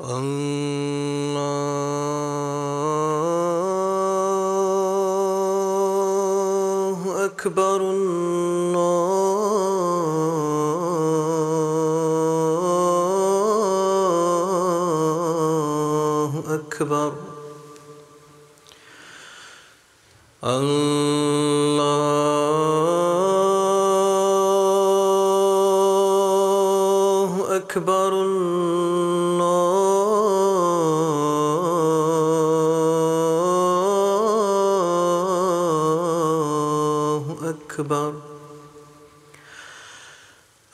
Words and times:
الله 0.00 1.42
أكبر 7.24 7.91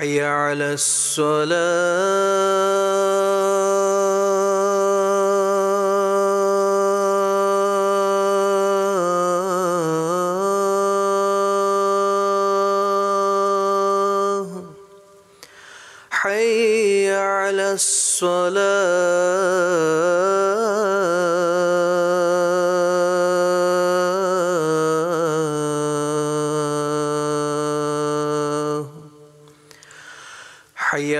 حي 0.00 0.20
على 0.20 0.72
الصلاة. 0.72 2.59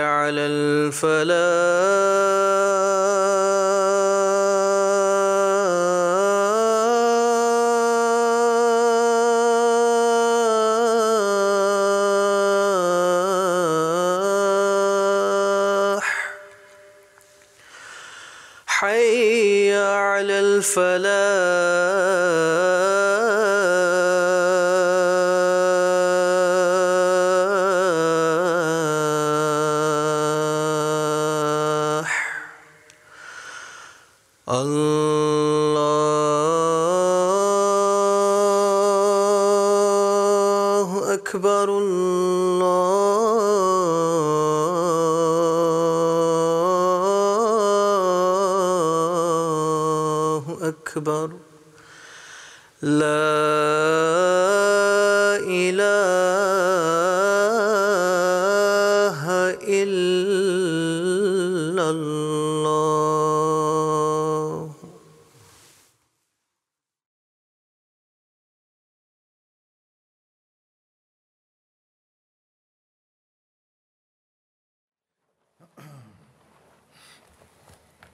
على 0.00 0.40
الفلاح. 0.40 2.39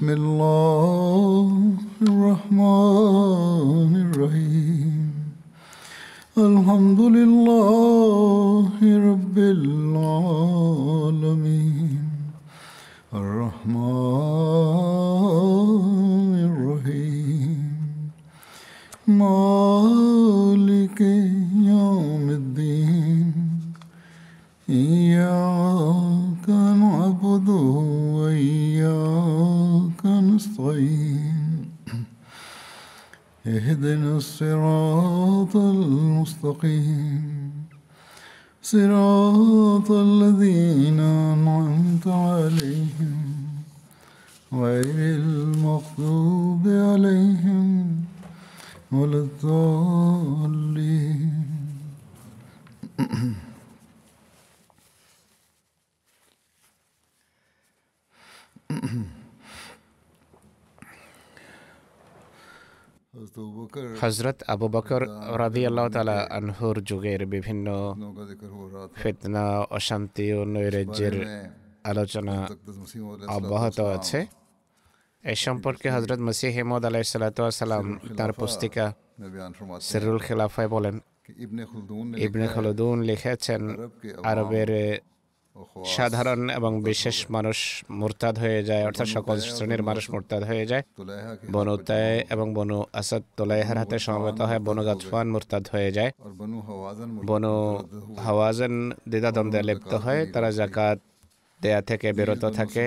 بسم 0.00 0.10
الله. 0.10 0.69
হজরত 64.20 64.40
আবু 64.54 64.66
বকর 64.74 65.02
রাদিয়াল্লাহ 65.42 65.86
তালা 65.96 66.18
আনহুর 66.38 66.76
যুগের 66.88 67.22
বিভিন্ন 67.34 67.66
ফেতনা 69.00 69.44
অশান্তি 69.78 70.26
ও 70.38 70.40
নৈরাজ্যের 70.54 71.16
আলোচনা 71.90 72.36
অব্যাহত 73.36 73.78
আছে। 73.96 74.18
এ 75.24 75.34
সম্পর্কে 75.46 75.86
হজরত 75.94 76.20
মসিহ 76.28 76.50
হেমদ 76.56 76.82
আলাই 76.88 77.04
সালাতাম 77.12 77.86
তার 78.18 78.30
পুস্তিকা 78.40 78.86
সেরুল 79.88 80.18
খেলাফায় 80.26 80.70
বলেন। 80.74 80.96
ইবনে 82.26 82.46
খুলদুন 82.52 82.96
লিখেছেন। 83.08 83.62
আরবের 84.30 84.70
সাধারণ 85.96 86.50
এবং 86.58 86.72
বিশেষ 86.82 87.16
মানুষ 87.30 87.58
মোরতাদ 88.00 88.34
হয়ে 88.38 88.60
যায় 88.64 88.84
অর্থাৎ 88.88 89.08
সকল 89.16 89.36
শ্রেণির 89.40 89.82
মানুষ 89.82 90.04
মোরতাদ 90.10 90.42
হয়ে 90.44 90.64
যায়। 90.66 90.82
বনু 91.52 91.74
তায় 91.76 92.16
এবং 92.34 92.46
বনু 92.54 92.78
আসাদ 92.92 93.22
তোলাইহার 93.36 93.78
হাতে 93.78 93.96
সমবেত 93.98 94.40
হয় 94.40 94.58
বনু 94.58 94.82
গাতফান 94.84 95.26
মোরতাদ 95.30 95.64
হয়ে 95.72 95.90
যায়। 95.92 96.10
বনু 97.26 97.54
হাওয়াজান 98.24 98.74
দ্বিধাদ্বন্দ্বে 99.08 99.60
লিপ্ত 99.62 99.92
হয় 99.94 100.20
তারা 100.26 100.50
জাকাত 100.50 100.98
দেয়া 101.60 101.80
থেকে 101.82 102.08
বিরত 102.12 102.44
থাকে। 102.58 102.86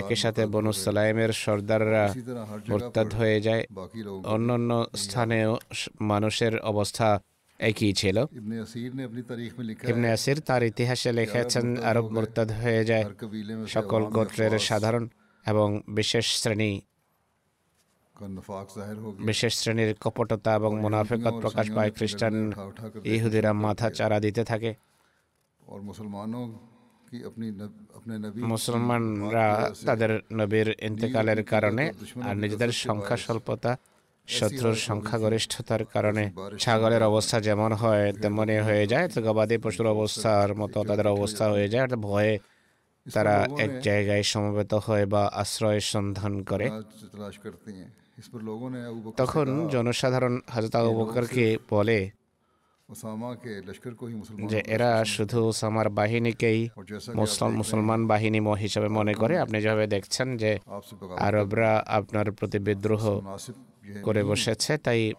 একই 0.00 0.16
সাথে 0.16 0.42
বনু 0.46 0.72
সালাইমের 0.72 1.32
সর্দাররা 1.32 2.04
মোরতাদ 2.68 3.08
হয়ে 3.14 3.38
যায়। 3.40 3.62
অন্যান্য 4.34 4.70
স্থানেও 4.96 5.50
মানুষের 6.00 6.54
অবস্থা 6.72 7.08
একই 7.60 7.92
ছিল 7.92 8.16
ইবনে 9.84 10.08
আসির 10.12 10.38
তার 10.40 10.62
ইতিহাসে 10.62 11.10
লিখেছেন 11.12 11.66
আরব 11.82 12.06
মোরতাদ 12.14 12.48
হয়ে 12.60 12.82
যায় 12.84 13.04
সকল 13.66 14.02
গোত্রের 14.08 14.54
সাধারণ 14.60 15.04
এবং 15.44 15.68
বিশেষ 15.90 16.26
শ্রেণি 16.36 16.72
বিশেষ 19.20 19.52
শ্রেণির 19.54 19.90
কপটতা 20.00 20.50
এবং 20.54 20.72
মুনাফেকত 20.80 21.34
প্রকাশ 21.44 21.66
পায় 21.76 21.90
খ্রিস্টান 21.90 22.34
ইহুদিরা 23.04 23.50
মাথা 23.64 23.88
চারা 23.90 24.18
দিতে 24.20 24.42
থাকে 24.44 24.70
মুসলমানরা 28.48 29.46
তাদের 29.86 30.10
নবীর 30.32 30.68
ইন্তেকালের 30.80 31.40
কারণে 31.44 31.84
আর 32.22 32.34
নিজেদের 32.36 32.70
সংখ্যা 32.80 33.16
স্বল্পতা 33.16 33.72
শত্রুর 34.28 34.74
সংখ্যাগরিষ্ঠতার 34.74 35.84
কারণে 35.84 36.30
ছাগলের 36.58 37.02
অবস্থা 37.02 37.40
যেমন 37.40 37.72
হয় 37.72 38.12
তেমনই 38.12 38.60
হয়ে 38.60 38.86
যায়। 38.86 39.08
তো 39.08 39.22
গবাদি 39.22 39.58
পশুর 39.58 39.86
অবস্থার 39.86 40.54
মতো 40.54 40.84
তাদের 40.84 41.06
অবস্থা 41.06 41.50
হয়ে 41.50 41.68
যায়। 41.68 41.82
অর্থাৎ 41.82 41.98
ভয়ে 41.98 42.38
তারা 43.14 43.48
এক 43.58 43.80
জায়গায় 43.80 44.22
সমবেত 44.22 44.74
হয় 44.74 45.06
বা 45.06 45.30
আশ্রয়ের 45.32 45.80
সন্ধান 45.80 46.42
করে। 46.42 46.70
তখন 49.16 49.68
জনসাধারণ 49.68 50.40
হাজরত 50.48 50.74
আবু 50.76 50.90
বকরকে 50.98 51.58
বলে 51.70 52.10
যে, 54.46 54.62
এরা 54.66 55.04
শুধু 55.04 55.38
ওসামার 55.48 55.88
বাহিনীকেই 55.88 56.68
মুসলিম, 57.14 57.50
মুসলমান 57.50 58.06
বাহিনী 58.06 58.40
হিসাবে 58.40 58.88
মনে 58.88 59.14
করে। 59.14 59.38
আপনি 59.38 59.60
যেভাবে 59.60 59.86
দেখছেন 59.86 60.36
যে 60.36 60.58
আরবরা 61.16 61.84
আপনার 61.86 62.32
প্রতি 62.32 62.58
বিদ্রোহ 62.58 63.20
করে 64.02 64.24
বসেছে 64.24 64.78
তাই 64.78 65.12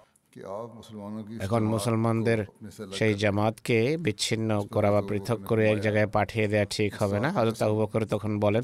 এখন 1.40 1.64
মুসলমানদের 1.64 2.46
সেই 2.94 3.14
জামাতকে 3.14 3.98
বিচ্ছিন্ন 3.98 4.68
করা 4.72 4.92
বা 4.92 5.02
পৃথক 5.02 5.40
করে 5.46 5.72
এক 5.72 5.80
জায়গায় 5.80 6.08
পাঠিয়ে 6.08 6.48
দেওয়া 6.48 6.66
ঠিক 6.66 6.94
হবে 7.00 7.20
না। 7.20 7.32
হজরত 7.32 7.62
আবু 7.64 7.76
বকর 7.76 8.06
তখন 8.06 8.40
বলেন 8.40 8.64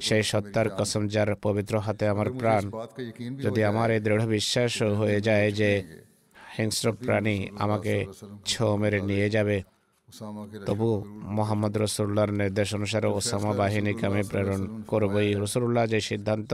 সেই 0.00 0.22
সত্তার 0.22 0.70
কসম 0.70 1.08
যার 1.08 1.34
পবিত্র 1.42 1.78
হাতে 1.78 2.08
আমার 2.08 2.32
প্রাণ 2.32 2.70
যদি 3.42 3.64
আমার 3.64 3.90
এই 3.90 4.00
দৃঢ় 4.00 4.26
বিশ্বাস 4.26 4.82
হয়ে 4.82 5.20
যায় 5.20 5.52
যে 5.52 5.82
হিংস্র 6.58 6.92
প্রাণী 6.92 7.48
আমাকে 7.58 8.06
ছৌ 8.44 8.76
মেরে 8.76 9.00
নিয়ে 9.00 9.30
যাবে 9.30 9.62
তবু 10.68 10.90
মোহাম্মদ 11.38 11.74
রসুল্লাহর 11.84 12.32
নির্দেশ 12.40 12.68
অনুসারে 12.74 13.08
ওসামা 13.08 13.52
বাহিনীকে 13.52 14.04
আমি 14.06 14.22
প্রেরণ 14.30 14.62
করবই 14.86 15.28
রসুল্লাহ 15.34 15.84
যে 15.86 16.00
সিদ্ধান্ত 16.00 16.50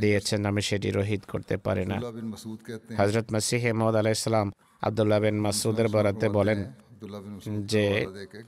দিয়েছেন 0.00 0.40
আমি 0.46 0.62
সেটি 0.68 0.88
রহিত 0.90 1.22
করতে 1.32 1.54
পারি 1.56 1.84
না। 1.86 1.96
হজরত 2.98 3.26
মাসিহ 3.32 3.62
মহম্মদ 3.72 3.94
আলাইসালাম 3.96 4.48
আবদুল্লাহ 4.82 5.18
বিন 5.20 5.36
মাসুদের 5.40 5.88
বরাতে 5.88 6.26
বলেন 6.28 6.58
যে 7.64 7.84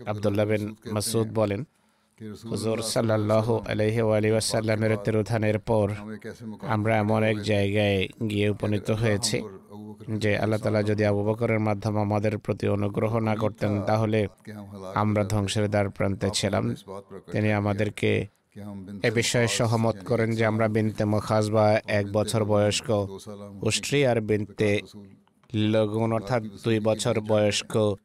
আবদুল্লাহ 0.06 0.46
বিন 0.46 0.64
মাসুদ 0.92 1.28
বলেন 1.34 1.60
হুজুর 2.50 2.78
আলাইহি 2.82 3.54
আলহি 3.72 4.00
আলী 4.16 4.30
ওয়াসাল্লামের 4.30 4.92
তিরোধানের 5.04 5.58
পর 5.58 5.88
আমরা 6.74 6.92
এমন 6.98 7.22
এক 7.22 7.38
জায়গায় 7.42 7.98
গিয়ে 8.30 8.46
উপনীত 8.50 8.88
হয়েছি। 8.90 9.38
যে 10.06 10.38
আল্লাহ 10.38 10.58
তালা 10.60 10.82
যদি 10.82 11.04
আবু 11.04 11.24
বকরের 11.24 11.58
মাধ্যমে 11.58 12.00
আমাদের 12.00 12.38
প্রতি 12.38 12.68
অনুগ্রহ 12.68 13.18
না 13.18 13.36
করতেন 13.36 13.82
তাহলে 13.82 14.28
আমরা 14.94 15.24
ধ্বংসের 15.24 15.70
দ্বার 15.70 15.90
প্রান্তে 15.90 16.30
ছিলাম। 16.30 16.74
তিনি 17.32 17.52
আমাদেরকে 17.52 18.26
এ 19.02 19.10
বিষয়ে 19.10 19.48
সহমত 19.48 19.96
করেন 20.06 20.34
যে 20.34 20.46
আমরা 20.46 20.68
বিনতে 20.68 21.04
মখাজ 21.04 21.50
বা 21.50 21.80
এক 21.86 22.06
বছর 22.12 22.44
বয়স্ক 22.44 23.06
উষ্ট্রি 23.62 24.06
আর 24.06 24.20
বিনতে 24.20 24.80
লগুন 25.54 26.12
অর্থাৎ 26.12 26.42
দুই 26.64 26.80
বছর 26.80 27.20
বয়স্ক 27.20 27.96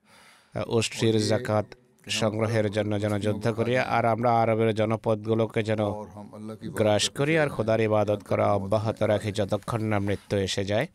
উষ্ট্রির 0.67 1.19
জাকাত 1.19 1.65
সংগ্রহের 2.07 2.71
জন্য 2.71 2.99
যেন 3.01 3.19
যুদ্ধ 3.19 3.51
করি 3.51 3.77
আর 3.77 4.05
আমরা 4.05 4.41
আরবের 4.41 4.75
জনপদগুলোকে 4.75 5.63
যেন 5.63 5.79
গ্রাস 6.75 7.09
করি 7.09 7.37
আর 7.37 7.49
খোদার 7.49 7.81
ইবাদত 7.81 8.23
করা 8.23 8.53
অব্যাহত 8.53 9.03
রাখি 9.03 9.31
যতক্ষণ 9.31 9.81
না 9.83 9.99
মৃত্যু 9.99 10.37
এসে 10.37 10.65
যায়। 10.65 10.87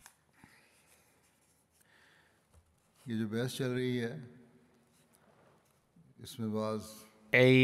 এই 7.33 7.57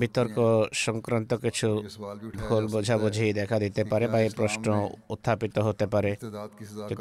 বিতর্ক 0.00 0.36
সংক্রান্ত 0.76 1.30
কিছু 1.36 1.68
ভুল 2.40 2.64
বোঝাবুঝি 2.66 3.26
দেখা 3.32 3.56
দিতে 3.58 3.82
পারে 3.84 4.06
বা 4.08 4.18
এই 4.20 4.30
প্রশ্ন 4.36 4.66
উত্থাপিত 5.10 5.56
হতে 5.58 5.86
পারে 5.86 6.12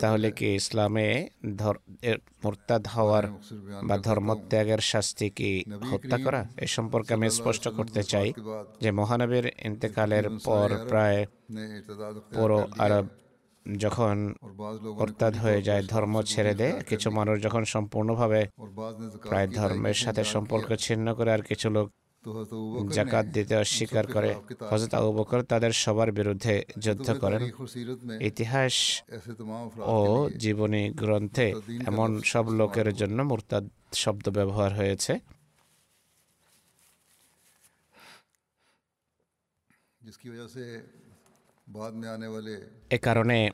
তাহলে 0.01 0.27
কি 0.31 0.47
ইসলামে 0.55 1.07
মোরতাদ 2.43 2.83
হওয়ার 2.87 3.25
বা 3.83 3.95
ধর্মত্যাগের 3.99 4.81
শাস্তি 4.91 5.27
কি 5.29 5.51
হত্যা 5.89 6.17
করা 6.17 6.41
এ 6.57 6.67
সম্পর্কে 6.67 7.11
আমি 7.13 7.27
স্পষ্ট 7.29 7.65
করতে 7.77 8.01
চাই 8.03 8.27
যে 8.81 8.89
মহানবীর 8.91 9.45
ইন্তেকালের 9.65 10.25
পর 10.45 10.67
প্রায় 10.89 11.19
পুরো 12.33 12.59
আরব 12.77 13.05
যখন 13.66 14.16
और 14.38 14.52
बाज 14.54 14.76
लोगों 14.76 14.92
ने 14.92 14.98
মোরতাদ 14.98 15.34
হয়ে 15.44 15.60
যায় 15.62 15.82
ধর্ম 15.92 16.14
ছেড়ে 16.32 16.52
দেয় 16.60 16.74
কিছু 16.90 17.08
মানুষ 17.10 17.36
যখন 17.46 17.62
সম্পূর্ণভাবে 17.74 18.40
और 18.54 18.70
बाज 18.72 18.94
ने 19.00 19.06
ज़कात 19.08 19.28
প্রায় 19.28 19.48
की 19.48 19.54
ধর্মের 19.58 19.98
সাথে 20.04 20.22
সম্পর্ক 20.34 20.68
ছিন্ন 20.84 21.06
করে 21.18 21.30
আর 21.36 21.42
কিছু 21.50 21.68
লোক 21.76 21.86
तो 22.24 22.32
हज़रत 22.32 22.52
अबू 22.54 22.68
बकर 22.74 22.94
জাকাত 22.96 23.26
দিতে 23.36 23.54
অস্বীকার 23.56 24.04
করে 24.14 24.30
হজরত 24.70 24.92
আবু 24.98 25.10
বকর 25.18 25.40
তাদের 25.52 25.72
সবার 25.82 26.10
বিরুদ্ধে 26.18 26.54
যুদ্ধ 26.84 27.08
করেন 27.22 27.40
तारीख 27.40 27.58
और 27.60 27.68
सीरत 27.68 28.00
में 28.02 28.16
ইতিহাস 28.30 28.74
ऐसे 29.10 29.32
तमाम 29.34 29.62
अफराद 29.66 29.84
ও 29.88 29.98
জীবনী 30.42 30.82
গ্রন্থে 31.00 31.46
এমন 31.90 32.10
সব 32.32 32.44
লোকের 32.58 32.88
জন্য 33.00 33.18
মুরতাদ 33.30 33.64
শব্দ 34.02 34.24
ব্যবহার 34.38 34.70
হয়েছে 34.80 35.12
जिसकी 40.00 40.28
वजह 40.30 40.48
से 40.48 40.64
बाद 40.64 40.72
में 40.74 40.82
आने 40.84 40.86
वाले 40.86 41.07
এ 42.89 42.97
কারণে 42.97 43.51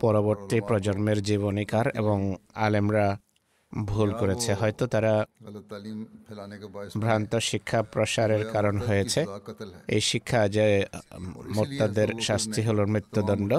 পরবর্তী 0.00 0.60
প্রজন্মের 0.60 1.22
জীবনীকার 1.22 1.86
এবং 1.94 2.36
আলেমরা 2.54 3.18
ভুল 3.72 4.10
করেছে। 4.12 4.54
হয়তো 4.54 4.86
তারা 4.86 5.26
ভ্রান্ত 6.98 7.36
শিক্ষা 7.36 7.82
প্রসারের 7.82 8.42
কারণ 8.52 8.78
হয়েছে। 8.78 9.20
এই 9.88 10.00
শিক্ষা 10.00 10.48
যে 10.48 10.86
মোর্তাদের 11.56 12.08
শাস্তি 12.20 12.62
হল 12.62 12.84
মৃত্যুদণ্ড। 12.84 13.52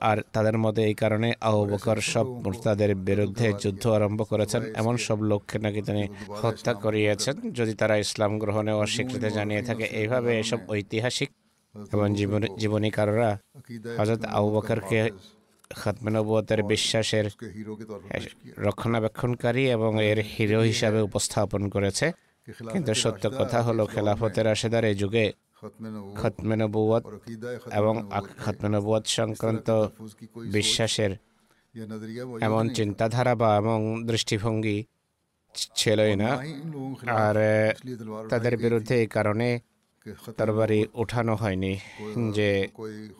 আর 0.00 0.18
তাদের 0.32 0.58
মধ্যে 0.58 0.84
এই 0.84 0.94
কারণে 0.94 1.34
আহবকর 1.40 2.00
সব 2.00 2.26
মোর্তাদের 2.44 2.94
বিরুদ্ধে 2.94 3.52
যুদ্ধ 3.52 3.86
আরম্ভ 3.86 4.28
করেছেন। 4.28 4.62
এমন 4.74 4.96
সব 4.96 5.22
লোককে 5.22 5.58
নাকি 5.58 5.82
তিনি 5.82 6.04
হত্যা 6.28 6.74
করিয়েছেন। 6.74 7.50
যদি 7.50 7.74
তারা 7.74 7.96
ইসলাম 7.96 8.38
গ্রহণে 8.38 8.72
অস্বীকৃতি 8.72 9.30
জানিয়ে 9.30 9.62
থাকে 9.62 9.84
এইভাবে 9.84 10.40
এসব 10.40 10.58
ঐতিহাসিক 10.68 11.30
এবং 11.92 12.14
জীবনীকাররা 12.58 13.38
হজরত 13.98 14.24
আবু 14.24 14.48
বকরকে 14.50 15.00
খতমনবতের 15.76 16.62
বিশ্বাসের 16.62 17.26
রক্ষণাবেক্ষণকারী 18.58 19.70
এবং 19.70 20.02
এর 20.02 20.18
হিরো 20.32 20.60
হিসাবে 20.60 21.00
উপস্থাপন 21.02 21.68
করেছে। 21.68 22.12
কিন্তু 22.72 22.94
সত্য 22.94 23.24
কথা 23.38 23.58
হলো, 23.62 23.86
খেলাফতের 23.86 24.46
আশেদার 24.46 24.84
এই 24.84 24.94
যুগে 24.94 25.32
এবং 27.72 27.94
খতমেনবুয়ত 28.44 29.04
সংক্রান্ত 29.06 29.68
বিশ্বাসের 30.46 31.12
এমন 32.40 32.68
চিন্তাধারা 32.68 33.34
বা 33.34 33.56
এমন 33.56 34.06
দৃষ্টিভঙ্গি 34.06 34.78
ছিলই 35.74 36.14
না। 36.16 36.30
আর 37.24 37.36
তাদের 38.28 38.56
বিরুদ্ধে 38.56 38.94
এই 39.00 39.06
কারণে 39.06 39.48
তরবারি 40.38 40.86
ওঠানো 40.94 41.34
হয়নি 41.34 41.72
যে 42.34 42.68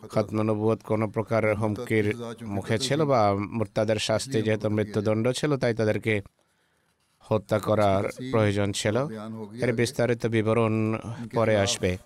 খতমানুবোধ 0.09 0.79
কোনো 0.83 1.07
প্রকার 1.07 1.55
হুমকির 1.55 2.13
মুখে 2.45 2.77
ছিল 2.79 3.05
বা 3.05 3.35
তাদের 3.75 3.99
শাস্তি 3.99 4.41
যেহেতু 4.41 4.69
মৃত্যুদণ্ড 4.69 5.31
ছিল, 5.31 5.57
তাই 5.57 5.73
তাদেরকে 5.73 6.21
হত্যা 7.19 7.59
করার 7.59 8.03
প্রয়োজন 8.31 8.71
ছিল। 8.71 8.97
এর 9.61 9.73
বিস্তারিত 9.73 10.25
বিবরণ 10.25 10.73
পরে 11.33 11.55
আসবে। 11.57 11.97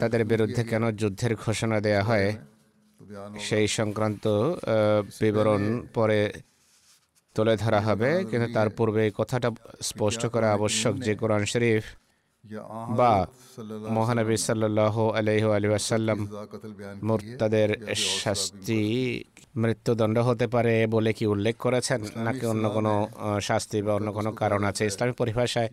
তাদের 0.00 0.24
বিরুদ্ধে 0.24 0.64
কেন 0.64 0.84
যুদ্ধের 0.90 1.32
ঘোষণা 1.34 1.80
দেয়া 1.80 2.02
হয় 2.02 2.36
সেই 3.40 3.68
সংক্রান্ত 3.68 4.24
বিবরণ 5.20 5.62
পরে 5.94 6.32
তুলে 7.34 7.56
ধরা 7.56 7.80
হবে। 7.80 8.24
কিন্তু 8.30 8.52
তার 8.52 8.68
পূর্বে 8.70 9.10
কথাটা 9.18 9.50
স্পষ্ট 9.80 10.26
করা 10.26 10.52
আবশ্যক 10.52 10.94
যে 11.06 11.14
কোরআন 11.14 11.44
শরীফ 11.44 11.84
বা 12.98 13.12
মহানবী 13.90 14.36
সাল্লাহ 14.48 14.94
আলহ 15.10 15.44
আলী 15.50 15.68
আসাল্লাম 15.74 16.18
মোর্তাদের 17.02 17.70
শাস্তি 18.22 18.80
মৃত্যুদণ্ড 19.56 20.16
হতে 20.18 20.46
পারে 20.46 20.74
বলে 20.86 21.10
কি 21.12 21.24
উল্লেখ 21.26 21.54
করেছেন? 21.56 22.00
নাকি 22.26 22.44
অন্য 22.46 22.64
কোনো 22.70 22.92
শাস্তি 23.40 23.78
বা 23.82 23.92
অন্য 23.94 24.08
কোনো 24.12 24.30
কারণ 24.32 24.60
আছে? 24.64 24.82
ইসলামী 24.86 25.12
পরিভাষায় 25.12 25.68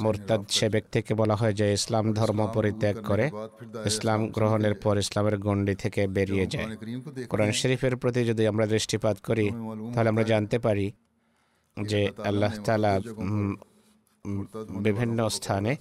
মুরতাদ 0.00 0.40
সে 0.48 0.66
ব্যক্তিকে 0.68 1.12
বলা 1.14 1.34
হয় 1.34 1.52
যে 1.52 1.66
ইসলাম 1.72 2.04
ধর্ম 2.12 2.40
পরিত্যাগ 2.54 2.96
করে 3.04 3.26
ইসলাম 3.86 4.20
গ্রহণের 4.28 4.74
পর 4.74 4.94
ইসলামের 4.98 5.36
গণ্ডি 5.38 5.74
থেকে 5.74 6.02
বেরিয়ে 6.06 6.46
যায়। 6.46 6.66
কোরআন 7.30 7.50
শরীফের 7.60 7.94
প্রতি 7.96 8.20
যদি 8.24 8.42
আমরা 8.46 8.66
দৃষ্টিপাত 8.66 9.16
করি 9.28 9.46
তাহলে 9.94 10.08
আমরা 10.08 10.24
জানতে 10.32 10.56
পারি 10.58 10.86
যে 11.76 12.00
আল্লাহ 12.28 12.52
তালা 12.64 12.92
বিভিন্ন 14.86 15.18
স্থানে 15.38 15.72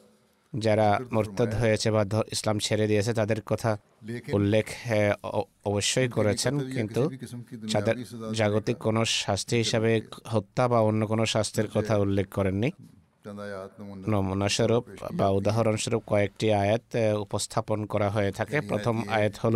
যারা 0.53 0.87
মোরতাদ 1.15 1.51
হয়েছে 1.61 1.87
বা 1.95 2.01
ইসলাম 2.35 2.57
ছেড়ে 2.65 2.85
দিয়েছে, 2.91 3.11
তাদের 3.19 3.39
কথা 3.51 3.71
উল্লেখ 4.37 4.67
অবশ্যই 5.69 6.09
করেছেন। 6.17 6.53
কিন্তু 6.75 7.01
জাগতিক 8.39 8.77
কোনো 8.87 9.01
শাস্তি 9.23 9.55
হিসাবে 9.63 9.91
হত্যা 10.33 10.63
বা 10.71 10.79
অন্য 10.89 11.01
কোনো 11.11 11.23
শাস্তির 11.33 11.67
কথা 11.75 11.93
উল্লেখ 12.05 12.27
করেননি। 12.37 12.69
নমুনাস্বরূপ 14.11 14.83
বা 15.19 15.27
উদাহরণস্বরূপ 15.39 16.01
কয়েকটি 16.11 16.47
আয়াত 16.63 16.85
উপস্থাপন 17.25 17.79
করা 17.93 18.09
হয়ে 18.15 18.31
থাকে। 18.37 18.57
প্রথম 18.69 18.95
আয়াত 19.17 19.35
হল, 19.43 19.55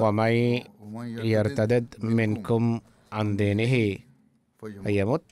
ওয়ামাই 0.00 0.36
ইয়ারতাদেদ 1.28 1.86
মিনকুম 2.16 2.64
আন্দেনিহি 3.20 3.86
ইয়ামত 4.94 5.26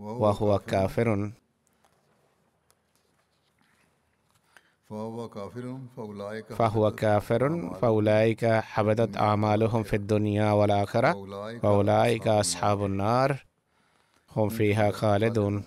وهو 0.00 0.58
كافر. 0.58 1.32
فهو 4.88 5.28
كافر 6.90 7.74
فأولئك 7.80 8.46
حبطت 8.46 9.16
أعمالهم. 9.16 9.82
في 9.82 9.96
الدنيا 9.96 10.52
والآخرة. 10.52 11.14
وأولئك 11.62 12.26
أصحاب 12.26 12.84
النار. 12.84 13.44
هم 14.36 14.48
فيها 14.48 14.90
خالدون. 14.90 15.64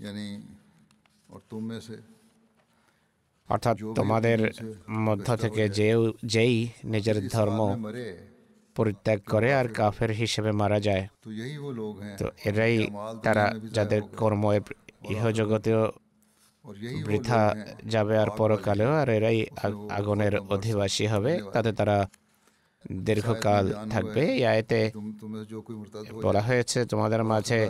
يعني 0.00 0.40
اور 1.30 1.40
تم 1.48 1.64
میں 1.64 1.80
سے 1.80 1.96
অর্থাৎ 3.50 3.76
তোমাদের 3.94 4.38
মধ্য 4.90 5.36
থেকে 5.36 5.68
যে 5.68 5.88
যেই 6.24 6.68
নিজের 6.84 7.28
ধর্ম 7.28 7.60
পরিত্যাগ 8.76 9.18
করে 9.26 9.54
আর 9.54 9.68
কাফের 9.68 10.10
হিসেবে 10.10 10.52
মারা 10.52 10.80
যায় 10.80 11.08
তো 12.18 12.26
এরাই 12.44 12.86
তারা 13.22 13.54
যাদের 13.72 14.02
কর্ম 14.16 14.42
ইহজগতীয় 15.10 15.82
বৃথা 17.06 17.54
যাবে 17.84 18.18
আর 18.18 18.28
পরকালেও 18.36 18.92
আর 18.92 19.08
এরাই 19.08 19.46
আগুনের 19.90 20.34
অধিবাসী 20.50 21.06
হবে। 21.06 21.32
তাতে 21.52 21.72
তারা 21.72 22.08
দীর্ঘকাল 22.92 23.64
থাকবে। 23.90 24.22
এই 24.34 24.46
আয়তে 24.46 24.80
বলা 26.22 26.40
হয়েছে 26.40 26.84
তোমাদের 26.84 27.24
মাঝে 27.24 27.60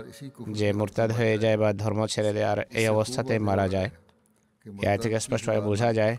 যে 0.50 0.68
মোরতাদ 0.72 1.10
হয়ে 1.12 1.38
যায়। 1.38 1.56
বা 1.56 1.72
ধর্ম 1.72 2.00
ছেড়ে 2.06 2.32
দেয় 2.32 2.44
আর 2.44 2.58
এই 2.70 2.88
অবস্থাতে 2.88 3.38
মারা 3.38 3.68
যায়। 3.68 3.90
থেকে 4.98 5.16
স্পষ্টভাবে 5.20 5.62
বোঝা 5.68 5.90
যায় 5.92 6.14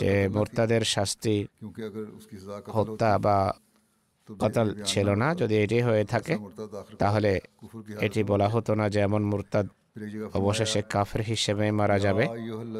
যে 0.00 0.12
মোর্তাদের 0.28 0.82
শাস্তি 0.86 1.36
হত্যা 2.68 3.10
বা 3.18 3.36
কতল 4.28 4.66
ছিল 4.84 5.08
না 5.22 5.28
যদি 5.34 5.54
এটি 5.64 5.78
হয়ে 5.80 6.04
থাকে 6.04 6.34
তাহলে 6.98 7.32
এটি 8.00 8.20
বলা 8.22 8.48
হতো 8.48 8.72
না 8.74 8.84
যে 8.88 8.98
এমন 9.00 9.22
মোর্তাদ 9.24 9.66
অবশেষে 10.34 10.80
কাফের 10.92 11.22
হিসেবে 11.22 11.64
মারা 11.70 11.96
যাবে 11.98 12.24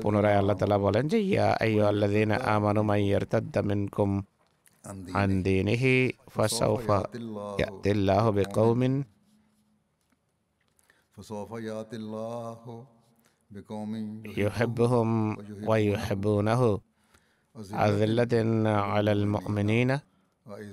পুনরায় 0.02 0.38
আল্লাহ 0.40 0.56
তালা 0.56 0.78
বলেন 0.78 1.04
যে 1.08 1.18
ইয়া 1.24 1.48
আমানু 2.54 2.82
আন 5.14 5.30
দীনিহি 5.42 5.94
ফাসাউফা 6.30 6.98
ইয়াতিল্লাহু 7.58 8.28
বিকাউমিন 8.32 8.94
ফাসাউফা 11.14 11.56
ইয়াতিল্লাহু 11.60 12.72
يحبهم 14.44 15.36
ويحبونه. 15.68 16.80
أذلة 17.72 18.34
على 18.70 19.12
المؤمنين 19.12 19.98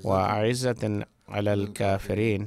وأعزة 0.03 1.05
على 1.29 1.53
الكافرين. 1.53 2.41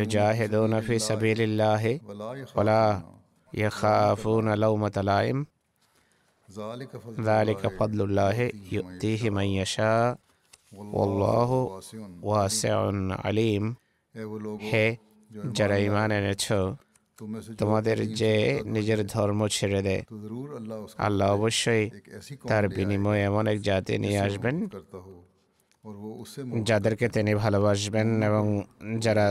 يجاهدون 0.00 0.80
في 0.80 0.98
سبيل 0.98 1.40
الله 1.40 2.00
ولا 2.56 3.02
يخافون. 3.54 4.54
لومة 4.54 4.96
لائم. 4.96 5.46
ذلك 7.20 7.66
فضل 7.80 8.00
الله 8.08 8.50
يؤتيه 8.72 9.30
من 9.30 9.44
يشاء. 9.44 10.18
والله 10.72 11.80
واسع 12.22 12.78
عليم. 13.24 13.64
هي 14.60 14.96
যারা 15.58 15.76
ইমান 15.78 16.10
তোমাদের 17.58 17.96
যে 18.14 18.32
নিজের 18.66 19.00
ধর্ম 19.06 19.40
ছেড়ে 19.48 19.80
দেয় 19.82 20.02
আল্লাহ 20.98 21.26
অবশ্যই 21.28 21.84
তার 22.42 22.64
বিনিময়ে 22.68 23.22
এমন 23.24 23.44
এক 23.46 23.58
জাতি 23.62 23.94
নিয়ে 23.98 24.18
আসবেন 24.18 24.56
যাদেরকে 26.64 27.06
তিনি 27.08 27.32
ভালোবাসবেন 27.34 28.08
এবং 28.22 28.44
যারা 28.98 29.26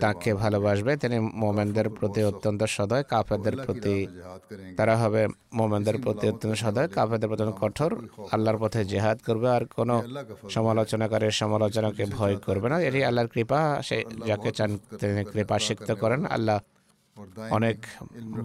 তাকে 0.00 0.30
ভালোবাসবে 0.34 0.92
তিনি 0.96 1.16
মোমেনদের 1.34 1.88
প্রতি 1.90 2.20
অত্যন্ত 2.24 2.60
সদয় 2.76 3.04
কাফেরদের 3.04 3.56
প্রতি 3.56 3.96
তারা 4.76 4.94
হবে 4.96 5.22
মোমেনদের 5.52 5.96
প্রতি 5.98 6.24
অত্যন্ত 6.28 6.54
সদয় 6.56 6.88
কাফেরদের 6.88 7.28
প্রতি 7.28 7.44
কঠোর 7.60 7.92
আল্লাহর 8.30 8.58
পথে 8.60 8.80
জেহাদ 8.84 9.18
করবে 9.26 9.48
আর 9.50 9.62
কোনো 9.74 9.94
সমালোচনাকারের 10.50 11.32
সমালোচনাকে 11.32 12.04
ভয় 12.12 12.36
করবে 12.36 12.66
না 12.68 12.76
এটি 12.80 13.00
আল্লাহর 13.04 13.30
কৃপা 13.30 13.60
সে 13.82 13.96
যাকে 14.26 14.50
চান 14.52 14.70
তিনি 15.00 15.22
কৃপা 15.24 15.56
সিক্ত 15.58 15.88
করেন 15.92 16.20
আল্লাহ 16.28 16.58
অনেক 17.56 17.78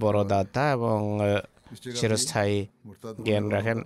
বড় 0.03 0.19
দাতা 0.33 0.63
এবং 0.71 0.97
চিরস্থায়ী 1.99 2.57
জ্ঞান 3.25 3.45
রাখেন। 3.55 3.77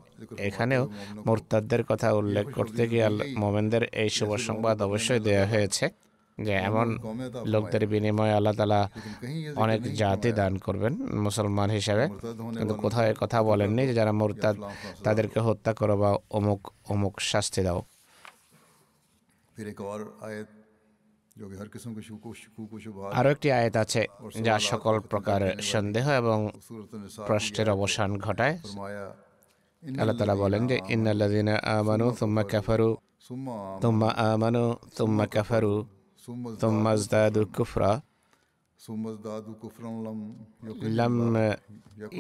এখানেও 0.50 0.84
মোরতাদদের 1.28 1.82
কথা 1.84 2.08
উল্লেখ 2.22 2.46
করতে 2.58 2.84
গিয়ে 2.92 3.06
মোমেনদের 3.42 3.84
এই 4.02 4.10
শুভ 4.18 4.30
সংবাদ 4.48 4.76
অবশ্যই 4.88 5.22
দেওয়া 5.28 5.46
হয়েছে 5.54 5.86
যে, 6.38 6.54
এমন 6.70 6.88
লোকদের 7.54 7.84
বিনিময়ে 7.92 8.34
আল্লাহ 8.38 8.54
তালা 8.60 8.82
অনেক 9.64 9.82
জাতি 10.02 10.30
দান 10.40 10.54
করবেন 10.66 10.94
মুসলমান 11.26 11.70
হিসাবে। 11.70 12.06
কিন্তু 12.58 12.74
কোথাও 12.84 13.06
কথা 13.22 13.38
বলেননি 13.50 13.84
যে, 13.90 13.94
যারা 14.00 14.12
মোরতাদ 14.22 14.56
তাদেরকে 15.06 15.40
হত্যা 15.48 15.72
করো 15.80 15.96
বা 16.02 16.10
অমুক 16.38 16.62
অমুক 16.94 17.14
শাস্তি 17.32 17.62
দাও। 17.68 17.80
আরও 23.14 23.30
একটি 23.30 23.52
আয়াত 23.52 23.76
আছে 23.76 24.08
যা 24.42 24.60
সকল 24.60 25.00
প্রকার 25.00 25.62
সন্দেহ 25.62 26.10
এবং 26.10 26.50
প্রশ্নের 27.28 27.70
অবসান 27.70 28.18
ঘটায়। 28.18 28.60
আল্লাহ 30.00 30.18
তালা 30.18 30.36
বলেন 30.36 30.68
যে 30.68 30.80
ইন্নাল্লাদিন 30.90 31.48
আমানু 31.48 32.12
তুম্মা 32.20 32.44
কাফারু। 32.44 32.98
তুম্মা 33.82 34.10
আমানু। 34.10 34.76
তুম্মা 34.98 35.26
কাফারু। 35.28 35.86
তুম্মা 36.60 36.96
জদাদু 36.96 37.46
কুফরা। 37.46 38.02
لم 41.02 41.16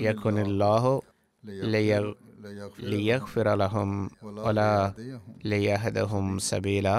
يكن 0.07 0.35
الله 0.47 0.83
ليغفر 2.91 3.47
لهم 3.63 3.89
ولا 4.45 4.73
ليهدهم 5.51 6.25
سبيلا 6.51 6.95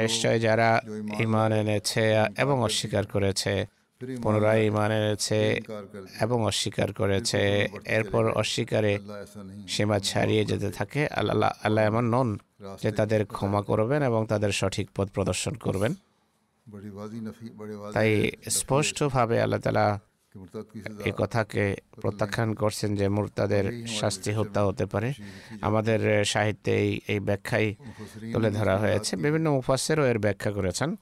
নিশ্চয় 0.00 0.38
যারা 0.40 0.68
ইমান 1.18 1.52
এনেছে 1.52 2.04
এবং 2.38 2.56
অস্বীকার 2.62 3.06
করেছে 3.06 3.66
পুনরায় 4.22 4.62
ইমান 4.64 4.90
এনেছে 4.90 5.60
এবং 6.20 6.38
অস্বীকার 6.44 6.92
করেছে 6.92 7.40
এরপর 7.86 8.24
অস্বীকারে 8.32 8.98
সীমা 9.68 9.98
ছাড়িয়ে 9.98 10.44
যেতে 10.44 10.70
থাকে। 10.70 11.08
আল্লাহ 11.08 11.50
আল্লাহ 11.62 11.84
এমন 11.84 12.04
নন 12.14 12.38
যে 12.82 12.90
তাদের 12.92 13.26
ক্ষমা 13.26 13.62
করবেন 13.62 14.02
এবং 14.02 14.26
তাদের 14.26 14.52
সঠিক 14.52 14.86
পথ 14.96 15.08
প্রদর্শন 15.10 15.54
করবেন। 15.54 15.94
তাই 17.92 18.30
স্পষ্টভাবে 18.50 19.36
আল্লাহ 19.42 19.60
তালা 19.60 19.86
এ 21.04 21.12
কথাকে 21.16 21.76
প্রত্যাখ্যান 22.00 22.54
করছেন 22.54 22.96
যে 22.96 23.08
মুরতাদের 23.08 23.86
শাস্তি 23.86 24.32
হত্যা 24.32 24.64
হতে 24.64 24.86
পারে। 24.86 25.12
আমাদের 25.60 26.24
সাহিত্যে 26.24 26.72
এই 27.08 27.20
ব্যাখ্যাই 27.20 27.74
তুলে 28.32 28.50
ধরা 28.50 28.78
হয়েছে। 28.78 29.16
বিভিন্ন 29.16 29.50
উপাস্যেরও 29.50 30.04
এর 30.06 30.18
ব্যাখ্যা 30.18 30.52
করেছেন। 30.52 30.96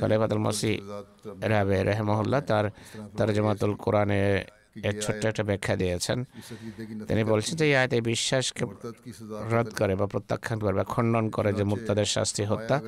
খালেফাদ 0.00 0.32
মসি 0.34 0.80
রাবে 1.40 1.84
রেহমহল্লা 1.84 2.40
তার 2.40 2.70
তর্জমাতুল 3.16 3.74
কোরআনে 3.74 4.44
এর 4.82 5.00
ছোট্ট 5.00 5.26
একটা 5.26 5.42
ব্যাখ্যা 5.42 5.76
দিয়েছেন। 5.76 6.24
তিনি 7.08 7.24
বলছেন 7.24 7.56
যে 7.56 7.66
এই 7.96 8.00
বিশ্বাসকে 8.00 8.64
রদ 9.54 9.68
করে 9.78 9.94
বা 9.94 10.06
প্রত্যাখ্যান 10.06 10.58
করে 10.58 10.72
বা 10.72 10.84
খণ্ডন 10.84 11.30
করে 11.30 11.52
যে 11.52 11.64
মুরতাদের 11.64 12.04
শাস্তি 12.04 12.44
হত্যা। 12.44 12.80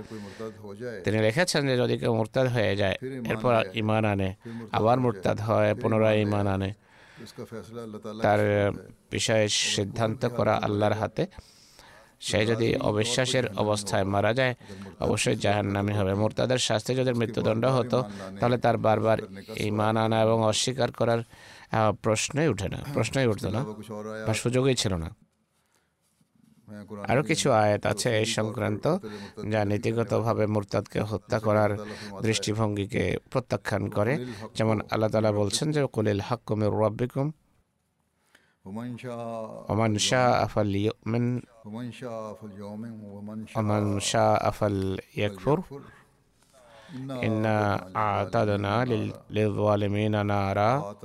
তিনি 1.05 1.19
লিখেছেন 1.19 1.67
যে 1.69 1.77
যদি 1.77 1.99
কেউ 1.99 2.15
মুরতাদ 2.15 2.47
হয়ে 2.47 2.77
যায়, 2.77 2.97
এরপর 3.31 3.53
ইমান 3.75 4.05
আনে, 4.05 4.35
আবার 4.73 5.01
মুরতাদ 5.01 5.41
হয়, 5.41 5.75
পুনরায় 5.75 6.21
ইমান 6.21 6.47
আনে। 6.47 6.73
তার 8.23 8.39
বিষয়ে 9.11 9.49
সিদ্ধান্ত 9.49 10.27
করা 10.27 10.55
আল্লাহর 10.63 10.93
হাতে। 10.93 11.27
সে 12.21 12.47
যদি 12.47 12.77
অবিশ্বাসের 12.77 13.45
অবস্থায় 13.57 14.05
মারা 14.05 14.35
যায়, 14.35 14.55
অবশ্যই 15.01 15.37
জাহান 15.37 15.67
নামে 15.67 15.93
হবে। 15.99 16.15
মোরতাদের 16.15 16.59
শাস্তি 16.59 16.95
যদি 16.95 17.13
মৃত্যুদণ্ড 17.13 17.65
হতো, 17.65 18.05
তাহলে 18.41 18.59
তার 18.59 18.77
বারবার 18.77 19.19
ইমান 19.57 19.97
আনা 19.97 20.23
এবং 20.23 20.45
অস্বীকার 20.45 20.93
করার 20.93 21.23
প্রশ্নই 22.03 22.49
উঠে 22.49 22.69
না 22.69 22.77
প্রশ্নই 22.95 23.27
উঠত 23.27 23.45
না। 23.45 23.65
বা 24.27 24.35
সুযোগই 24.35 24.75
ছিল 24.75 24.95
না। 24.95 25.15
আরও 27.09 27.23
কিছু 27.23 27.53
আয়াত 27.53 27.87
আছে 27.87 28.19
এই 28.19 28.25
সংক্রান্ত 28.27 28.99
যা 29.51 29.65
নীতিগতভাবে 29.65 30.47
মুরতাদকে 30.47 31.01
হত্যা 31.01 31.39
করার 31.39 31.79
দৃষ্টিভঙ্গিকে 32.23 33.17
প্রত্যাখ্যান 33.31 33.89
করে। 33.89 34.27
যেমন 34.55 34.81
আল্লাহ 34.91 35.11
তালা 35.11 35.33
বলছেন 35.33 35.73
যে 35.73 35.87
কুলিল 35.93 36.21
হাক্কুমের 36.21 36.69
রব্বিকুম। 36.69 37.33
ومن 39.69 39.95
شاء 39.95 40.45
ওমান 41.07 41.41
ومن 43.57 43.99
আফাল 44.41 44.99
ইয়াকফুর। 45.15 45.63
إن 46.95 47.47
أعتدنا 47.97 48.85
للظالمين 49.31 50.27
نارا. 50.27 50.97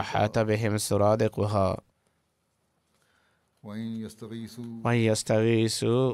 أحاط 0.00 0.38
بهم 0.38 0.78
سرادقها. 0.78 1.76
وإن 4.84 4.98
يستغيثوا 5.10 6.12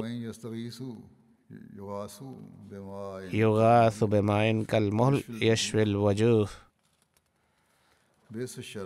يغاث 3.32 4.04
بماء 4.04 4.62
كالمهل. 4.62 5.22
يشوي 5.42 5.82
الوجوه. 5.82 6.48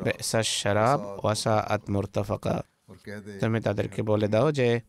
بئس 0.04 0.34
الشراب. 0.36 1.00
وساءت 1.24 1.90
مرتفقة 1.90 2.56
তুমি 3.40 3.60
তাদেরকে 3.60 4.02
বলে 4.02 4.28
দাও 4.28 4.52
যে 4.52 4.80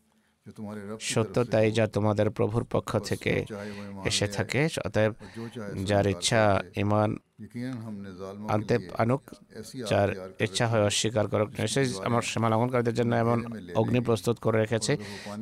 সত্যতাই 1.12 1.68
যা 1.78 1.84
তোমাদের 1.96 2.28
প্রভুর 2.36 2.64
পক্ষ 2.74 2.90
থেকে 3.10 3.34
এসে 4.10 4.26
থাকে, 4.36 4.60
অতএব 4.86 5.12
যার 5.88 6.06
ইচ্ছা 6.14 6.42
ইমান 6.82 7.10
আনতে 8.54 8.74
আনুক, 9.02 9.22
যার 9.90 10.08
ইচ্ছা 10.46 10.64
হয় 10.70 10.84
অস্বীকার 10.90 11.26
করুক। 11.32 11.48
সে 11.74 11.80
আমার 12.08 12.22
সীমা 12.30 12.48
জন্য 12.98 13.12
এমন 13.24 13.38
অগ্নি 13.80 14.00
প্রস্তুত 14.08 14.36
করে 14.44 14.56
রেখেছে, 14.62 14.92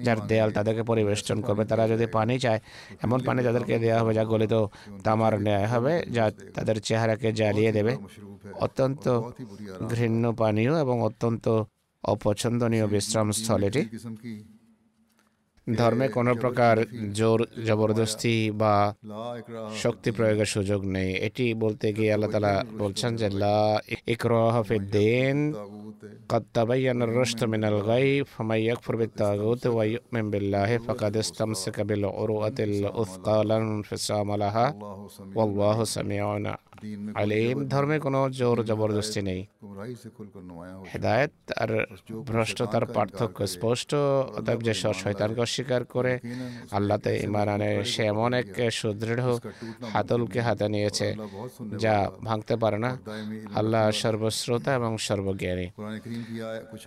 যার 0.06 0.18
দেয়াল 0.30 0.50
তাদেরকে 0.56 0.82
পরিবেষ্টন 0.90 1.38
করবে। 1.46 1.64
তারা 1.70 1.84
যদি 1.92 2.06
পানি 2.16 2.34
চায়, 2.44 2.60
এমন 3.04 3.18
পানি 3.26 3.40
তাদেরকে 3.48 3.74
দেওয়া 3.84 3.98
হবে 4.00 4.12
যা 4.18 4.24
গলিত 4.32 4.54
তামার 5.04 5.34
ন্যায় 5.46 5.68
হবে, 5.72 5.92
যা 6.16 6.24
তাদের 6.56 6.76
চেহারাকে 6.86 7.28
জ্বালিয়ে 7.40 7.70
দেবে। 7.78 7.92
অত্যন্ত 8.66 9.04
ঘৃণ্য 9.92 10.24
পানীয় 10.40 10.72
এবং 10.84 10.96
অত্যন্ত 11.08 11.46
অপছন্দনীয় 12.04 12.86
বিশ্রাম 12.94 13.28
এটি। 13.68 13.82
ধর্মে 15.66 16.06
কোনো 16.08 16.32
প্রকার 16.42 16.76
জোর 17.12 17.40
জবরদস্তি 17.66 18.36
বা 18.60 18.74
শক্তি 19.82 20.10
প্রয়োগের 20.16 20.48
সুযোগ 20.54 20.80
নেই 20.94 21.10
এটি 21.26 21.46
বলতে 21.54 21.86
গিয়ে 21.96 22.10
আল্লাহ 22.12 22.30
তালা 22.30 22.54
বলছেন 22.78 23.10
যে 23.16 23.28
লা 23.34 23.60
ইকরাহাফিদ্দিন 24.14 25.36
কত্তাবাইয়ান 26.30 27.00
রুশত 27.08 27.40
মিনাল 27.52 27.78
গাইব 27.88 28.24
ফামাই 28.32 28.60
ইয়াকফুর 28.62 28.96
বিত্তাগুত 29.00 29.62
ওয়া 29.66 29.84
ইউমিন 29.86 30.26
বিল্লাহি 30.32 30.76
ফাকাদ 30.78 31.14
ইসতামসাকা 31.22 31.82
বিল 31.88 32.04
উরওয়াতিল 32.14 32.74
উসকালান 32.94 33.64
ফিসামালাহা 33.88 34.66
ওয়াল্লাহু 35.30 35.82
সামিউনা 35.94 36.52
আলেম 37.14 37.56
ধর্মে 37.68 37.96
কোনো 37.98 38.20
জোর 38.30 38.58
জবরদস্তি 38.64 39.20
নেই 39.22 39.40
হেদায়ত 40.90 41.34
আর 41.56 41.70
ভ্রষ্টতার 42.26 42.84
পার্থক্য 42.94 43.38
স্পষ্ট 43.46 43.90
অতএব 44.38 44.58
যে 44.60 44.74
শয়তানকে 44.94 45.40
অস্বীকার 45.40 45.82
করে 45.84 46.12
আল্লাহতে 46.72 47.10
ইমান 47.18 47.48
সে 47.84 48.02
এমন 48.04 48.30
এক 48.34 48.48
সুদৃঢ় 48.72 49.22
হাতলকে 49.92 50.40
হাতে 50.40 50.66
নিয়েছে 50.68 51.08
যা 51.78 51.94
ভাঙতে 52.24 52.54
পারে 52.56 52.78
না 52.78 52.90
আল্লাহ 53.54 53.84
সর্বশ্রোতা 54.00 54.70
এবং 54.74 54.92
সর্বজ্ঞানী 54.98 55.66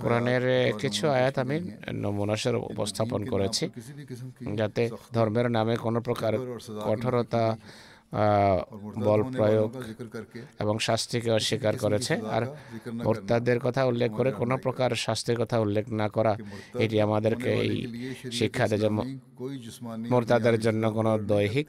কোরআনের 0.04 0.44
কিছু 0.80 1.04
আয়াত 1.10 1.36
আমি 1.40 1.58
নমুনাস্বরূপ 2.04 2.64
উপস্থাপন 2.72 3.22
করেছি 3.26 3.64
যাতে 4.56 4.84
ধর্মের 5.14 5.48
নামে 5.52 5.76
কোনো 5.78 6.00
প্রকার 6.02 6.34
কঠোরতা 6.88 7.44
বল 9.08 9.21
প্রয়োগ 9.38 9.69
এবং 10.63 10.76
শাস্তিকে 10.88 11.30
অস্বীকার 11.39 11.73
করেছে। 11.84 12.13
আর 12.36 12.43
মোর্তাদের 13.06 13.58
কথা 13.65 13.82
উল্লেখ 13.91 14.12
করে 14.19 14.30
কোনো 14.41 14.56
প্রকার 14.65 14.89
শাস্তির 15.06 15.38
কথা 15.41 15.58
উল্লেখ 15.65 15.86
না 16.02 16.08
করা, 16.15 16.34
এটি 16.84 16.97
আমাদেরকে 17.08 17.52
এই 17.65 17.73
শিক্ষা 18.39 18.65
দেয় 18.69 18.82
যে 18.84 18.89
মোরতাদের 20.12 20.56
জন্য 20.65 20.84
কোনো 20.97 21.12
দৈহিক 21.32 21.67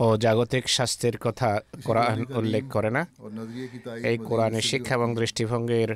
ও 0.00 0.06
জাগতিক 0.16 0.64
স্বাস্থ্যের 0.68 1.16
কথা 1.18 1.50
কোরআন 1.84 2.18
উল্লেখ 2.34 2.64
করে 2.70 2.90
না 2.90 3.02
এই 4.04 4.16
কোরআনের 4.28 4.64
শিক্ষা 4.70 4.94
এবং 4.94 5.08
দৃষ্টিভঙ্গির 5.14 5.90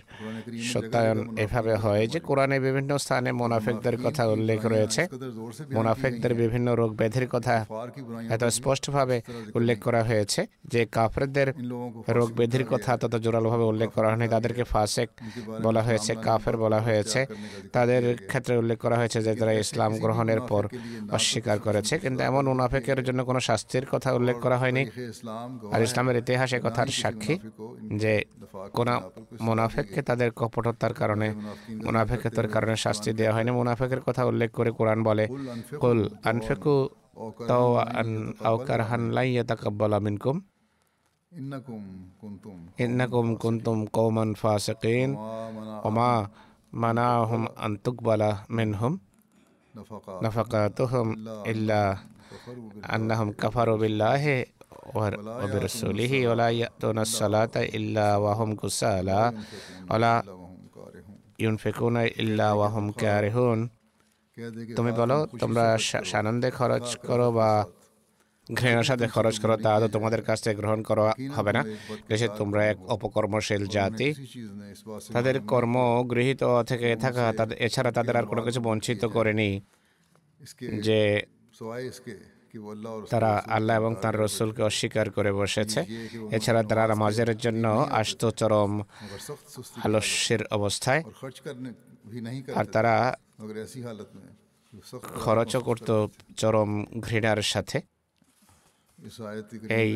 সত্যায়ন 0.73 1.19
এভাবে 1.39 1.75
হয় 1.75 2.05
যে 2.07 2.19
কোরআনে 2.21 2.57
বিভিন্ন 2.61 2.91
স্থানে 2.99 3.31
মোনাফেকদের 3.33 3.97
কথা 4.05 4.23
উল্লেখ 4.29 4.61
রয়েছে। 4.67 5.03
মোনাফেকদের 5.73 6.33
বিভিন্ন 6.35 6.69
রোগ 6.75 6.91
ব্যাধির 6.95 7.27
কথা 7.29 7.55
এত 8.31 8.43
স্পষ্টভাবে 8.45 9.17
উল্লেখ 9.55 9.79
করা 9.83 10.03
হয়েছে 10.03 10.41
যে 10.65 10.81
কাফেরদের 10.93 11.49
রোগ 12.09 12.29
ব্যাধির 12.33 12.65
কথা 12.65 12.91
তত 12.97 13.15
জোরালোভাবে 13.17 13.65
উল্লেখ 13.65 13.91
করা 13.91 14.09
হয়নি। 14.11 14.27
তাদেরকে 14.29 14.65
ফাসেক 14.65 15.09
বলা 15.63 15.83
হয়েছে 15.83 16.13
কাফের 16.23 16.57
বলা 16.57 16.81
হয়েছে 16.81 17.21
তাদের 17.73 18.03
ক্ষেত্রে 18.27 18.55
উল্লেখ 18.57 18.79
করা 18.79 18.97
হয়েছে 18.97 19.19
যে 19.23 19.33
তারা 19.35 19.53
ইসলাম 19.53 19.93
গ্রহণের 19.99 20.41
পর 20.41 20.63
অস্বীকার 21.11 21.59
করেছে 21.59 21.95
কিন্তু 21.99 22.21
এমন 22.25 22.45
মুনাফেকের 22.49 22.99
জন্য 23.05 23.21
কোনো 23.25 23.41
শাস্তির 23.41 23.85
কথা 23.95 24.11
উল্লেখ 24.19 24.37
করা 24.45 24.57
হয়নি। 24.63 24.83
আর 25.75 25.81
ইসলামের 25.87 26.17
ইতিহাসে 26.23 26.59
কথার 26.67 26.89
সাক্ষী 27.01 27.35
যে 28.03 28.15
কোন 28.77 28.89
মোনাফেককে 29.47 30.01
তাদের 30.09 30.29
কপটতার 30.39 30.93
কারণে 31.01 31.29
মোনাফেকতার 31.87 32.49
কারণে 32.55 32.75
শাস্তি 32.85 33.11
দেওয়া 33.19 33.33
হয়নি। 33.37 33.51
মোনাফেকের 33.59 34.01
কথা 34.07 34.23
উল্লেখ 34.31 34.51
করে 34.59 34.71
কোরআন 34.79 34.99
বলে, 35.09 35.25
কুল 35.83 36.01
আনফেকু 36.31 36.77
তাও 37.49 37.67
আন 38.01 38.11
আও 38.49 38.57
কারহান 38.69 39.03
লাইয়া 39.17 39.43
তাকাব্বালা 39.51 39.99
মিনকুম। 40.07 40.37
ইন্নাকুম 42.85 43.29
কুনতুম 43.43 43.79
কওমান 43.97 44.31
ফাসিকিন 44.41 45.11
ওমা 45.89 46.13
মানাহুম 46.83 47.43
আন 47.65 47.73
তুকবালা 47.85 48.31
মিনহুম। 48.57 48.95
নাফাকাতুহুম 50.25 51.09
ইল্লা 51.53 51.83
وبرسوله 55.43 56.13
ولا 56.29 56.49
يأتون 56.61 56.99
الصلاة 56.99 57.55
إلا 57.79 58.09
وهم 58.25 58.51
كسالى 58.57 59.21
ولا 59.91 60.23
তুমি 64.77 64.93
বলো, 64.93 65.27
তোমরা 65.41 65.79
সানন্দে 66.05 66.51
খরচ 66.51 66.97
করো 66.97 67.33
বা 67.33 67.67
ঘৃণার 68.55 68.83
সাথে 68.83 69.09
খরচ 69.09 69.41
করো, 69.41 69.57
তা 69.57 69.81
তো 69.81 69.89
তোমাদের 69.89 70.23
কাছ 70.23 70.43
থেকে 70.43 70.57
গ্রহণ 70.57 70.83
করা 70.83 71.15
হবে 71.37 71.53
না। 71.53 71.65
দেশে 72.09 72.29
তোমরা 72.39 72.67
এক 72.67 72.79
অপকর্মশীল 72.85 73.67
জাতি। 73.67 74.15
তাদের 75.13 75.41
কর্ম 75.41 75.77
গৃহীত 76.11 76.63
থেকে 76.63 76.97
থাকা 76.97 77.33
তাদের 77.37 77.59
এছাড়া 77.59 77.93
তাদের 77.93 78.17
আর 78.17 78.27
কোনো 78.27 78.43
কিছু 78.43 78.61
বঞ্চিত 78.61 79.05
করেনি। 79.05 79.61
যে 80.83 81.23
তারা 83.11 83.33
আল্লাহ 83.49 83.77
এবং 83.77 83.95
তার 84.03 84.15
রসুলকে 84.19 84.63
অস্বীকার 84.63 85.11
করে 85.11 85.33
বসেছে। 85.33 85.81
এছাড়া 86.31 86.63
তারা 86.63 86.87
নামাজের 86.87 87.37
জন্য 87.37 87.65
আস্ত 87.91 88.23
চরম 88.31 88.83
আলস্যের 89.85 90.43
অবস্থায় 90.51 91.03
আর 92.55 92.65
তারা 92.65 93.17
খরচও 95.25 95.61
করত 95.61 96.07
চরম 96.37 96.71
ঘৃণার 97.01 97.43
সাথে। 97.43 97.81
এই 99.69 99.93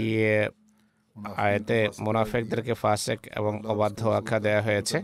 আয়তে 1.37 1.78
মুনাফেকদেরকে 2.00 2.74
ফাসেক 2.74 3.20
এবং 3.37 3.52
অবাধ্য 3.66 4.00
আখ্যা 4.09 4.38
দেওয়া 4.40 4.62
হয়েছে। 4.62 4.96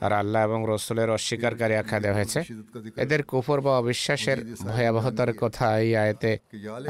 আর 0.00 0.12
আল্লাহ 0.12 0.40
এবং 0.44 0.60
রসুলের 0.72 1.10
অস্বীকারী 1.10 1.74
আখ্যা 1.82 1.98
দেওয়া 2.00 2.16
হয়েছে। 2.16 2.40
এদের 2.96 3.22
কুফর 3.22 3.60
বা 3.60 3.72
অবিশ্বাসের 3.78 4.38
ভয়াবহতার 4.66 5.32
কথা 5.32 5.66
এই 5.80 5.96
আয়তে 5.96 6.32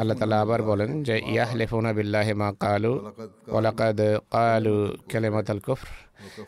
আল্লাহ 0.01 0.17
তালা 0.21 0.41
আবার 0.41 0.61
বলেন 0.62 0.91
যে 1.03 1.15
ইয়াহ 1.33 1.51
লেফুন 1.55 1.87
বিল্লাহে 1.93 2.35
মা 2.35 2.49
কালু 2.61 2.93
ওলাকাদ 3.49 4.01
কালু 4.31 4.77
কেলেমাত 5.09 5.49
আল 5.51 5.61
কুফর 5.61 5.89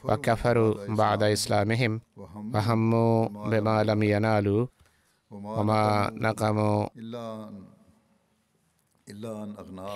বা 0.05 0.17
কাফারু 0.17 0.67
বা 0.89 1.05
আদা 1.13 1.29
ইসলামহিম 1.29 1.93
বা 2.53 2.61
হাম্মু 2.61 3.07
বেমা 3.51 3.73
আলম 3.81 4.01
ইয়ানালু 4.03 4.57
ওমা 5.31 5.83
নাকামু 6.15 6.73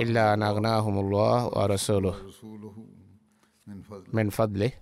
إلا 0.01 0.35
أن 0.35 0.43
أغناهم 0.43 0.95
الله 1.05 1.39
ورسوله. 1.57 2.15
من 4.13 4.29
فضله. 4.31 4.73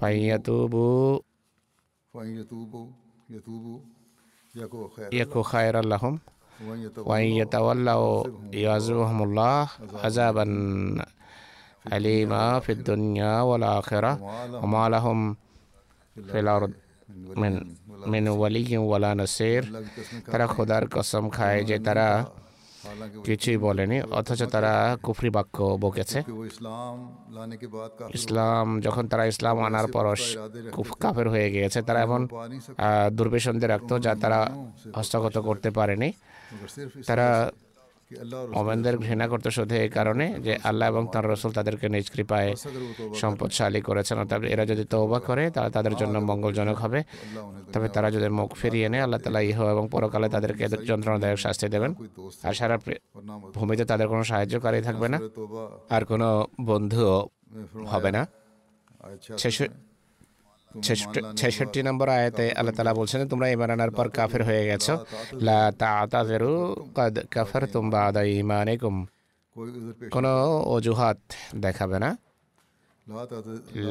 فإن 0.00 0.20
يتوبوا 0.22 1.18
يكو 5.12 5.42
خيرا 5.42 5.82
لهم. 5.82 6.18
وإن 6.98 7.24
يتولوا 7.42 8.24
يعذبهم 8.52 9.18
الله 9.22 9.68
عذابا 10.04 10.44
أليما 11.92 12.60
في 12.60 12.72
الدنيا 12.72 13.40
والآخرة. 13.40 14.12
وما 14.62 14.88
لهم 14.88 15.36
في 16.14 16.38
الأرض 16.40 16.72
من 17.36 17.52
من 18.06 18.28
ولي 18.28 18.78
ولا 18.78 19.14
نصير. 19.14 19.62
ترى 20.26 20.46
خدار 20.46 20.82
قسم 20.84 21.28
کھائے 21.30 21.78
ترى 21.78 22.10
কিছুই 23.28 23.58
বলেনি, 23.66 23.98
অথচ 24.18 24.40
তারা 24.54 24.72
কুফরি 25.04 25.30
বাক্য 25.36 25.56
বকেছে। 25.82 26.18
ইসলাম, 28.18 28.66
যখন 28.86 29.04
তারা 29.10 29.24
ইসলাম 29.32 29.56
আনার 29.68 29.86
পর 29.94 30.04
কাফের 31.02 31.26
হয়ে 31.32 31.48
গিয়েছে, 31.54 31.78
তারা 31.88 32.00
এমন 32.06 32.20
দুর্বেশনদের 33.18 33.70
রাখতো 33.74 33.94
যা 34.04 34.12
তারা 34.22 34.40
হস্তগত 34.96 35.36
করতে 35.48 35.68
পারেনি। 35.78 36.08
তারা 37.08 37.28
মোমেনদের 38.54 38.98
ঘৃণা 38.98 39.28
করতে 39.28 39.50
শুধু 39.50 39.74
এই 39.74 39.88
কারণে 39.88 40.34
যে 40.40 40.58
আল্লাহ 40.64 40.88
এবং 40.88 41.08
তার 41.12 41.30
রসুল 41.30 41.52
তাদেরকে 41.52 41.88
নিজ 41.88 42.10
কৃপায় 42.10 42.54
সম্পদশালী 43.14 43.80
করেছেন 43.80 44.18
অর্থাৎ 44.18 44.42
এরা 44.42 44.66
যদি 44.66 44.84
তৌবা 44.84 45.20
করে 45.20 45.50
তারা 45.50 45.70
তাদের 45.70 45.94
জন্য 45.96 46.18
মঙ্গলজনক 46.18 46.76
হবে। 46.76 47.02
তবে 47.72 47.88
তারা 47.88 48.10
যদি 48.10 48.28
মুখ 48.28 48.54
ফিরিয়ে 48.54 48.88
নেয় 48.88 49.02
আল্লাহ 49.02 49.20
তালা 49.20 49.40
ইহ 49.40 49.58
এবং 49.64 49.88
পরকালে 49.90 50.28
তাদেরকে 50.28 50.68
যন্ত্রণাদায়ক 50.86 51.38
শাস্তি 51.38 51.68
দেবেন। 51.68 51.94
আর 52.42 52.54
সারা 52.54 52.78
ভূমিতে 53.54 53.84
তাদের 53.84 54.08
কোনো 54.08 54.24
সাহায্যকারী 54.24 54.82
থাকবে 54.82 55.08
না। 55.08 55.18
আর 55.90 56.04
কোনো 56.04 56.46
বন্ধুও 56.60 57.28
হবে 57.86 58.10
না। 58.12 58.26
ছেষট্টি 61.40 61.80
নম্বর 61.88 62.08
আয়াতে 62.18 62.44
আল্লাহ 62.58 62.74
তালা 62.76 62.94
বলছেন 63.00 63.20
তোমরা 63.32 63.46
ইমান 63.54 63.70
আনার 63.76 63.90
পর 63.96 64.06
কাফের 64.18 64.42
হয়ে 64.48 64.64
গেছো। 64.70 64.94
লা 65.46 65.62
তাআতাযিরু 65.82 66.54
কাদ 66.96 67.14
কাফারতুম 67.34 67.84
বাদা 67.94 68.22
ঈমানিকুম। 68.38 68.96
কোনো 70.14 70.32
অজুহাত 70.74 71.20
দেখাবে 71.64 71.98
না। 72.04 72.10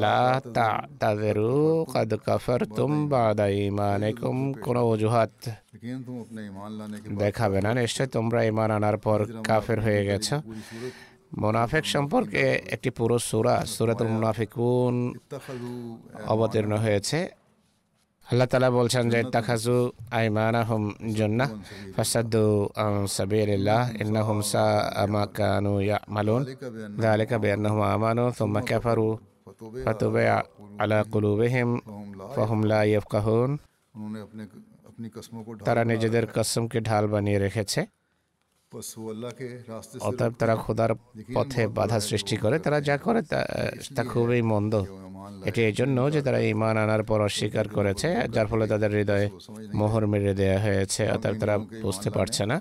লা 0.02 0.22
তাআতাযিরু 0.56 1.52
কাদ 1.92 2.10
কাফারতুম 2.26 2.92
বাদা 3.12 3.46
ঈমানিকুম। 3.66 4.36
কোনো 4.66 4.80
অজুহাত 4.92 5.32
দেখাবে 7.22 7.58
না। 7.64 7.70
নিশ্চয় 7.80 8.08
তোমরা 8.16 8.40
ইমান 8.50 8.70
আনার 8.78 8.96
পর 9.04 9.18
কাফের 9.48 9.78
হয়ে 9.86 10.02
গেছো। 10.08 10.36
মোনাফেক 11.38 11.84
সম্পর্কে 11.94 12.44
একটি 12.74 12.90
পুরো 12.96 13.16
সুরা 13.28 13.56
সুরাতুল 13.74 14.08
মুনাফিকুন 14.14 14.94
অবতীর্ণ 16.32 16.72
হয়েছে। 16.84 17.18
আল্লাহ 18.30 18.46
তালা 18.52 18.70
বলছেন 18.78 19.04
যে 19.12 19.20
তাখাজু 19.34 19.76
আইমান 20.18 20.54
আহম 20.62 20.84
জন্না 21.18 21.46
ফাসাদু 21.94 22.46
আম 22.84 22.96
সাবিল্লাহ 23.16 23.82
ইন্নাহুম 24.02 24.38
সা 24.50 24.66
আমা 25.02 25.24
কানু 25.36 25.74
ইয়ামালুন 25.86 26.42
যালিকা 27.02 27.36
বিআন্নাহুম 27.42 27.80
আমানু 27.94 28.24
সুম্মা 28.38 28.60
কাফারু 28.68 29.08
ফাতুবা 29.84 30.36
আলা 30.82 31.00
কুলুবিহিম 31.12 31.70
ফাহুম 32.34 32.60
লা 32.70 32.80
ইয়াফকাহুন। 32.90 33.50
তারা 35.66 35.82
নিজেদের 35.90 36.24
কসমকে 36.34 36.78
ঢাল 36.88 37.04
বানিয়ে 37.12 37.38
রেখেছে। 37.46 37.80
অতএব 40.08 40.32
তারা 40.40 40.54
খোদার 40.64 40.92
পথে 41.36 41.62
বাধা 41.78 41.98
সৃষ্টি 42.08 42.36
করে 42.42 42.56
তারা 42.64 42.78
যা 42.88 42.96
করে 43.06 43.20
তা 43.96 44.02
খুবই 44.12 44.42
মন্দ। 44.52 44.74
এটি 45.48 45.60
এই 45.68 45.74
জন্য 45.80 45.98
যে 46.14 46.20
তারা 46.26 46.38
ইমান 46.52 46.76
আনার 46.84 47.02
পর 47.08 47.18
অস্বীকার 47.28 47.66
করেছে 47.76 48.08
যার 48.34 48.46
ফলে 48.50 48.64
তাদের 48.72 48.90
হৃদয়ে 48.98 49.26
মোহর 49.78 50.04
মেরে 50.12 50.32
দেওয়া 50.40 50.58
হয়েছে 50.66 51.02
অতএব 51.14 51.34
তারা 51.42 51.54
বুঝতে 51.84 52.08
পারছে 52.16 52.42
না। 52.50 52.56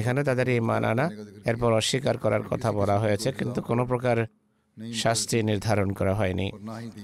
এখানে 0.00 0.20
তাদের 0.28 0.46
ইমান 0.60 0.82
আনা 0.92 1.06
এরপর 1.50 1.70
অস্বীকার 1.80 2.16
করার 2.24 2.42
কথা 2.50 2.68
বলা 2.78 2.96
হয়েছে 2.98 3.28
কিন্তু 3.38 3.58
কোনো 3.68 3.82
প্রকার 3.90 4.16
শাস্তি 5.02 5.38
নির্ধারণ 5.50 5.88
করা 5.98 6.14
হয়নি 6.20 6.46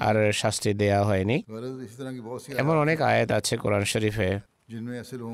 আর 0.09 0.16
শাস্তি 0.42 0.70
দেয়া 0.81 1.01
হয়নি। 1.09 1.37
এমন 2.62 2.77
অনেক 2.85 2.99
আয়াত 3.11 3.31
আছে 3.38 3.55
কোরআন 3.62 3.85
শরীফে 3.92 4.29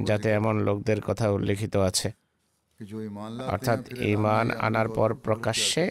যাতে 0.09 0.29
এমন 0.41 0.55
লোকদের 0.69 0.99
কথা 1.09 1.27
উল্লেখিত 1.37 1.75
আছে 1.91 2.09
অর্থাৎ 3.53 3.81
ইমান 4.13 4.47
আনার 4.67 4.89
পর 4.89 5.09
প্রকাশ্যে 5.27 5.85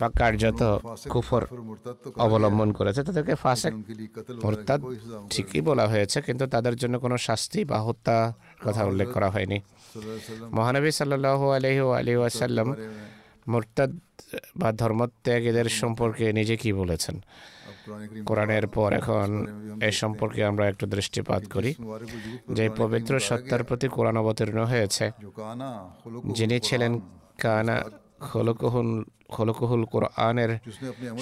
বা 0.00 0.08
কার্যত 0.20 0.62
কুফর 1.12 1.42
অবলম্বন 2.24 2.68
করেছে। 2.72 3.00
তাদেরকে 3.04 3.34
ফাঁসে 3.34 3.68
ঠিকই 5.30 5.60
বলা 5.60 5.84
হয়েছে 5.86 6.18
কিন্তু 6.22 6.44
তাদের 6.46 6.74
জন্য 6.76 6.94
কোনো 6.98 7.16
শাস্তি 7.18 7.60
বা 7.64 7.78
হত্যা 7.78 8.16
কথা 8.64 8.82
উল্লেখ 8.84 9.08
করা 9.12 9.28
হয়নি। 9.30 9.58
মহানবী 10.56 10.90
সাল্লাহ 10.90 11.40
আলহি 11.56 11.80
আলী 11.98 12.14
ওয়াসাল্লাম 12.16 12.68
মোরতাদ 13.48 13.90
বা 14.56 14.68
ধর্মত্যাগীদের 14.72 15.68
সম্পর্কে 15.80 16.32
নিজে 16.32 16.56
কি 16.56 16.70
বলেছেন? 16.72 17.16
কোরআনের 18.28 18.66
পর 18.76 18.90
এখন 19.00 19.28
এ 19.88 19.90
সম্পর্কে 20.02 20.40
আমরা 20.50 20.64
একটু 20.72 20.84
দৃষ্টিপাত 20.94 21.42
করি। 21.54 21.70
যে 22.56 22.64
পবিত্র 22.80 23.12
সত্তার 23.28 23.62
প্রতি 23.68 23.86
কোরআন 23.96 24.16
অবতীর্ণ 24.22 24.58
হয়েছে, 24.72 25.04
যিনি 26.38 26.56
ছিলেন 26.66 26.92
কানা 27.42 27.76
হলকহুল 28.30 28.90
হলকহুল 29.36 29.82
কোরআনের 29.84 30.50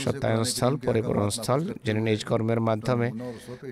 সত্যায়নস্থল, 0.02 0.72
পরিপূরণস্থল, 0.86 1.60
যিনি 1.84 2.00
নিজ 2.08 2.20
কর্মের 2.24 2.60
মাধ্যমে 2.68 3.08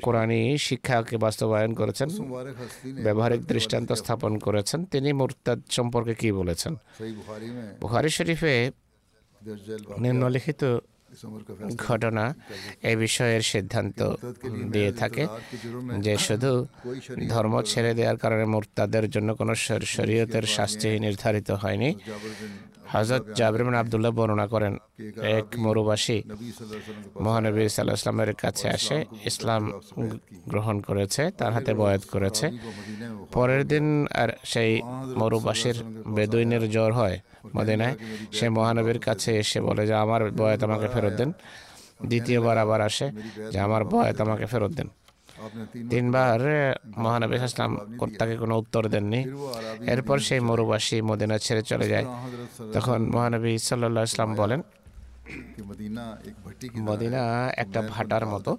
কোরআনি 0.03 0.41
শিক্ষাকে 0.67 1.17
বাস্তবায়ন 1.25 1.73
করেছেন, 1.81 2.09
ব্যবহারিক 3.05 3.43
দৃষ্টান্ত 3.53 3.91
স্থাপন 4.01 4.33
করেছেন, 4.39 4.81
তিনি 4.93 5.09
মোরতাদ 5.21 5.61
সম্পর্কে 5.71 6.15
কি 6.21 6.29
বলেছেন? 6.41 6.73
বুখারি 7.81 8.11
শরীফে 8.17 8.55
নিম্নলিখিত 10.05 10.63
ঘটনা 11.77 12.25
এ 12.83 12.93
বিষয়ের 12.97 13.43
সিদ্ধান্ত 13.43 13.99
দিয়ে 14.71 14.93
থাকে 14.93 15.25
যে 16.01 16.15
শুধু 16.19 16.53
ধর্ম 17.29 17.55
ছেড়ে 17.63 17.93
দেওয়ার 17.95 18.17
কারণে 18.17 18.45
মোর্তাদের 18.45 19.05
জন্য 19.11 19.29
কোনো 19.35 19.53
শরীয়তের 19.95 20.45
শাস্তি 20.47 20.89
নির্ধারিত 20.99 21.49
হয়নি। 21.63 21.91
হজরত 22.95 23.25
জাবরিমান 23.39 23.75
আবদুল্লাহ 23.75 24.13
বর্ণনা 24.19 24.47
করেন 24.47 24.75
এক 25.39 25.47
মরুবাসী 25.65 26.19
মহানবী 27.25 27.63
সাল্লাহ 27.69 27.97
ইসলামের 28.01 28.31
কাছে 28.35 28.67
আসে 28.77 28.99
ইসলাম 29.31 29.63
গ্রহণ 30.53 30.77
করেছে 30.81 31.23
তার 31.39 31.53
হাতে 31.53 31.73
বয়াত 31.81 32.03
করেছে। 32.13 32.47
পরের 33.33 33.63
দিন 33.73 33.87
আর 34.23 34.29
সেই 34.53 34.73
মরুবাসীর 35.21 35.77
বেদুইনের 36.17 36.65
জ্বর 36.71 36.91
হয় 36.93 37.17
মদিনায়। 37.57 37.95
সে 38.33 38.47
মহানবীর 38.57 38.99
কাছে 38.99 39.31
এসে 39.43 39.59
বলে 39.61 39.83
যে 39.87 39.95
আমার 40.05 40.21
বয়াত 40.41 40.61
আমাকে 40.69 40.87
ফেরত 40.95 41.15
দিন। 41.21 41.31
দ্বিতীয়বার 42.11 42.57
আবার 42.65 42.81
আসে 42.89 43.07
যে 43.53 43.59
আমার 43.67 43.83
বয়াত 43.93 44.19
আমাকে 44.27 44.47
ফেরত 44.47 44.73
দেন। 44.79 44.89
তিনবার 45.93 46.41
মহানবী 47.05 47.37
ইসলাম 47.49 47.71
তাকে 48.19 48.35
কোনো 48.43 48.55
উত্তর 48.63 48.83
দেননি। 48.95 49.21
এরপর 49.93 50.17
সেই 50.29 50.41
মরুবাসী 50.49 50.97
মদিনা 51.11 51.37
ছেড়ে 51.45 51.63
চলে 51.71 51.87
যায়। 51.93 52.07
তখন 52.75 52.99
মহানবী 53.15 53.53
সাল্লাহ 53.69 54.03
ইসলাম 54.11 54.31
বলেন, 54.43 54.61
মদিনা 56.89 57.23
একটা 57.63 57.81
ভাটার 57.93 58.25
মতো 58.33 58.53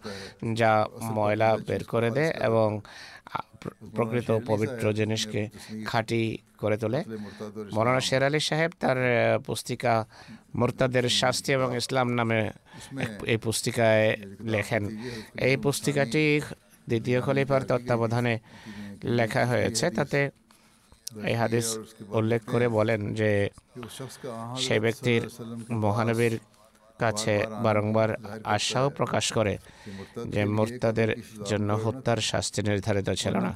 যা 0.59 0.71
ময়লা 1.15 1.49
বের 1.67 1.83
করে 1.91 2.09
দেয় 2.17 2.31
এবং 2.47 2.67
প্রকৃত 3.95 4.29
পবিত্র 4.49 4.85
জিনিসকে 4.99 5.41
খাঁটি 5.89 6.21
করে 6.61 6.77
তোলে। 6.81 6.99
মৌলানা 7.75 8.01
শের 8.07 8.23
আলী 8.27 8.39
সাহেব 8.49 8.71
তার 8.81 8.99
পুস্তিকা 9.47 9.93
মোরতাদের 10.59 11.05
শাস্তি 11.19 11.49
এবং 11.57 11.69
ইসলাম 11.81 12.07
নামে 12.17 12.41
এই 13.33 13.37
পুস্তিকায় 13.45 14.07
লেখেন। 14.53 14.83
এই 15.47 15.55
পুস্তিকাটি 15.65 16.23
দ্বিতীয় 16.89 17.19
খলিফার 17.25 17.61
তত্ত্বাবধানে 17.69 18.33
লেখা 19.17 19.43
হয়েছে, 19.51 19.85
তাতে 19.97 20.19
এই 21.29 21.35
হাদিস 21.41 21.67
উল্লেখ 22.19 22.41
করে 22.51 22.67
বলেন 22.77 22.99
যে 23.19 23.31
সেই 24.65 24.79
ব্যক্তির 24.85 25.21
মহানবীর 25.83 26.35
কাছে 27.03 27.35
বারংবার 27.65 28.09
আশাও 28.55 28.87
প্রকাশ 28.89 29.25
করে 29.37 29.53
যে 30.33 30.41
মোর্তাদের 30.57 31.09
জন্য 31.49 31.69
হত্যার 31.83 32.19
শাস্তি 32.31 32.59
নির্ধারিত 32.67 33.09
ছিল 33.21 33.35
না। 33.45 33.51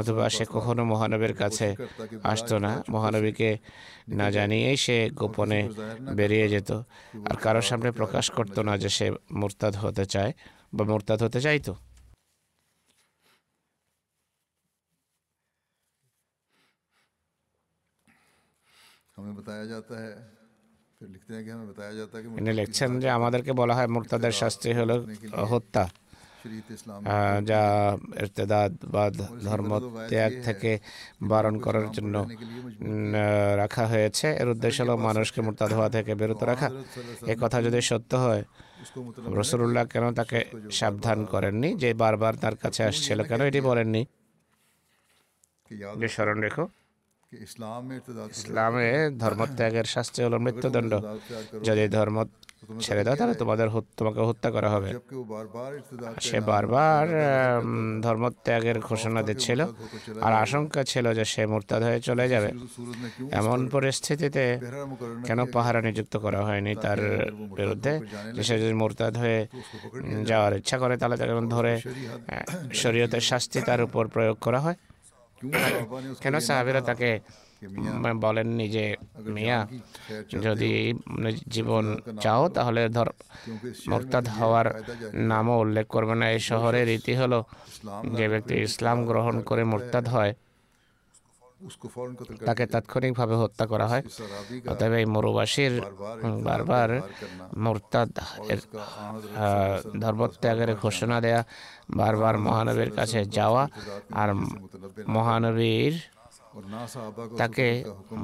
অথবা 0.00 0.24
সে 0.36 0.44
কখনো 0.54 0.82
মহানবীর 0.92 1.34
কাছে 1.42 1.68
আসতো 2.32 2.54
না। 2.64 2.72
মহানবীকে 2.94 3.50
না 4.18 4.26
জানিয়েই 4.36 4.76
সে 4.84 4.96
গোপনে 5.20 5.60
বেরিয়ে 6.18 6.46
যেত 6.54 6.70
আর 7.28 7.36
কারোর 7.44 7.66
সামনে 7.70 7.90
প্রকাশ 7.90 8.26
করতো 8.36 8.60
না 8.68 8.72
যে 8.82 8.90
সে 8.96 9.06
মোর্তাদ 9.40 9.74
হতে 9.82 10.04
চায় 10.14 10.32
বা 10.76 10.82
মোর্তাদ 10.84 11.18
হতে 11.22 11.40
চাইতো। 11.46 11.72
লিখছেন 22.58 22.90
যে 23.02 23.08
আমাদেরকে 23.10 23.52
বলা 23.52 23.74
হয় 23.74 23.88
মুরতাদের 23.88 24.32
শাস্তি 24.32 24.70
হল 24.72 24.90
হত্যা 25.44 25.84
যা 27.42 27.62
ইর্তেদাদ 28.22 28.72
বা 28.86 29.04
ধর্ম 29.44 29.70
ত্যাগ 30.10 30.32
থেকে 30.44 30.70
বারণ 31.22 31.54
করার 31.60 31.86
জন্য 31.92 32.14
রাখা 33.56 33.84
হয়েছে 33.86 34.26
এর 34.40 34.48
উদ্দেশ্য 34.48 34.78
হলো 34.82 34.94
মানুষকে 34.98 35.40
মোরতাদ 35.40 35.70
হওয়া 35.72 35.90
থেকে 35.90 36.12
বিরত 36.14 36.42
রাখা 36.42 36.68
এ 37.26 37.34
কথা 37.42 37.58
যদি 37.62 37.78
সত্য 37.82 38.12
হয় 38.16 38.42
রসুল্লাহ 39.32 39.84
কেন 39.84 40.04
তাকে 40.14 40.38
সাবধান 40.70 41.18
করেননি 41.24 41.68
যে 41.74 41.88
বারবার 41.94 42.34
তার 42.34 42.54
কাছে 42.56 42.80
আসছিল 42.84 43.18
কেন 43.22 43.40
এটি 43.42 43.60
বলেননি 43.60 44.02
স্মরণ 46.08 46.38
রেখো 46.42 46.64
ইসলামে 47.32 48.88
ধর্মত্যাগের 49.22 49.86
শাস্তি 49.94 50.20
হলো 50.24 50.36
মৃত্যুদণ্ড। 50.38 50.92
যদি 51.68 51.84
ধর্ম 51.88 52.16
ছেড়ে 52.84 53.02
দাও 53.04 53.16
তাহলে 53.16 53.34
তোমাদের 53.34 53.68
তোমাকে 53.98 54.20
হত্যা 54.20 54.48
করা 54.50 54.68
হবে। 54.74 54.90
সে 56.26 56.38
বারবার 56.40 57.06
ধর্মত্যাগের 58.06 58.78
ঘোষণা 58.80 59.20
দিচ্ছিল। 59.28 59.60
আর 60.26 60.32
আশঙ্কা 60.44 60.82
ছিল 60.84 61.06
যে 61.18 61.24
সে 61.32 61.42
মোরতাদ 61.46 61.82
হয়ে 61.82 62.00
চলে 62.00 62.24
যাবে। 62.28 62.50
এমন 63.40 63.58
পরিস্থিতিতে 63.74 64.44
কেন 65.26 65.40
পাহারা 65.54 65.80
নিযুক্ত 65.80 66.14
করা 66.16 66.40
হয়নি 66.48 66.72
তার 66.84 67.00
বিরুদ্ধে? 67.58 67.92
সে 68.46 68.54
যদি 68.62 68.74
মোরতাদ 68.82 69.14
হয়ে 69.22 69.38
যাওয়ার 70.30 70.52
ইচ্ছা 70.60 70.76
করে 70.82 70.94
তাহলে 71.00 71.16
তাকে 71.20 71.34
ধরে 71.56 71.72
শরীয়তের 72.80 73.24
শাস্তি 73.30 73.58
তার 73.68 73.80
উপর 73.86 74.02
প্রয়োগ 74.14 74.38
করা 74.46 74.60
হয়। 74.66 74.78
কেন 76.20 76.34
সাহাবিরা 76.38 76.80
তাকে 76.80 77.10
বলেন 78.20 78.48
নিজে 78.52 78.84
মিয়া 79.26 79.58
যদি 80.46 80.72
জীবন 81.48 81.84
চাও 82.20 82.42
তাহলে 82.48 82.82
ধর 82.88 83.08
মোরতাদ 83.88 84.24
হওয়ার 84.28 84.66
নামও 85.28 85.54
উল্লেখ 85.58 85.86
করবে 85.86 86.14
না 86.14 86.26
এই 86.30 86.40
শহরের 86.40 86.84
রীতি 86.88 87.12
হলো 87.14 87.38
যে 88.16 88.26
ব্যক্তি 88.28 88.54
ইসলাম 88.62 88.98
গ্রহণ 89.04 89.34
করে 89.40 89.62
মোরতাদ 89.64 90.04
হয় 90.08 90.32
তাকে 92.48 92.64
তাৎক্ষণিকভাবে 92.72 93.34
হত্যা 93.42 93.64
করা 93.72 93.86
হয়। 93.92 94.04
অতএব 94.72 94.92
এই 95.00 95.06
মরুবাসীর 95.14 95.74
বারবার 96.48 96.90
মোরতাদ 97.64 98.10
ধর্মত্যাগের 100.04 100.70
ঘোষণা 100.84 101.16
দেয়া 101.24 101.40
বারবার 102.00 102.34
মহানবীর 102.46 102.90
কাছে 102.98 103.20
যাওয়া 103.38 103.62
আর 104.20 104.30
মহানবীর 105.16 105.94
তাকে 107.40 107.66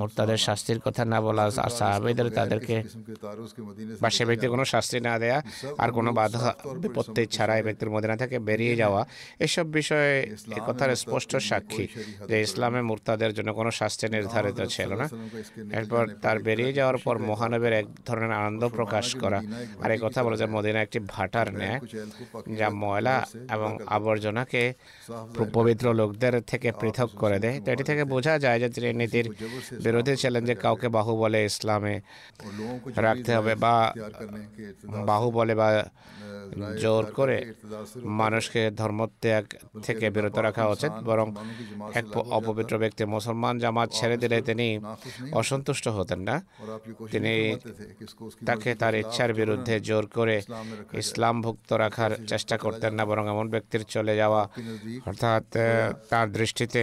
মোর্তাদের 0.01 0.41
শাস্তির 0.47 0.81
কথা 0.87 1.03
না 1.13 1.19
বলা 1.27 1.45
আর 1.67 1.73
সাহাবিদের 1.79 2.29
তাদেরকে 2.39 2.77
বা 4.03 4.09
সে 4.17 4.23
ব্যক্তির 4.29 4.51
কোনো 4.55 4.65
শাস্তি 4.75 4.99
না 5.09 5.15
দেয়া 5.23 5.39
আর 5.83 5.91
কোনো 5.99 6.11
বাধা 6.19 6.47
বিপত্তি 6.83 7.23
ছাড়া 7.35 7.55
এই 7.59 7.65
ব্যক্তির 7.67 7.91
মদিনা 7.95 8.17
থেকে 8.23 8.37
বেরিয়ে 8.49 8.75
যাওয়া 8.83 9.01
এসব 9.47 9.67
বিষয়ে 9.79 10.13
এ 10.59 10.61
কথার 10.69 10.91
স্পষ্ট 11.03 11.33
সাক্ষী 11.49 11.85
যে 12.29 12.37
ইসলামে 12.47 12.81
মোর্তাদের 12.91 13.33
জন্য 13.37 13.51
কোনো 13.61 13.71
শাস্তি 13.81 14.07
নির্ধারিত 14.15 14.59
ছিল 14.75 14.91
না। 15.01 15.07
এরপর 15.79 16.03
তার 16.25 16.37
বেরিয়ে 16.47 16.73
যাওয়ার 16.79 16.99
পর 17.05 17.15
মহানবের 17.31 17.73
এক 17.81 17.87
ধরনের 18.07 18.33
আনন্দ 18.41 18.63
প্রকাশ 18.79 19.07
করা 19.23 19.41
আর 19.83 19.91
এই 19.95 20.01
কথা 20.05 20.21
বলে 20.25 20.37
যে 20.43 20.47
মদিনা 20.57 20.81
একটি 20.83 20.99
ভাটার 21.15 21.49
ন্যায় 21.61 21.79
যা 22.59 22.69
ময়লা 22.83 23.17
এবং 23.55 23.71
আবর্জনাকে 23.97 24.63
পবিত্র 25.57 25.87
লোকদের 26.01 26.35
থেকে 26.51 26.69
পৃথক 26.81 27.11
করে 27.23 27.39
দেয়। 27.45 27.57
তো 27.65 27.69
এটি 27.75 27.85
থেকে 27.85 28.03
বোঝা 28.23 28.39
যায় 28.39 28.59
যে 28.61 28.69
তিনি 28.69 28.89
নীতির 28.93 29.27
বিরোধী 29.85 30.15
চ্যালেঞ্জে 30.17 30.55
কাউকে 30.55 30.89
বাহুবলে 30.89 31.41
ইসলামে 31.45 31.95
রাখতে 32.97 33.31
হবে 33.37 33.53
বা 33.55 33.75
বাহুবলে 35.11 35.55
বা 35.55 35.69
জোর 36.81 37.05
করে 37.19 37.37
মানুষকে 38.21 38.63
ধর্মত্যাগ 38.71 39.45
থেকে 39.83 40.07
বিরত 40.11 40.37
রাখা 40.39 40.65
উচিত 40.69 40.93
বরং 41.05 41.27
এক 41.95 42.07
অপবিত্র 42.39 42.75
ব্যক্তি 42.79 43.03
মুসলমান 43.05 43.55
জামাত 43.59 43.89
ছেড়ে 43.93 44.17
দিলে 44.17 44.37
তিনি 44.43 44.69
অসন্তুষ্ট 45.33 45.85
হতেন 45.89 46.21
না। 46.21 46.37
তিনি 47.13 47.35
তাকে 48.47 48.71
তার 48.75 48.95
ইচ্ছার 48.95 49.31
বিরুদ্ধে 49.35 49.75
জোর 49.81 50.05
করে 50.07 50.37
ইসলামভুক্ত 50.93 51.71
রাখার 51.73 52.13
চেষ্টা 52.27 52.57
করতেন 52.59 52.93
না 52.95 53.03
বরং 53.05 53.25
এমন 53.29 53.47
ব্যক্তির 53.51 53.83
চলে 53.95 54.15
যাওয়া। 54.17 54.43
অর্থাৎ 55.07 55.45
তার 56.11 56.27
দৃষ্টিতে 56.33 56.83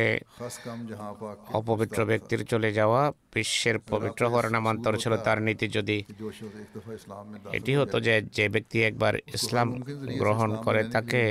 অপবিত্র 1.53 2.05
ব্যক্তির 2.05 2.45
চলে 2.45 2.73
যাওয়া 2.73 3.01
বিশ্বের 3.33 3.79
পবিত্র 3.79 4.21
হওয়ার 4.27 4.51
নামান্তর 4.51 4.97
ছিল 4.97 5.17
তার 5.17 5.41
নীতি 5.41 5.67
যদি 5.67 6.03
এটি 7.53 7.75
হতো 7.75 7.99
যে 7.99 8.21
যে 8.31 8.49
ব্যক্তি 8.49 8.83
একবার 8.83 9.13
ইসলাম 9.33 9.67
গ্রহণ 10.17 10.55
করে 10.55 10.83
তাকে 10.83 11.21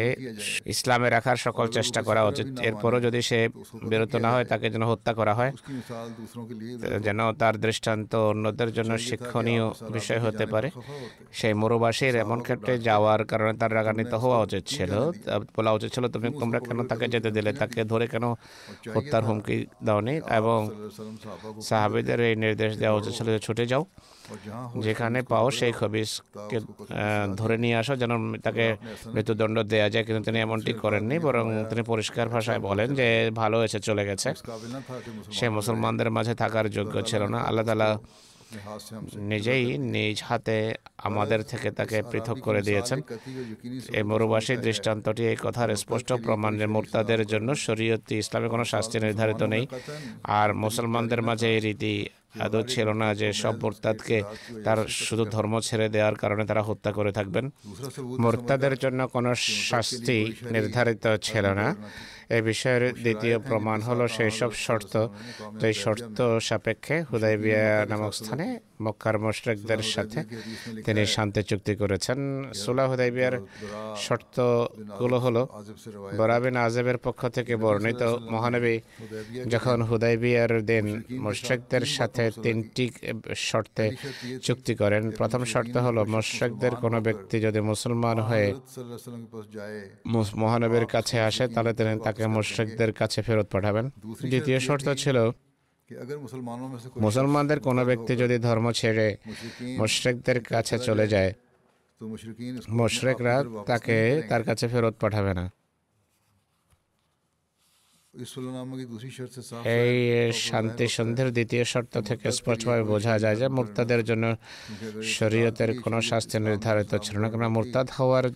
ইসলামে 0.67 1.11
রাখার 1.11 1.37
সকল 1.37 1.67
চেষ্টা 1.69 2.03
করা 2.03 2.25
উচিত। 2.25 2.47
এরপরও 2.61 3.01
যদি 3.01 3.23
সে 3.23 3.49
বিরত 3.85 4.15
না 4.17 4.31
হয় 4.33 4.45
তাকে 4.45 4.71
যেন 4.71 4.83
হত্যা 4.83 5.13
করা 5.15 5.35
হয় 5.35 5.53
যেন 7.01 7.33
তার 7.33 7.55
দৃষ্টান্ত 7.61 8.15
অন্যদের 8.15 8.73
জন্য 8.73 8.99
শিক্ষণীয় 8.99 9.65
বিষয় 9.93 10.21
হতে 10.21 10.47
পারে। 10.47 10.71
সেই 11.33 11.55
মরুবাসীর 11.55 12.17
এমন 12.17 12.39
ক্ষেত্রে 12.43 12.79
যাওয়ার 12.79 13.25
কারণে 13.25 13.53
তার 13.59 13.75
রাগান্বিত 13.75 14.15
হওয়া 14.15 14.39
উচিত 14.41 14.63
ছিল। 14.67 14.93
বলা 15.57 15.73
উচিত 15.73 15.91
ছিল 15.95 16.09
তুমি 16.09 16.29
তোমরা 16.41 16.59
কেন 16.61 16.79
তাকে 16.87 17.09
যেতে 17.09 17.31
দিলে? 17.31 17.53
তাকে 17.53 17.85
ধরে 17.85 18.07
কেন 18.07 18.25
হত্যার 18.95 19.25
হুমকি 19.25 19.67
দাওনি 19.85 20.21
এবং 20.31 20.59
সাহাবিদের 21.63 22.21
এই 22.21 22.37
নির্দেশ 22.37 22.77
দেওয়া 22.77 22.97
উচিত 22.99 23.13
ছিল 23.13 23.27
যে 23.27 23.39
ছুটে 23.39 23.67
যাও। 23.67 23.85
যেখানে 24.81 25.23
পাও 25.23 25.51
সেই 25.51 25.73
খবিসকে 25.73 26.59
ধরে 27.37 27.57
নিয়ে 27.59 27.77
আসো 27.77 27.97
যেন 27.97 28.13
তাকে 28.37 28.77
মৃত্যুদণ্ড 29.07 29.57
দেওয়া 29.63 29.91
যায় 29.91 30.05
কিন্তু 30.05 30.23
তিনি 30.25 30.39
এমনটি 30.41 30.73
করেননি 30.73 31.19
বরং 31.19 31.65
তিনি 31.71 31.83
পরিষ্কার 31.83 32.29
ভাষায় 32.29 32.59
বলেন 32.59 32.95
যে 32.95 33.31
ভালো 33.35 33.59
হয়েছে 33.59 33.81
চলে 33.81 34.07
গেছে। 34.07 34.29
সে 35.33 35.49
মুসলমানদের 35.49 36.11
মাঝে 36.11 36.35
থাকার 36.35 36.67
যোগ্য 36.71 36.95
ছিল 37.03 37.23
না। 37.27 37.39
আল্লাহ 37.39 37.65
তালা 37.67 37.99
নিজেই 39.33 39.65
নিজ 39.95 40.17
হাতে 40.29 40.57
আমাদের 41.09 41.41
থেকে 41.51 41.69
তাকে 41.79 41.97
পৃথক 42.11 42.37
করে 42.47 42.61
দিয়েছেন। 42.69 42.99
এই 43.99 44.05
মরুবাসী 44.11 44.55
দৃষ্টান্তটি 44.67 45.23
এই 45.33 45.39
কথার 45.45 45.71
স্পষ্ট 45.83 46.09
প্রমাণ 46.25 46.53
যে 46.61 46.67
মোর্তাদের 46.75 47.21
জন্য 47.27 47.49
শরীয়তি 47.67 48.15
ইসলামে 48.23 48.49
কোনো 48.49 48.65
শাস্তি 48.65 48.97
নির্ধারিত 49.05 49.43
নেই। 49.55 49.65
আর 50.41 50.49
মুসলমানদের 50.65 51.21
মাঝে 51.29 51.47
এই 51.55 51.61
রীতি 51.61 51.95
আদৌ 52.45 52.63
ছিল 52.75 52.89
না 53.03 53.09
যে 53.21 53.29
সব 53.43 53.55
মোর্তাদকে 53.63 54.19
তার 54.65 54.79
শুধু 55.07 55.25
ধর্ম 55.35 55.55
ছেড়ে 55.69 55.87
দেওয়ার 55.89 56.17
কারণে 56.23 56.43
তারা 56.47 56.63
হত্যা 56.63 56.91
করে 56.93 57.13
থাকবেন। 57.13 57.45
মোর্তাদের 58.25 58.75
জন্য 58.79 59.01
কোনো 59.15 59.31
শাস্তি 59.71 60.19
নির্ধারিত 60.55 61.05
ছিল 61.23 61.47
না। 61.61 61.67
এ 62.37 62.39
বিষয়ের 62.49 62.85
দ্বিতীয় 63.05 63.37
প্রমাণ 63.49 63.79
হলো 63.89 64.05
সেই 64.17 64.31
সব 64.41 64.53
শর্ত। 64.67 64.95
যেই 65.61 65.75
শর্ত 65.83 66.19
সাপেক্ষে 66.49 66.97
হুদাইবিয়া 67.11 67.65
নামক 67.91 68.13
স্থানে 68.21 68.47
মক্কার 68.85 69.17
মোশরেকদের 69.25 69.83
সাথে 69.95 70.21
তিনি 70.87 71.03
শান্তি 71.15 71.41
চুক্তি 71.51 71.75
করেছেন। 71.81 72.19
সুলা 72.63 72.85
হুদাইবিয়ার 72.91 73.35
শর্তগুলো 74.07 75.17
হলো 75.25 75.43
বরাবিন 76.19 76.57
আজেবের 76.67 76.99
পক্ষ 77.07 77.21
থেকে 77.37 77.53
বর্ণিত 77.65 78.03
মহানবী 78.33 78.77
যখন 79.53 79.79
হুদাইবিয়ার 79.89 80.53
দিন 80.71 80.87
মোশরেকদের 81.25 81.85
সাথে 81.97 82.25
তিনটি 82.45 82.85
শর্তে 83.49 83.85
চুক্তি 84.47 84.73
করেন। 84.75 85.03
প্রথম 85.19 85.43
শর্ত 85.53 85.75
হলো 85.87 86.01
মোশরেকদের 86.15 86.73
কোনো 86.85 86.99
ব্যক্তি 87.07 87.37
যদি 87.47 87.61
মুসলমান 87.71 88.19
হয়ে 88.29 88.49
মহানবীর 90.43 90.87
কাছে 90.95 91.17
আসে 91.29 91.45
তাহলে 91.55 91.73
তিনি 91.79 91.93
তাকে 92.07 92.18
তাকে 92.19 92.33
মোর্শেকদের 92.37 92.91
কাছে 93.01 93.21
ফেরত 93.27 93.49
পাঠাবেন। 93.55 93.87
দ্বিতীয় 94.33 94.59
শর্ত 94.67 94.87
ছিল, 95.03 95.17
মুসলমানদের 97.07 97.59
কোনো 97.69 97.83
ব্যক্তি 97.89 98.13
যদি 98.23 98.37
ধর্ম 98.49 98.67
ছেড়ে 98.81 99.07
মোশরেকদের 99.81 100.39
কাছে 100.53 100.77
চলে 100.89 101.07
যায়, 101.15 101.31
মোশরেকরা 102.79 103.35
তাকে 103.71 103.97
তার 104.31 104.43
কাছে 104.49 104.65
ফেরত 104.73 104.95
পাঠাবে 105.03 105.33
না। 105.39 105.45
এই 109.65 110.33
শান্তি 110.33 110.89
সন্ধির 110.89 111.33
দ্বিতীয় 111.33 111.65
শর্ত 111.65 111.95
থেকে 111.99 112.33
স্পষ্টভাবে 112.33 112.83
বোঝা 112.83 113.19
যায় 113.19 113.37
যে 113.37 113.49
মুক্তাদের 113.49 114.05
জন্য 114.05 114.37
শরীয়তের 115.03 115.81
কোনো 115.81 116.01
শাস্তি 116.01 116.39
নির্ধারিত 116.39 116.95
ছিল 117.03 117.19
না। 117.19 117.31
কেননা 117.31 117.49
মুরতাদ 117.49 117.89
হওয়ার 117.99 118.27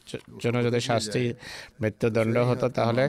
জন্য 0.43 0.65
যদি 0.65 0.81
শাস্তি 0.81 1.35
মৃত্যুদণ্ড 1.81 2.39
হতো 2.39 2.69
তাহলে 2.69 3.09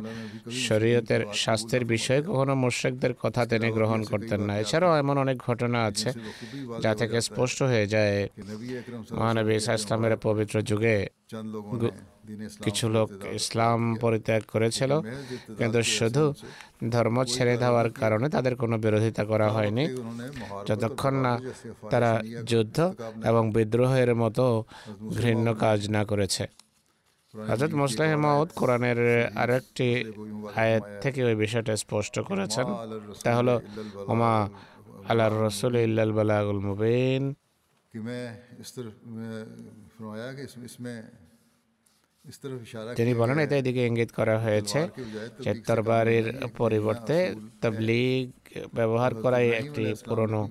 শরীয়তের 0.68 1.22
শাস্তির 1.34 1.86
বিষয়ে 1.86 2.22
কখনো 2.22 2.56
মুশ্রেকদের 2.56 3.14
কথা 3.14 3.46
তিনি 3.46 3.72
গ্রহণ 3.72 4.04
করতেন 4.04 4.42
না। 4.42 4.54
এছাড়াও 4.60 4.94
এমন 4.98 5.18
অনেক 5.18 5.38
ঘটনা 5.38 5.80
আছে 5.84 6.10
যা 6.82 6.96
থেকে 6.96 7.22
স্পষ্ট 7.22 7.64
হয়ে 7.64 7.88
যায় 7.88 8.30
মহানবী 9.12 9.54
ইসা 9.56 9.74
ইসলামের 9.74 10.18
পবিত্র 10.18 10.62
যুগে। 10.62 10.98
কিছু 12.66 12.86
লোক 12.90 13.10
ইসলাম 13.40 13.80
পরিত্যাগ 14.04 14.42
করেছিল 14.54 14.92
কিন্তু 15.60 15.80
শুধু 15.96 16.24
ধর্ম 16.94 17.18
ছেড়ে 17.24 17.56
দেওয়ার 17.58 17.88
কারণে 18.02 18.28
তাদের 18.30 18.54
কোনো 18.56 18.76
বিরোধিতা 18.78 19.24
করা 19.26 19.48
হয়নি। 19.50 19.86
যতক্ষণ 20.68 21.14
না 21.26 21.34
তারা 21.92 22.12
যুদ্ধ 22.52 22.78
এবং 23.30 23.44
বিদ্রোহের 23.52 24.12
মতো 24.16 24.46
ঘৃণ্য 25.18 25.48
কাজ 25.56 25.80
না 25.90 26.02
করেছে। 26.06 26.44
হজরত 27.34 27.74
মুসলাহ 27.82 28.10
মাউদ 28.26 28.50
কোরআনের 28.56 29.00
আরেকটি 29.42 29.88
আয়াত 30.56 30.84
থেকে 31.04 31.20
ওই 31.30 31.36
বিষয়টা 31.36 31.74
স্পষ্ট 31.84 32.16
করেছেন। 32.30 32.68
তা 33.24 33.32
হলো 33.36 33.56
ওমা 34.12 34.34
আল্লাহ 35.10 35.28
রসুল 35.48 35.74
ইল্লাল 35.76 36.12
বালাগুল 36.18 36.62
মুবিন। 36.68 37.24
তিনি 42.98 43.12
বলেন 43.14 43.38
এটা 43.40 43.56
এদিকে 43.58 43.82
ইঙ্গিত 43.86 44.12
করা 44.18 44.36
হয়েছে 44.46 44.80
যে 45.44 45.52
তরবারির 45.68 46.28
পরিবর্তে 46.58 47.18
তবলিগ 47.62 48.24
ব্যবহার 48.76 49.12
করাই 49.24 49.48
একটি 49.54 49.84
পুরনো 50.06 50.42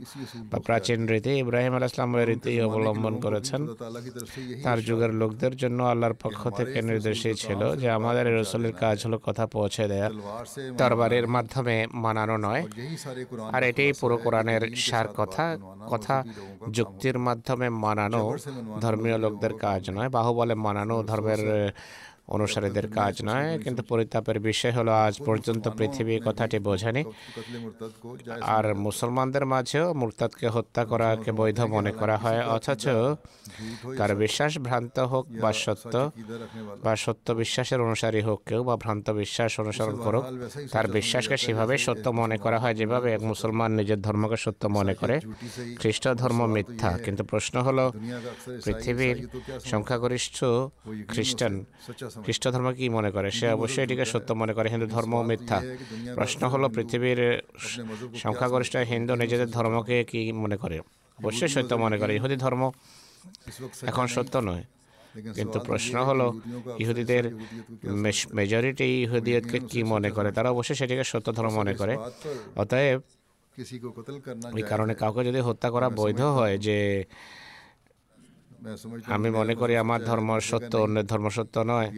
বা 0.50 0.58
প্রাচীন 0.66 1.00
রীতি 1.11 1.32
ইব্রাহিম 1.38 1.72
আল 1.74 1.85
ইসলামের 1.85 2.26
রীতি 2.28 2.52
অবলম্বন 2.61 3.14
করেছেন 3.24 3.61
তার 4.64 4.78
যুগের 4.87 5.12
লোকদের 5.14 5.52
জন্য 5.56 5.78
আল্লাহর 5.82 6.16
পক্ষ 6.22 6.42
থেকে 6.50 6.78
নির্দেশই 6.82 7.35
ছিল 7.35 7.61
যে 7.76 7.88
আমাদের 7.90 8.26
রসুলের 8.28 8.74
কাজ 8.82 8.96
হলো 9.06 9.18
কথা 9.18 9.44
পৌঁছে 9.46 9.85
দেয়া 9.88 10.08
তরবারের 10.78 11.26
মাধ্যমে 11.26 11.76
মানানো 12.04 12.37
নয় 12.38 12.62
আর 13.52 13.62
এটি 13.62 13.85
পুরো 14.00 14.16
কোরআনের 14.16 14.62
সার 14.82 15.06
কথা 15.16 15.44
কথা 15.88 16.16
যুক্তির 16.72 17.16
মাধ্যমে 17.18 17.66
মানানো 17.85 18.22
ধর্মীয় 18.82 19.16
লোকদের 19.18 19.52
কাজ 19.64 19.82
নয় 19.90 20.11
বাহুবলে 20.16 20.54
মানানো 20.66 20.96
ধর্মের 21.04 21.40
Yeah. 21.62 21.70
অনুসারীদের 22.28 22.87
কাজ 22.98 23.14
নয়, 23.28 23.50
কিন্তু 23.64 23.82
পরিতাপের 23.90 24.38
বিষয় 24.48 24.72
হলো 24.78 24.92
আজ 25.06 25.14
পর্যন্ত 25.28 25.64
পৃথিবী 25.78 26.14
কথাটি 26.26 26.58
বোঝেনি। 26.68 27.02
আর 28.56 28.64
মুসলমানদের 28.87 29.44
মাঝেও 29.52 29.87
মুরতাদকে 30.00 30.46
হত্যা 30.56 30.82
করাকে 30.90 31.30
বৈধ 31.40 31.58
মনে 31.74 31.92
করা 32.00 32.16
হয়, 32.22 32.40
অথচ 32.56 32.85
তার 33.98 34.12
বিশ্বাস 34.22 34.52
ভ্রান্ত 34.66 34.96
হোক 35.12 35.24
বা 35.42 35.50
সত্য 35.64 35.94
বা 36.85 36.92
সত্য 37.04 37.26
বিশ্বাসের 37.42 37.80
অনুসারী 37.87 38.20
হোক 38.26 38.38
কেউ 38.48 38.61
বা 38.68 38.74
ভ্রান্ত 38.85 39.06
বিশ্বাস 39.22 39.50
অনুসরণ 39.62 39.96
করুক, 40.04 40.24
তার 40.74 40.87
বিশ্বাসকে 40.96 41.37
সেভাবে 41.44 41.74
সত্য 41.87 42.04
মনে 42.20 42.37
করা 42.44 42.58
হয় 42.62 42.74
যেভাবে 42.80 43.08
এক 43.16 43.22
মুসলমান 43.22 43.70
নিজের 43.78 44.00
ধর্মকে 44.06 44.38
সত্য 44.44 44.62
মনে 44.78 44.94
করে। 45.00 45.16
খ্রিস্ট 45.80 46.04
ধর্ম 46.22 46.40
মিথ্যা, 46.54 46.90
কিন্তু 47.04 47.22
প্রশ্ন 47.24 47.54
হলো, 47.66 47.85
পৃথিবীর 48.64 49.16
সংখ্যাগরিষ্ঠ 49.72 50.38
খ্রিস্টান 51.12 51.54
খ্রিস্ট 52.22 52.48
ধর্ম 52.48 52.68
কি 52.72 52.88
মনে 52.88 53.11
করে? 53.11 53.31
সে 53.31 53.46
অবশ্যই 53.48 53.83
এটিকে 53.83 54.05
সত্য 54.05 54.33
মনে 54.33 54.53
করে। 54.55 54.68
হিন্দু 54.68 54.87
ধর্ম 54.87 55.22
মিথ্যা। 55.22 55.59
প্রশ্ন 56.14 56.48
হলো 56.48 56.68
পৃথিবীর 56.68 57.42
সংখ্যাগরিষ্ঠ 58.16 58.77
হিন্দু 58.77 59.12
নিজেদের 59.14 59.51
ধর্মকে 59.51 60.05
কি 60.05 60.20
মনে 60.33 60.57
করে? 60.57 60.79
অবশ্যই 61.18 61.48
সত্য 61.48 61.75
মনে 61.75 61.96
করে। 61.98 62.12
ইহুদি 62.16 62.37
ধর্ম 62.37 62.70
এখন 63.83 64.07
সত্য 64.07 64.37
নয়। 64.38 64.64
কিন্তু 65.35 65.61
প্রশ্ন 65.61 66.05
হলো 66.05 66.27
ইহুদিদের 66.79 67.25
মেজরিটি 68.35 69.03
ইহুদিয়তকে 69.03 69.59
কি 69.70 69.83
মনে 69.83 70.11
করে? 70.11 70.33
তারা 70.33 70.51
অবশ্যই 70.51 70.75
সেটিকে 70.75 71.05
সত্য 71.05 71.29
ধর্ম 71.33 71.51
মনে 71.51 71.75
করে। 71.75 71.94
অতএব 72.57 73.01
এই 74.57 74.62
কারণে 74.62 74.94
কাউকে 74.94 75.25
যদি 75.25 75.40
হত্যা 75.40 75.70
করা 75.70 75.88
বৈধ 75.90 76.20
হয়। 76.20 76.59
যে 76.59 77.05
আমি 79.07 79.31
মনে 79.31 79.55
করি 79.55 79.77
আমার 79.77 80.05
ধর্ম 80.05 80.38
সত্য, 80.38 80.77
অন্যের 80.77 81.07
ধর্ম 81.07 81.29
সত্য 81.29 81.59
নয়। 81.59 81.88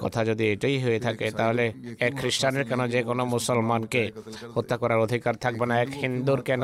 কথা 0.00 0.24
যদি 0.24 0.44
এটাই 0.52 0.78
হয়ে 0.78 1.00
থাকে, 1.00 1.30
তাহলে 1.30 1.64
এক 2.00 2.12
খ্রিস্টানের 2.20 2.64
কেন 2.64 2.80
যে 2.88 3.00
কোনো 3.02 3.22
মুসলমানকে 3.24 4.02
হত্যা 4.54 4.76
করার 4.76 4.98
অধিকার 4.98 5.34
থাকবে 5.34 5.64
না? 5.66 5.74
এক 5.80 5.88
হিন্দুর 6.02 6.40
কেন? 6.42 6.62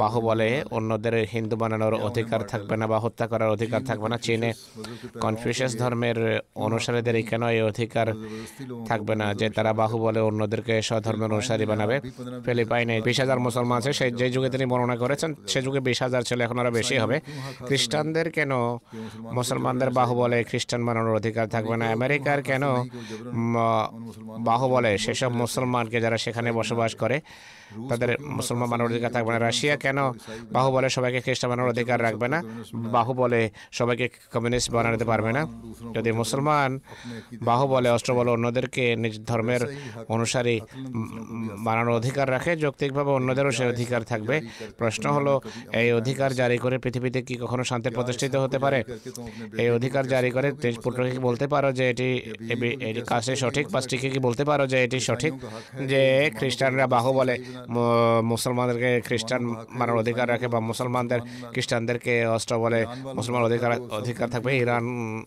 বাহু 0.00 0.20
বলে 0.20 0.48
অন্যদের 0.70 1.14
হিন্দু 1.32 1.56
বানানোর 1.56 1.94
অধিকার 2.08 2.40
থাকবে 2.42 2.74
না 2.80 2.86
বা 2.86 2.98
হত্যা 2.98 3.26
করার 3.26 3.50
অধিকার 3.56 3.80
থাকবে 3.84 4.08
না? 4.12 4.16
চীনে 4.26 4.50
কনফিউশিয়াস 5.24 5.72
ধর্মের 5.78 6.18
অনুসারীদের 6.66 7.16
কেন 7.30 7.42
এই 7.56 7.62
অধিকার 7.62 8.06
থাকবে 8.88 9.14
না 9.20 9.26
যে 9.34 9.46
তারা 9.50 9.72
বাহু 9.72 9.96
বলে 9.98 10.20
অন্যদেরকে 10.20 10.74
স্বধর্মের 10.82 11.30
অনুসারী 11.32 11.64
বানাবে? 11.66 11.96
ফিলিপাইনে 12.44 12.94
বিশ 13.06 13.16
হাজার 13.20 13.38
মুসলমান 13.46 13.78
আছে, 13.78 13.92
সেই 13.92 14.10
যে 14.20 14.26
যুগে 14.34 14.48
তিনি 14.54 14.66
বর্ণনা 14.66 14.96
করেছেন, 14.96 15.30
সে 15.46 15.58
যুগে 15.62 15.80
বিশ 15.80 15.98
হাজার 16.02 16.22
ছেলে 16.22 16.44
এখন 16.44 16.58
আরও 16.58 16.70
বেশি 16.70 16.98
হবে। 16.98 17.20
খ্রিস্টান 17.68 17.99
খ্রিস্টানদের 18.02 18.28
কেন? 18.30 18.52
মুসলমানদের 19.32 19.90
বাহু 19.90 20.14
বলে 20.14 20.38
খ্রিস্টান 20.44 20.80
বানানোর 20.86 21.16
অধিকার 21.16 21.46
থাকবে 21.48 21.76
না। 21.76 21.86
আমেরিকার 21.92 22.38
কেন? 22.42 22.62
বাহুবলে 22.62 24.44
বাহু 24.44 24.66
বলে 24.68 24.98
সেসব 24.98 25.30
মুসলমানকে 25.32 26.00
যারা 26.00 26.18
সেখানে 26.18 26.52
বসবাস 26.52 26.94
করে 26.94 27.20
তাদের 27.90 28.10
মুসলমান 28.36 28.68
বানানোর 28.70 28.90
অধিকার 28.90 29.10
থাকবে 29.12 29.30
না। 29.32 29.38
রাশিয়া 29.38 29.76
কেন? 29.76 29.98
বাহু 30.52 30.68
বলে 30.72 30.88
সবাইকে 30.96 31.20
খ্রিস্টান 31.20 31.48
বানানোর 31.50 31.70
অধিকার 31.70 31.98
রাখবে 32.02 32.28
না। 32.28 32.38
বাহু 32.96 33.12
বলে 33.14 33.40
সবাইকে 33.78 34.06
কমিউনিস্ট 34.32 34.68
বানাতে 34.72 35.04
পারবে 35.04 35.30
না। 35.32 35.42
যদি 35.96 36.10
মুসলমান 36.12 36.70
বাহু 37.42 37.64
বলে, 37.66 37.88
অস্ত্র 37.90 38.14
বলে 38.14 38.30
অন্যদেরকে 38.30 38.84
নিজ 38.96 39.14
ধর্মের 39.26 39.62
অনুসারী 40.08 40.56
বানানোর 41.66 41.94
অধিকার 41.94 42.30
রাখে, 42.30 42.56
যৌক্তিকভাবে 42.56 43.10
অন্যদেরও 43.10 43.50
সেই 43.50 43.68
অধিকার 43.68 44.02
থাকবে। 44.02 44.36
প্রশ্ন 44.78 45.04
হলো, 45.10 45.40
এই 45.72 45.92
অধিকার 45.92 46.30
জারি 46.34 46.58
করে 46.58 46.78
পৃথিবীতে 46.78 47.22
কি 47.22 47.34
কখনো 47.34 47.64
শান্তি 47.64 47.90
প্রতিষ্ঠিত 47.90 48.36
হতে 48.36 48.58
পারে? 48.58 48.80
এই 49.58 49.70
অধিকার 49.70 50.04
জারি 50.06 50.30
করে 50.30 50.52
তেজপুত্রকে 50.62 51.10
কি 51.10 51.18
বলতে 51.18 51.46
পারো 51.48 51.72
যে 51.72 51.84
এটি 51.90 52.08
এটি 52.88 53.00
কাজটি 53.06 53.36
সঠিক? 53.36 53.68
পাঁচটিকে 53.68 54.08
কি 54.10 54.18
বলতে 54.18 54.44
পারো 54.44 54.66
যে 54.66 54.78
এটি 54.84 55.00
সঠিক? 55.00 55.32
যে 55.90 56.30
খ্রিস্টানরা 56.38 56.86
বাহু 56.86 57.12
বলে 57.12 57.34
মুসলমানদেরকে 58.22 59.00
খ্রিস্টান 59.00 59.42
মানার 59.70 59.96
অধিকার 59.96 60.28
রাখে 60.28 60.48
বা 60.48 60.60
মুসলমানদের 60.60 61.20
খ্রিস্টানদেরকে 61.52 62.26
অস্ত্র 62.26 62.58
বলে 62.58 62.86
মুসলমান 63.14 63.42
অধিকার 63.42 63.80
অধিকার 63.90 64.30
থাকবে। 64.30 64.58
ইরান, 64.58 64.84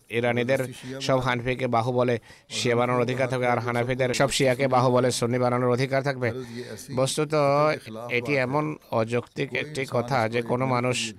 ইরানিদের 0.09 0.73
সব 1.01 1.19
হানফিকে 1.19 1.67
বাহু 1.67 1.91
বলে 1.91 2.19
শিয়া 2.49 2.75
বানানোর 2.75 3.01
অধিকার 3.01 3.29
থাকবে 3.29 3.47
আর 3.47 3.59
হানাফিদের 3.59 4.13
সব 4.13 4.29
শিয়াকে 4.29 4.67
বাহু 4.67 4.91
বলে 4.91 5.11
সুন্নি 5.11 5.39
বানানোর 5.39 5.71
অধিকার 5.71 6.03
থাকবে। 6.03 6.31
বস্তুত 6.95 7.33
এটি 8.09 8.37
এমন 8.37 8.75
অযৌক্তিক 8.91 9.53
একটি 9.53 9.85
কথা 9.89 10.29
যে 10.29 10.41
কোনো 10.41 10.65
মানুষ 10.65 11.13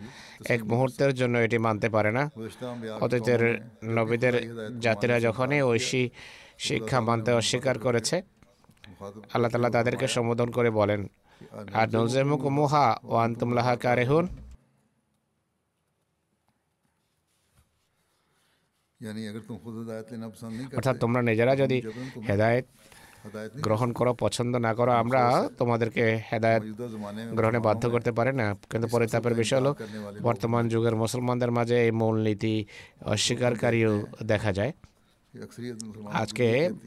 এক 0.49 0.65
মুহূর্তের 0.65 1.15
জন্য 1.15 1.39
এটি 1.39 1.59
মানতে 1.59 1.89
পারে 1.89 2.13
না। 2.13 2.31
অতীতের 3.01 3.61
নবীদের 3.85 4.35
জাতিরা 4.81 5.21
যখনই 5.21 5.63
ঐশী 5.63 6.11
শিক্ষা 6.59 7.01
মানতে 7.01 7.33
অস্বীকার 7.33 7.79
করেছে 7.79 8.23
আল্লাহ 9.33 9.51
তালা 9.51 9.71
তাদেরকে 9.71 10.09
সম্বোধন 10.09 10.51
করে 10.51 10.71
বলেন 10.71 11.09
আর 11.73 11.87
নৌজেমুক 11.89 12.43
মোহা 12.47 12.99
ও 13.05 13.15
আন্তমলাহা 13.17 13.77
কারে 13.77 14.05
হন 14.05 14.27
অর্থাৎ 20.77 20.97
তোমরা 20.99 21.23
নিজেরা 21.23 21.57
যদি 21.57 21.83
হেদায়ত 22.29 22.65
গ্রহণ 23.63 23.93
করো 23.93 24.15
পছন্দ 24.15 24.57
না 24.57 24.75
করো 24.75 24.93
আমরা 24.93 25.49
তোমাদেরকে 25.59 26.21
হেদায়ত 26.33 26.63
গ্রহণে 27.35 27.59
বাধ্য 27.59 27.91
করতে 27.91 28.13
পারি 28.13 28.33
না। 28.33 28.55
কিন্তু 28.71 28.89
পরিতাপের 28.89 29.35
বিষয় 29.35 29.61
হলো 29.61 29.75
বর্তমান 30.23 30.69
যুগের 30.69 30.97
মুসলমানদের 30.97 31.51
মাঝে 31.51 31.85
এই 31.85 31.91
মূলনীতি 31.91 32.65
অস্বীকারীও 33.01 34.07
দেখা 34.23 34.53
যায়। 34.53 34.73
আজকে 36.23 36.47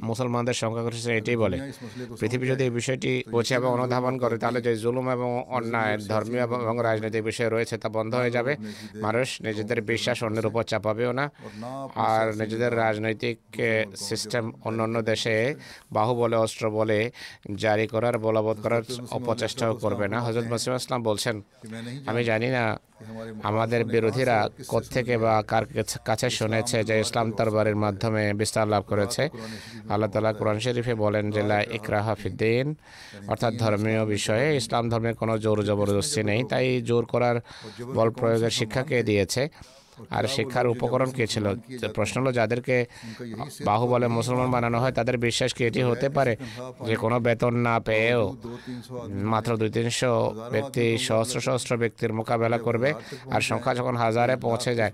মুসলমানদের 0.09 0.53
সংখ্যা 0.53 0.65
সংখ্যাগরিষ্ঠ 0.67 1.07
এটাই 1.19 1.37
বলে। 1.43 1.57
পৃথিবী 2.19 2.45
যদি 2.51 2.63
এই 2.63 2.69
বিষয়টি 2.69 3.11
বোঝে 3.31 3.53
এবং 3.59 3.69
অনুধাবন 3.77 4.13
করে 4.17 4.35
তাহলে 4.37 4.59
যে 4.61 4.71
জুলুম 4.83 5.05
এবং 5.09 5.29
অন্যায় 5.57 5.95
ধর্মীয় 6.11 6.43
এবং 6.43 6.75
রাজনৈতিক 6.89 7.23
বিষয় 7.23 7.49
রয়েছে 7.49 7.75
তা 7.77 7.87
বন্ধ 7.89 8.11
হয়ে 8.15 8.31
যাবে। 8.31 8.53
মানুষ 9.01 9.27
নিজেদের 9.41 9.79
বিশ্বাস 9.81 10.17
অন্যের 10.23 10.45
উপর 10.49 10.63
চাপাবেও 10.63 11.11
না। 11.11 11.25
আর 12.09 12.25
নিজেদের 12.41 12.71
রাজনৈতিক 12.77 13.37
সিস্টেম 14.07 14.43
অন্য 14.67 14.79
অন্য 14.83 14.97
দেশে 15.01 15.35
বাহু 15.91 16.13
বলে 16.15 16.35
অস্ত্র 16.35 16.63
বলে 16.69 16.99
জারি 17.55 17.85
করার 17.87 18.15
বলবৎ 18.17 18.57
করার 18.63 18.83
অপচেষ্টাও 19.17 19.73
করবে 19.83 20.05
না। 20.13 20.17
হজরত 20.25 20.45
মসিম 20.51 20.71
ইসলাম 20.75 21.01
বলছেন 21.09 21.35
আমি 22.09 22.21
জানি 22.23 22.49
না 22.57 22.63
আমাদের 23.49 23.81
বিরোধীরা 23.85 24.37
কোত্থেকে 24.67 25.15
বা 25.17 25.33
কার 25.51 25.63
কাছে 26.05 26.27
শুনেছে 26.29 26.77
যে 26.83 26.95
ইসলাম 26.99 27.27
তরবারের 27.37 27.75
মাধ্যমে 27.75 28.23
বিস্তার 28.41 28.65
লাভ 28.73 28.83
করেছে। 28.91 29.23
আল্লাহ 29.89 30.09
তালা 30.13 30.31
কোরআন 30.39 30.57
শরীফে 30.65 30.95
বলেন 31.03 31.25
যে, 31.35 31.41
লা 31.51 31.59
ইকরা 31.77 31.99
হাফিদ্দিন 32.07 32.65
অর্থাৎ 33.31 33.53
ধর্মীয় 33.63 34.01
বিষয়ে। 34.15 34.45
ইসলাম 34.61 34.83
ধর্মের 34.91 35.15
কোনো 35.21 35.33
জোর 35.45 35.57
জবরদস্তি 35.69 36.21
নেই। 36.29 36.41
তাই 36.51 36.65
জোর 36.89 37.03
করার 37.13 37.37
বল 37.97 38.09
প্রয়োগের 38.19 38.53
শিক্ষাকে 38.59 38.97
দিয়েছে। 39.09 39.43
আর 40.09 40.23
শিক্ষার 40.27 40.67
উপকরণ 40.67 41.09
কে 41.11 41.27
ছিল? 41.27 41.45
প্রশ্ন 41.95 42.21
হলো 42.21 42.31
যাদেরকে 42.31 42.85
বাহুবলে 43.65 44.07
মুসলমান 44.07 44.51
বানানো 44.51 44.79
হয় 44.79 44.91
তাদের 44.91 45.17
বিশ্বাস 45.17 45.53
কি 45.53 45.61
এটি 45.65 45.81
হতে 45.83 46.09
পারে? 46.09 46.37
যে 46.85 46.95
কোনো 46.95 47.19
বেতন 47.19 47.53
না 47.55 47.79
পেয়েও 47.79 48.35
মাত্র 49.23 49.57
দুই 49.57 49.69
তিনশো 49.69 50.11
ব্যক্তি 50.51 50.97
সহস্র 50.97 51.41
সহস্র 51.41 51.77
ব্যক্তির 51.77 52.13
মোকাবেলা 52.13 52.57
করবে 52.57 52.93
আর 53.31 53.41
সংখ্যা 53.41 53.75
যখন 53.75 53.95
হাজারে 53.97 54.35
পৌঁছে 54.37 54.75
যায় 54.75 54.91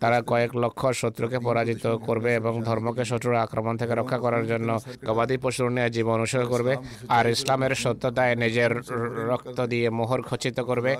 তারা 0.00 0.22
কয়েক 0.26 0.56
লক্ষ 0.56 0.80
শত্রুকে 0.92 1.38
পরাজিত 1.38 1.86
করবে 1.86 2.34
এবং 2.34 2.62
ধর্মকে 2.62 3.04
শত্রুর 3.04 3.34
আক্রমণ 3.34 3.76
থেকে 3.76 3.94
রক্ষা 3.94 4.18
করার 4.18 4.46
জন্য 4.46 4.78
গবাদি 5.06 5.36
পশুর 5.38 5.72
নিয়ে 5.72 5.90
জীবন 5.90 6.20
উৎসর্গ 6.20 6.48
করবে 6.50 6.76
আর 7.08 7.24
ইসলামের 7.30 7.74
সত্যতায় 7.74 8.34
নিজের 8.36 8.70
রক্ত 9.28 9.60
দিয়ে 9.60 9.90
মোহর 9.90 10.22
খচিত 10.22 10.60
করবে। 10.60 10.96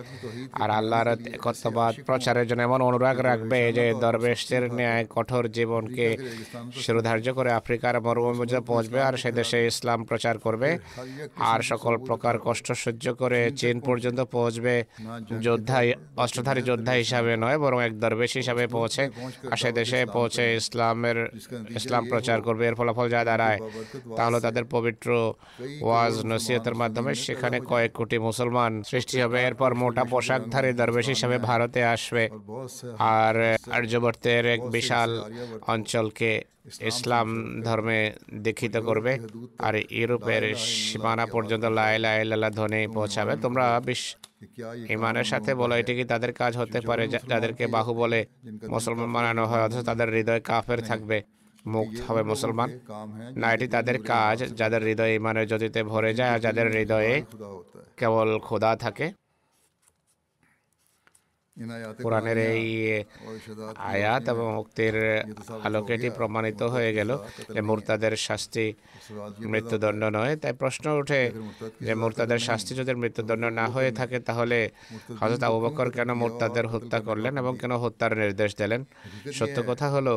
আর 0.53 0.71
আল্লাহর 0.71 1.09
একত্ববাদ 1.09 1.95
প্রচারের 2.07 2.47
জন্য 2.47 2.63
এমন 2.63 2.81
অনুরাগ 2.83 3.17
থাকবে 3.39 3.73
যে 3.73 3.95
দরবেশদের 4.05 4.65
ন্যায় 4.75 5.05
কঠোর 5.17 5.45
জীবনকে 5.49 6.07
শিরোধার্য 6.85 7.27
করে 7.35 7.51
আফ্রিকার 7.61 7.95
মরুভূমি 8.01 8.47
পৌঁছবে 8.67 8.99
আর 9.09 9.15
সে 9.23 9.31
দেশে 9.33 9.59
ইসলাম 9.67 9.99
প্রচার 10.05 10.35
করবে। 10.39 10.71
আর 11.53 11.61
সকল 11.71 11.95
প্রকার 12.09 12.35
কষ্ট 12.47 12.69
সহ্য 12.85 13.07
করে 13.15 13.41
চীন 13.61 13.77
পর্যন্ত 13.81 14.21
পৌঁছবে 14.37 14.75
যোদ্ধা 15.47 15.79
অষ্টধারী 16.25 16.63
যোদ্ধা 16.71 16.93
হিসাবে 17.03 17.33
নয়, 17.45 17.59
বরং 17.59 17.79
এক 17.87 17.93
দরবেশ 18.05 18.33
হিসাবে 18.41 18.65
পৌঁছে 18.77 19.03
আর 19.51 19.57
সে 19.63 19.71
দেশে 19.73 19.99
পৌঁছে 20.17 20.45
ইসলামের, 20.61 21.19
ইসলাম 21.79 22.03
প্রচার 22.13 22.39
করবে। 22.47 22.65
এর 22.67 22.75
ফলাফল 22.75 23.07
যা 23.15 23.21
দাঁড়ায় 23.31 23.59
তাহলে 24.17 24.39
তাদের 24.47 24.65
পবিত্র 24.75 25.09
ওয়াজ 25.87 26.15
নসিহতের 26.31 26.75
মাধ্যমে 26.81 27.13
সেখানে 27.27 27.57
কয়েক 27.71 27.93
কোটি 27.99 28.17
মুসলমান 28.29 28.73
সৃষ্টি 28.91 29.17
হবে। 29.23 29.39
এরপর 29.49 29.71
মোটা 29.81 30.05
পোশাকধারী 30.13 30.71
দরবেশ 30.81 31.07
হিসাবে 31.15 31.37
ভারতে 31.49 31.81
আসবে। 31.95 32.25
আর 32.99 33.26
আর 33.27 33.37
আর্যবর্তের 33.77 34.45
এক 34.55 34.61
বিশাল 34.77 35.11
অঞ্চলকে 35.73 36.31
ইসলাম 36.91 37.29
ধর্মে 37.67 38.01
দীক্ষিত 38.45 38.77
করবে 38.89 39.13
আর 39.67 39.75
ইউরোপের 39.99 40.43
সীমানা 40.87 41.25
পর্যন্ত 41.35 41.65
লাইলা 41.79 42.49
ধ্বনি 42.59 42.81
পৌঁছাবে। 42.97 43.33
তোমরা 43.45 43.67
বিশ 43.89 44.03
ইমানের 44.95 45.27
সাথে 45.33 45.51
বলো 45.61 45.75
এটি 45.81 45.93
কি 45.99 46.05
তাদের 46.13 46.33
কাজ 46.41 46.53
হতে 46.61 46.79
পারে? 46.89 47.05
যাদেরকে 47.33 47.65
বাহু 47.77 47.93
বলে 48.03 48.21
মুসলমান 48.75 49.09
বানানো 49.17 49.45
হয় 49.51 49.63
অথচ 49.67 49.79
তাদের 49.91 50.09
হৃদয় 50.17 50.43
কাফের 50.51 50.81
থাকবে 50.89 51.19
মুক্ত 51.75 51.99
হবে 52.07 52.23
মুসলমান। 52.33 52.69
না 53.41 53.47
এটি 53.55 53.67
তাদের 53.77 53.97
কাজ 54.13 54.39
যাদের 54.61 54.83
হৃদয় 54.89 55.13
ইমানের 55.19 55.47
জ্যোতিতে 55.51 55.81
ভরে 55.93 56.11
যায় 56.19 56.31
আর 56.35 56.41
যাদের 56.47 56.67
হৃদয়ে 56.77 57.15
কেবল 57.99 58.29
খোদা 58.47 58.71
থাকে। 58.85 59.07
কোরআনের 62.03 62.39
এই 62.39 62.65
আয়াত 63.93 64.25
এবং 64.29 64.47
মুক্তির 64.55 64.97
আলোকেটি 65.63 66.09
প্রমাণিত 66.11 66.61
হয়ে 66.75 66.91
গেল 66.95 67.11
যে 67.55 67.61
মুরতাদের 67.61 68.15
শাস্তি 68.17 68.67
মৃত্যুদণ্ড 69.53 70.03
নয়। 70.19 70.35
তাই 70.37 70.53
প্রশ্ন 70.53 70.85
ওঠে 71.01 71.21
যে 71.81 71.93
মুরতাদের 71.95 72.41
শাস্তি 72.49 72.73
যদি 72.75 72.93
মৃত্যুদণ্ড 72.95 73.45
না 73.61 73.67
হয়ে 73.67 73.91
থাকে 73.93 74.19
তাহলে 74.21 74.59
হজরত 75.21 75.43
আবু 75.49 75.59
বকর 75.61 75.89
কেন 75.91 76.11
মুরতাদের 76.15 76.67
হত্যা 76.67 76.99
করলেন 77.01 77.35
এবং 77.39 77.53
কেন 77.61 77.73
হত্যার 77.85 78.13
নির্দেশ 78.19 78.51
দিলেন? 78.57 78.81
সত্য 79.39 79.57
কথা 79.67 79.87
হলো 79.91 80.15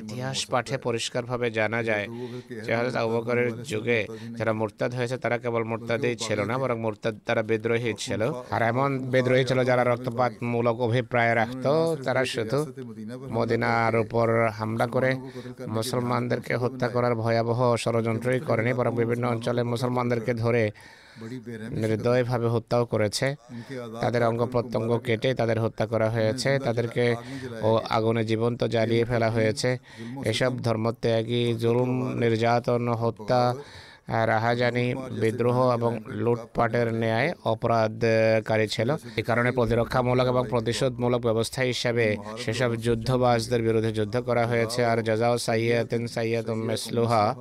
ইতিহাস 0.00 0.38
পাঠে 0.50 0.76
পরিষ্কারভাবে 0.78 1.46
জানা 1.50 1.80
যায় 1.82 2.06
যে 2.66 2.72
হযরত 2.76 2.96
আবু 2.96 3.10
বকরের 3.14 3.48
যুগে 3.64 4.00
যারা 4.38 4.52
মুরতাদ 4.52 4.90
হয়েছে 4.94 5.16
তারা 5.18 5.36
কেবল 5.38 5.62
মুরতাদই 5.64 6.16
ছিল 6.16 6.38
না 6.44 6.54
বরং 6.58 6.76
মুরতাদ 6.78 7.14
তারা 7.26 7.42
বিদ্রোহী 7.42 7.92
ছিল 7.98 8.22
আর 8.50 8.62
এমন 8.62 8.90
বিদ্রোহী 9.12 9.44
ছিল 9.44 9.58
যারা 9.64 9.82
রক্তপাত 9.84 10.32
মূলক 10.44 10.76
অভিপ্রায় 10.80 11.32
রাখত 11.34 11.66
তারা 12.04 12.22
শুধু 12.26 12.58
মদিনার 13.32 13.94
উপর 13.96 14.26
হামলা 14.58 14.86
করে 14.86 15.10
মুসলমানদেরকে 15.68 16.52
হত্যা 16.54 16.88
করার 16.88 17.14
ভয়াবহ 17.14 17.60
ষড়যন্ত্রই 17.76 18.40
করেনি 18.40 18.72
বরং 18.72 18.92
বিভিন্ন 18.96 19.24
অঞ্চলে 19.28 19.62
মুসলমানদেরকে 19.64 20.32
ধরে 20.34 20.64
নির্দয়ভাবে 21.70 22.46
হত্যাও 22.46 22.84
করেছে। 22.84 23.34
তাদের 24.00 24.24
অঙ্গ 24.24 24.46
প্রত্যঙ্গ 24.46 24.98
কেটে 24.98 25.34
তাদের 25.34 25.60
হত্যা 25.60 25.86
করা 25.86 26.10
হয়েছে। 26.10 26.58
তাদেরকে 26.58 27.14
ও 27.62 27.80
আগুনে 27.90 28.24
জীবন্ত 28.24 28.64
জ্বালিয়ে 28.64 29.04
ফেলা 29.04 29.30
হয়েছে। 29.30 29.78
এসব 30.24 30.58
ধর্মত্যাগী 30.58 31.54
জুলুম 31.54 31.90
নির্যাতন 32.14 32.88
হত্যা 32.88 33.54
রাহাজানি 34.26 34.94
বিদ্রোহ 34.94 35.74
এবং 35.74 36.00
লুটপাটের 36.06 36.94
ন্যায় 36.94 37.32
অপরাধকারী 37.44 38.68
ছিল। 38.68 38.96
এ 39.16 39.22
কারণে 39.22 39.50
প্রতিরক্ষামূলক 39.52 40.26
এবং 40.26 40.44
প্রতিশোধমূলক 40.50 41.20
ব্যবস্থা 41.20 41.62
হিসাবে 41.62 42.16
সেসব 42.44 42.76
যুদ্ধবাসদের 42.76 43.62
বিরুদ্ধে 43.62 43.92
যুদ্ধ 43.92 44.16
করা 44.20 44.46
হয়েছে। 44.46 44.84
আর 44.84 45.02
জাজাও 45.02 45.38
সাইয়াতিন 45.38 46.06
সাইয়াদ 46.06 46.50
মেসলুহা। 46.50 47.34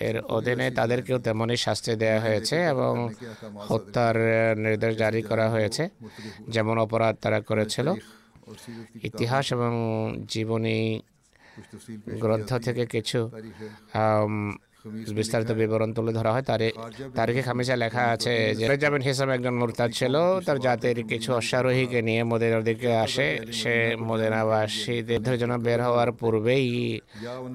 এর 0.00 0.16
অধীনে 0.28 0.66
তাদেরকেও 0.70 1.18
তেমনই 1.18 1.56
শাস্তি 1.56 1.92
দেওয়া 1.96 2.20
হয়েছে 2.20 2.56
এবং 2.64 2.92
হত্যার 3.68 4.16
নির্দেশ 4.56 4.92
জারি 4.96 5.20
করা 5.22 5.46
হয়েছে। 5.50 5.82
যেমন 6.48 6.76
অপরাধ 6.78 7.14
তারা 7.22 7.40
করেছিল। 7.40 7.88
ইতিহাস 9.02 9.44
এবং 9.52 9.72
জীবনী 10.28 10.80
গ্রন্থ 12.20 12.50
থেকে 12.56 12.84
কিছু 12.86 13.20
বিস্তারিত 15.18 15.50
বিবরণ 15.60 15.90
তুলে 15.96 16.12
ধরা 16.18 16.30
হয়। 16.34 16.44
তার 16.50 16.62
তারিখে 17.18 17.42
খামিসা 17.42 17.76
লেখা 17.76 18.02
আছে 18.14 18.34
যে 18.58 18.64
রেজাবিন 18.68 19.02
হিসাবে 19.02 19.32
একজন 19.34 19.54
মুরতাদ 19.60 19.90
ছিল। 19.98 20.14
তার 20.46 20.58
জাতির 20.66 20.98
কিছু 21.10 21.28
অশ্বারোহীকে 21.34 22.00
নিয়ে 22.08 22.22
মদিনার 22.24 22.64
দিকে 22.64 22.90
আসে। 22.96 23.26
সে 23.60 23.74
মদিনাবাসীদের 24.08 25.36
জন্য 25.40 25.54
বের 25.66 25.80
হওয়ার 25.86 26.10
পূর্বেই 26.12 26.68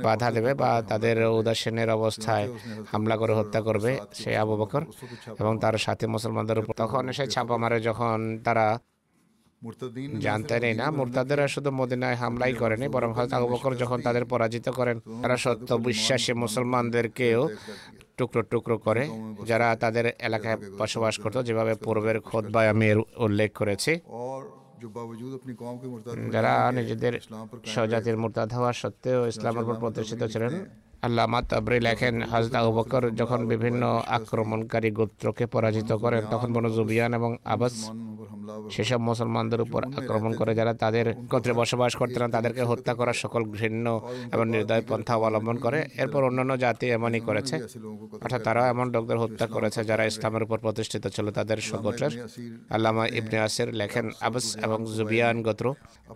বাধা 0.06 0.30
দেবে 0.36 0.52
বা 0.62 0.72
তাদের 0.90 1.18
উদাসীনের 1.40 1.90
অবস্থায় 1.90 2.46
হামলা 2.92 3.16
করে 3.22 3.34
হত্যা 3.40 3.60
করবে 3.68 3.92
সে 4.14 4.32
আবু 4.38 4.54
বকর 4.62 4.84
এবং 5.40 5.54
তার 5.64 5.76
সাথে 5.86 6.06
মুসলমানদের 6.08 6.58
উপর। 6.60 6.74
তখন 6.84 7.04
সে 7.18 7.24
ছাপা 7.28 7.56
মারে 7.62 7.78
যখন 7.82 8.18
তারা 8.46 8.66
জানতেনই 10.26 10.74
না 10.74 10.86
মোরতাদেরা 10.92 11.46
শুধু 11.48 11.70
মদিনায় 11.72 12.18
হামলাই 12.22 12.54
করেনি 12.54 12.88
বরং 12.88 13.10
হজরত 13.18 13.32
আবু 13.34 13.48
বকর 13.48 13.72
যখন 13.74 14.00
তাদের 14.02 14.24
পরাজিত 14.26 14.68
করেন 14.70 14.98
তারা 15.22 15.36
সত্য 15.38 15.70
বিশ্বাসে 15.86 16.34
মুসলমানদেরকেও 16.36 17.42
টুকরো 18.18 18.42
টুকরো 18.52 18.76
করে 18.78 19.04
যারা 19.46 19.68
তাদের 19.84 20.06
এলাকায় 20.20 20.58
বসবাস 20.80 21.16
করত 21.24 21.38
যেভাবে 21.48 21.74
পূর্বের 21.84 22.18
খোদ 22.20 22.46
বা 22.54 22.62
আমি 22.72 22.88
উল্লেখ 23.18 23.50
করেছি 23.56 23.92
যারা 26.34 26.54
নিজেদের 26.72 27.14
স্বজাতির 27.66 28.18
মোরতাদ 28.18 28.50
হওয়া 28.54 28.72
সত্ত্বেও 28.74 29.22
ইসলামের 29.28 29.64
উপর 29.64 29.76
প্রতিষ্ঠিত 29.84 30.22
ছিলেন 30.34 30.54
আল্লাহ 31.04 31.26
মাতাবরি 31.28 31.80
লেখেন 31.80 32.16
হাজদা 32.32 32.60
বকর 32.70 33.04
যখন 33.12 33.40
বিভিন্ন 33.52 33.84
আক্রমণকারী 34.10 34.90
গোত্রকে 34.92 35.46
পরাজিত 35.46 35.92
করেন 36.04 36.22
তখন 36.32 36.50
বনু 36.56 36.70
জুবিয়ান 36.70 37.12
এবং 37.14 37.32
আবাস 37.46 37.76
সেসব 38.72 39.00
মুসলমানদের 39.10 39.62
উপর 39.62 39.82
আক্রমণ 40.00 40.32
করে 40.34 40.52
যারা 40.56 40.74
তাদের 40.74 41.06
গোত্রে 41.32 41.54
বসবাস 41.54 41.92
করতে 41.96 42.18
না 42.20 42.28
তাদেরকে 42.30 42.62
হত্যা 42.62 42.94
করার 42.94 43.18
সকল 43.24 43.42
ঘৃণ্য 43.58 43.86
এবং 44.34 44.46
নির্দয় 44.50 44.84
পন্থা 44.88 45.14
অবলম্বন 45.16 45.58
করে। 45.58 45.80
এরপর 46.02 46.22
অন্যান্য 46.24 46.54
জাতি 46.58 46.86
এমনই 46.90 47.20
করেছে। 47.20 47.56
অর্থাৎ 48.24 48.42
তারা 48.44 48.62
এমন 48.70 48.86
লোকদের 48.92 49.18
হত্যা 49.18 49.48
করেছে 49.48 49.80
যারা 49.84 50.04
ইসলামের 50.06 50.44
উপর 50.44 50.58
প্রতিষ্ঠিত 50.60 51.04
ছিল 51.08 51.26
তাদের 51.32 51.58
গোত্রের 51.82 52.14
আল্লামা 52.70 53.04
ইবনে 53.20 53.38
আসির 53.40 53.70
লেখেন 53.74 54.06
আবস 54.22 54.46
এবং 54.66 54.80
জুবিয়ান 54.98 55.38
গোত্র। 55.44 55.66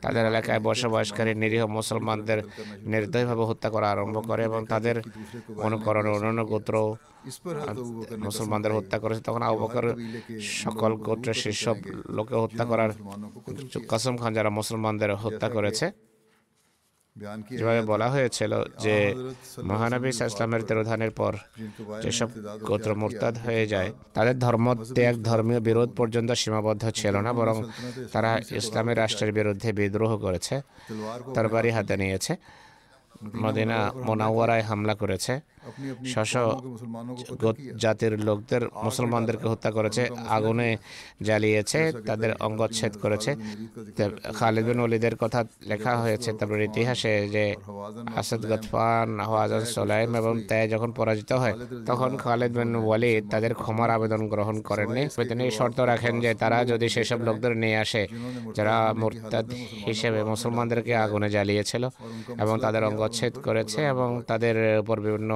তাদের 0.02 0.24
এলাকায় 0.26 0.60
বসবাসকারী 0.60 1.32
নিরীহ 1.36 1.64
মুসলমানদের 1.78 2.40
নির্দয়ভাবে 2.92 3.44
হত্যা 3.50 3.70
করা 3.70 3.88
আরম্ভ 3.92 4.18
করে 4.28 4.42
এবং 4.50 4.62
তাদের 4.66 4.96
অনুকরণে 5.66 6.10
অন্যান্য 6.10 6.42
গোত্র 6.46 6.76
মুসলমানদের 8.18 8.74
হত্যা 8.74 9.00
করেছে 9.00 9.22
তখন 9.22 9.42
আবু 9.42 9.58
বকর 9.58 9.96
সকল 10.42 10.96
গোত্রের 10.96 11.34
সেসব 11.34 11.76
লোকে 12.10 12.36
হত্যা 12.36 12.66
করার 12.66 12.90
কাসম 13.90 14.18
খান 14.18 14.34
যারা 14.34 14.50
মুসলমানদের 14.50 15.16
হত্যা 15.16 15.50
করেছে। 15.50 15.92
যেভাবে 17.50 17.82
বলা 17.82 18.10
হয়েছিল 18.10 18.64
যে 18.80 19.16
মহানবী 19.64 20.08
ইসলামের 20.08 20.62
তেরোধানের 20.62 21.12
পর 21.12 21.34
যেসব 22.02 22.28
গোত্র 22.62 22.96
মোরতাদ 22.96 23.38
হয়ে 23.38 23.68
যায় 23.68 23.94
তাদের 24.14 24.40
ধর্ম 24.40 24.74
ত্যাগ 24.74 25.16
ধর্মীয় 25.16 25.60
বিরোধ 25.60 25.90
পর্যন্ত 25.96 26.32
সীমাবদ্ধ 26.32 26.90
ছিল 26.90 27.18
না 27.18 27.34
বরং 27.34 27.64
তারা 28.12 28.42
ইসলামী 28.52 28.94
রাষ্ট্রের 28.94 29.34
বিরুদ্ধে 29.34 29.74
বিদ্রোহ 29.74 30.18
করেছে। 30.18 30.62
তরবারি 31.34 31.70
হাতে 31.70 31.98
নিয়েছে। 31.98 32.36
মদিনা 33.36 33.92
মোনাওয়ারায় 33.96 34.62
হামলা 34.62 34.96
করেছে। 34.96 35.40
জাতির 37.78 38.14
লোকদের 38.20 38.64
মুসলমানদেরকে 38.86 39.48
হত্যা 39.48 39.72
করেছে 39.72 40.04
আগুনে 40.30 40.70
জ্বালিয়েছে 41.24 41.80
তাদের 42.08 42.32
অঙ্গচ্ছেদ 42.40 42.94
করেছে 43.04 43.32
খালিদ 44.36 44.66
বিন 44.68 44.80
ওলিদের 44.80 45.16
কথা 45.16 45.40
লেখা 45.68 45.94
হয়েছে 45.96 46.30
তারপর 46.32 46.60
ইতিহাসে 46.70 47.14
যে 47.36 47.46
আসাদ 48.16 48.42
গতফান 48.52 49.10
হওয়াজান 49.26 49.64
সোলাইম 49.76 50.12
এবং 50.16 50.34
তাই 50.50 50.64
যখন 50.74 50.90
পরাজিত 50.92 51.32
হয় 51.34 51.56
তখন 51.88 52.12
খালিদ 52.18 52.52
বিন 52.58 52.72
ওয়ালিদ 52.78 53.24
তাদের 53.30 53.54
ক্ষমার 53.56 53.90
আবেদন 53.96 54.22
গ্রহণ 54.28 54.58
করেননি 54.62 55.04
তিনি 55.30 55.44
শর্ত 55.52 55.78
রাখেন 55.84 56.14
যে 56.20 56.32
তারা 56.36 56.58
যদি 56.66 56.88
সেসব 56.96 57.20
লোকদের 57.28 57.54
নিয়ে 57.56 57.78
আসে 57.78 58.04
যারা 58.58 58.76
মোরতাদ 58.94 59.46
হিসেবে 59.86 60.20
মুসলমানদেরকে 60.24 60.94
আগুনে 61.06 61.30
জ্বালিয়েছিল 61.30 61.84
এবং 62.40 62.56
তাদের 62.66 62.84
অঙ্গচ্ছেদ 62.86 63.34
করেছে 63.48 63.80
এবং 63.86 64.10
তাদের 64.28 64.56
উপর 64.82 64.98
বিভিন্ন 65.06 65.32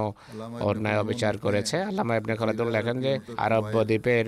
অন্যায় 0.69 0.99
অবিচার 1.03 1.33
করেছে। 1.45 1.75
আল্লামা 1.89 2.13
ইবনে 2.19 2.33
খালেদুল 2.39 2.69
লেখেন 2.75 2.97
যে 3.05 3.11
আরব 3.45 3.73
দ্বীপের 3.89 4.27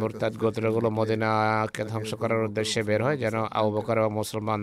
মুরতাদ 0.00 0.32
গোত্রগুলো 0.42 0.88
মদিনাকে 0.98 1.82
ধ্বংস 1.92 2.10
করার 2.20 2.40
উদ্দেশ্যে 2.48 2.80
বের 2.88 3.00
হয়, 3.06 3.16
যেন 3.22 3.36
আবু 3.58 3.70
বকর 3.76 3.98
ও 4.06 4.08
মুসলমান 4.20 4.60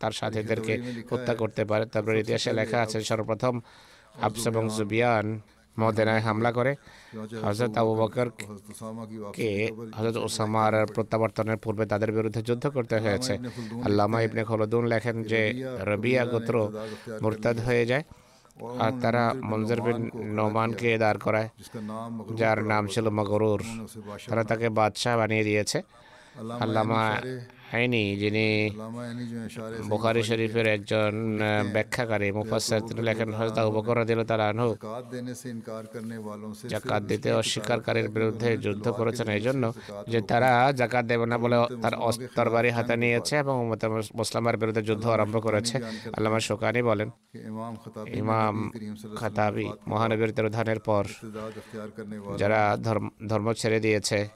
তার 0.00 0.12
সাথীদেরকে 0.18 0.74
হত্যা 1.10 1.34
করতে 1.40 1.62
পারে। 1.70 1.84
তারপরে 1.92 2.16
ইতিহাসে 2.22 2.50
লেখা 2.58 2.78
আছে, 2.84 2.98
সর্বপ্রথম 3.10 3.54
আবস 4.26 4.42
এবং 4.50 4.64
জুবিয়ান 4.76 5.26
মদিনায় 5.76 6.22
হামলা 6.26 6.50
করে। 6.58 6.72
হজরত 7.46 7.72
আবু 7.82 7.92
বকর 8.00 8.26
কে 9.36 9.50
হজরত 9.96 10.16
ওসামার 10.26 10.74
প্রত্যাবর্তনের 10.94 11.58
পূর্বে 11.64 11.84
তাদের 11.92 12.10
বিরুদ্ধে 12.16 12.40
যুদ্ধ 12.48 12.64
করতে 12.76 12.96
হয়েছে। 13.04 13.34
আল্লামা 13.86 14.18
ইবনে 14.26 14.42
খলদুন 14.48 14.84
লেখেন 14.92 15.16
যে 15.32 15.40
রবিয়া 15.90 16.22
গোত্র 16.32 16.54
মুরতাদ 17.22 17.56
হয়ে 17.66 17.84
যায়। 17.90 18.04
আর 18.84 18.92
তারা 19.02 19.22
মনজার 19.50 19.80
বিন 19.84 19.98
নোমানকে 20.38 20.88
দাঁড় 20.98 21.18
করায় 21.24 21.48
যার 22.40 22.58
নাম 22.72 22.82
ছিল 22.92 23.06
মগরুর 23.18 23.60
তারা 24.28 24.42
তাকে 24.50 24.66
বাদশাহ 24.78 25.12
বানিয়ে 25.20 25.44
দিয়েছে। 25.44 25.78
আল্লামা 26.36 27.02
হাইনি 27.72 28.16
যিনি 28.16 28.70
বোখারি 29.88 30.22
শরীফের 30.22 30.66
একজন 30.66 31.38
ব্যাখ্যাকারী 31.72 32.32
মুফাসসার 32.32 32.80
তিনি 32.80 33.02
লেখেন 33.02 33.32
হযরত 33.34 33.58
আবু 33.58 33.70
বকর 33.70 33.96
রাদিয়াল্লাহু 33.96 34.42
আনহু। 34.42 34.72
যাকাত 36.68 37.02
দিতে 37.02 37.32
অস্বীকারীর 37.32 38.08
বিরুদ্ধে 38.08 38.56
যুদ্ধ 38.56 38.88
করেছেন 38.88 39.28
এই 39.28 39.40
জন্য 39.40 39.72
যে 40.08 40.20
তারা 40.20 40.72
যাকাত 40.72 41.04
দেবে 41.04 41.26
না 41.26 41.38
বলে 41.38 41.56
তার 41.82 41.92
তরবারি 42.36 42.70
হাতে 42.70 42.96
নিয়েছে 42.96 43.36
এবং 43.36 43.54
উম্মতে 43.60 43.86
বিরুদ্ধে 44.56 44.82
যুদ্ধ 44.82 45.06
আরম্ভ 45.06 45.42
করেছে। 45.42 45.76
আল্লামা 46.16 46.40
শোকানি 46.40 46.82
বলেন 46.82 47.10
ইমাম 48.14 48.70
খাতাবি 49.16 49.68
মহানবীর 49.86 50.32
তেরোধানের 50.32 50.80
পর 50.80 51.04
যারা 52.38 52.76
ধর্ম 53.28 53.52
ছেড়ে 53.52 53.80
দিয়েছে 53.80 54.28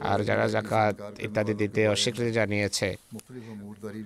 আর 0.00 0.18
যারা 0.24 0.46
জাকাত 0.48 0.96
ইত্যাদি 1.20 1.54
দিতে 1.54 1.80
অস্বীকৃতি 1.88 2.32
জানিয়েছে, 2.32 2.88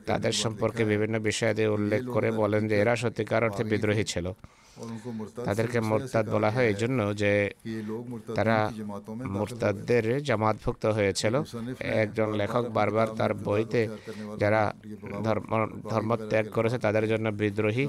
তাদের 0.06 0.32
সম্পর্কে 0.32 0.84
বিভিন্ন 0.84 1.14
বিষয়াদি 1.18 1.64
উল্লেখ 1.66 2.02
করে 2.10 2.28
বলেন 2.32 2.68
যে 2.68 2.74
এরা 2.80 2.94
সত্যিকার 2.96 3.44
অর্থে 3.44 3.64
বিদ্রোহী 3.64 4.04
ছিল। 4.04 4.26
তাদেরকে 5.46 5.78
মোরতাদ 5.82 6.24
বলা 6.34 6.50
হয় 6.54 6.66
এই 6.66 6.76
জন্য 6.82 6.98
যে 7.22 7.32
তারা 8.36 8.56
মোরতাদের 9.32 10.04
জামাতভুক্ত 10.22 10.84
হয়েছিল 10.96 11.34
একজন 11.98 12.28
লেখক 12.40 12.64
বারবার 12.76 13.08
তার 13.18 13.32
বইতে 13.42 13.82
যারা 14.42 14.62
ধর্ম 15.26 15.50
ধর্ম 15.92 16.10
ত্যাগ 16.22 16.46
করেছে 16.56 16.78
তাদের 16.78 17.04
জন্য 17.12 17.26
বিদ্রোহী 17.40 17.84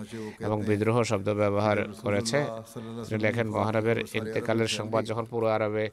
এবং 0.45 0.57
বিদ্রোহ 0.63 0.97
শব্দ 1.11 1.27
ব্যবহার 1.41 1.77
করেছে 2.03 2.38
লেখেন 3.23 3.47
মহানবের 3.53 3.97
ইন্তেকালের 4.13 4.69
সংবাদ 4.77 5.03
যখন 5.05 5.25
পুরো 5.25 5.47
আরবে 5.49 5.86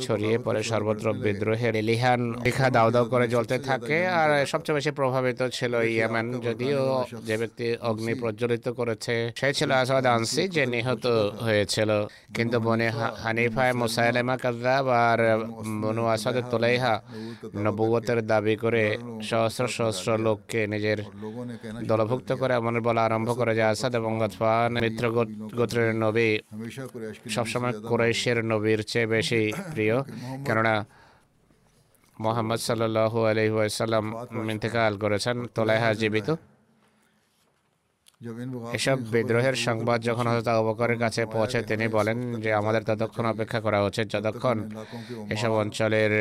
ছড়িয়ে 0.00 0.36
পড়ে 0.38 0.60
সর্বত্র 0.62 1.06
বিদ্রোহের 1.22 1.74
লিহান 1.82 2.20
লেখা 2.42 2.68
দাও 2.70 2.88
দাও 2.94 3.04
করে 3.12 3.26
জ্বলতে 3.28 3.56
থাকে 3.68 3.98
আর 4.20 4.30
সবচেয়ে 4.52 4.76
বেশি 4.78 4.90
প্রভাবিত 4.92 5.40
ছিল 5.52 5.72
ইয়ামান 5.90 6.26
যদিও 6.46 6.80
যে 7.28 7.34
ব্যক্তি 7.40 7.66
অগ্নি 7.82 8.12
প্রজ্বলিত 8.22 8.66
করেছে 8.78 9.14
সে 9.36 9.48
ছিল 9.52 9.70
আসাদ 9.82 10.04
শানসি 10.24 10.44
যে 10.56 10.64
নিহত 10.66 11.06
হয়েছিল 11.44 11.90
কিন্তু 12.36 12.56
বনে 12.66 12.88
হানিফায় 13.22 13.72
মুসাইলেমা 13.80 14.34
কাদ্দাব 14.42 14.86
আর 15.02 15.20
বনু 15.82 16.02
আসাদ 16.14 16.36
তোলাইহা 16.44 16.94
নবুয়তের 17.56 18.20
দাবি 18.26 18.54
করে 18.62 18.84
সহস্র 19.28 19.64
সহস্র 19.76 20.08
লোককে 20.18 20.60
নিজের 20.72 20.98
দলভুক্ত 21.88 22.30
করে 22.40 22.54
মনে 22.58 22.80
বলা 22.80 23.02
আরম্ভ 23.04 23.28
করে 23.38 23.52
যে 23.58 23.64
আসাদ 23.64 23.92
এবং 24.00 24.12
গতফান 24.22 24.70
মিত্র 24.76 25.04
গোত্রের 25.58 25.90
নবী 26.04 26.30
সবসময় 27.34 27.74
কোরাইশের 27.88 28.38
নবীর 28.52 28.80
চেয়ে 28.90 29.08
বেশি 29.14 29.42
প্রিয় 29.70 29.96
কেননা 30.46 30.74
মোহাম্মদ 32.16 32.60
সাল্লাহ 32.60 33.12
আলহিহাসাল্লাম 33.30 34.04
ইন্তেকাল 34.50 34.92
করেছেন 35.02 35.36
তোলাইহা 35.54 35.90
জীবিত 36.00 36.28
এসব 38.74 38.96
বিদ্রোহের 39.14 39.56
সংবাদ 39.66 39.98
যখন 40.02 40.26
হজরত 40.26 40.48
আবকরের 40.48 40.98
কাছে 40.98 41.20
পৌঁছে 41.26 41.58
তিনি 41.62 41.86
বলেন 41.88 42.18
যে 42.44 42.50
আমাদের 42.54 42.82
ততক্ষণ 42.84 43.24
অপেক্ষা 43.26 43.60
করা 43.60 43.78
উচিত 43.84 44.06
যতক্ষণ 44.14 44.56
এসব 45.30 45.52
অঞ্চলের 45.52 46.12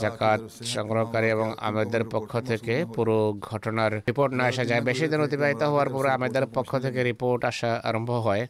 জাকাত 0.00 0.40
সংগ্রহকারী 0.74 1.28
এবং 1.30 1.48
আমেদের 1.60 2.02
পক্ষ 2.04 2.32
থেকে 2.40 2.74
পুরো 2.94 3.16
ঘটনার 3.40 3.92
রিপোর্ট 4.08 4.32
না 4.34 4.44
আসা 4.44 4.64
যায়। 4.64 4.82
বেশি 4.90 5.04
দিন 5.08 5.20
অতিবাহিত 5.20 5.62
হওয়ার 5.62 5.88
পরে 5.88 6.08
আমেদের 6.10 6.44
পক্ষ 6.46 6.70
থেকে 6.78 6.98
রিপোর্ট 7.02 7.40
আসা 7.44 7.70
আরম্ভ 7.84 8.10
হয়। 8.26 8.42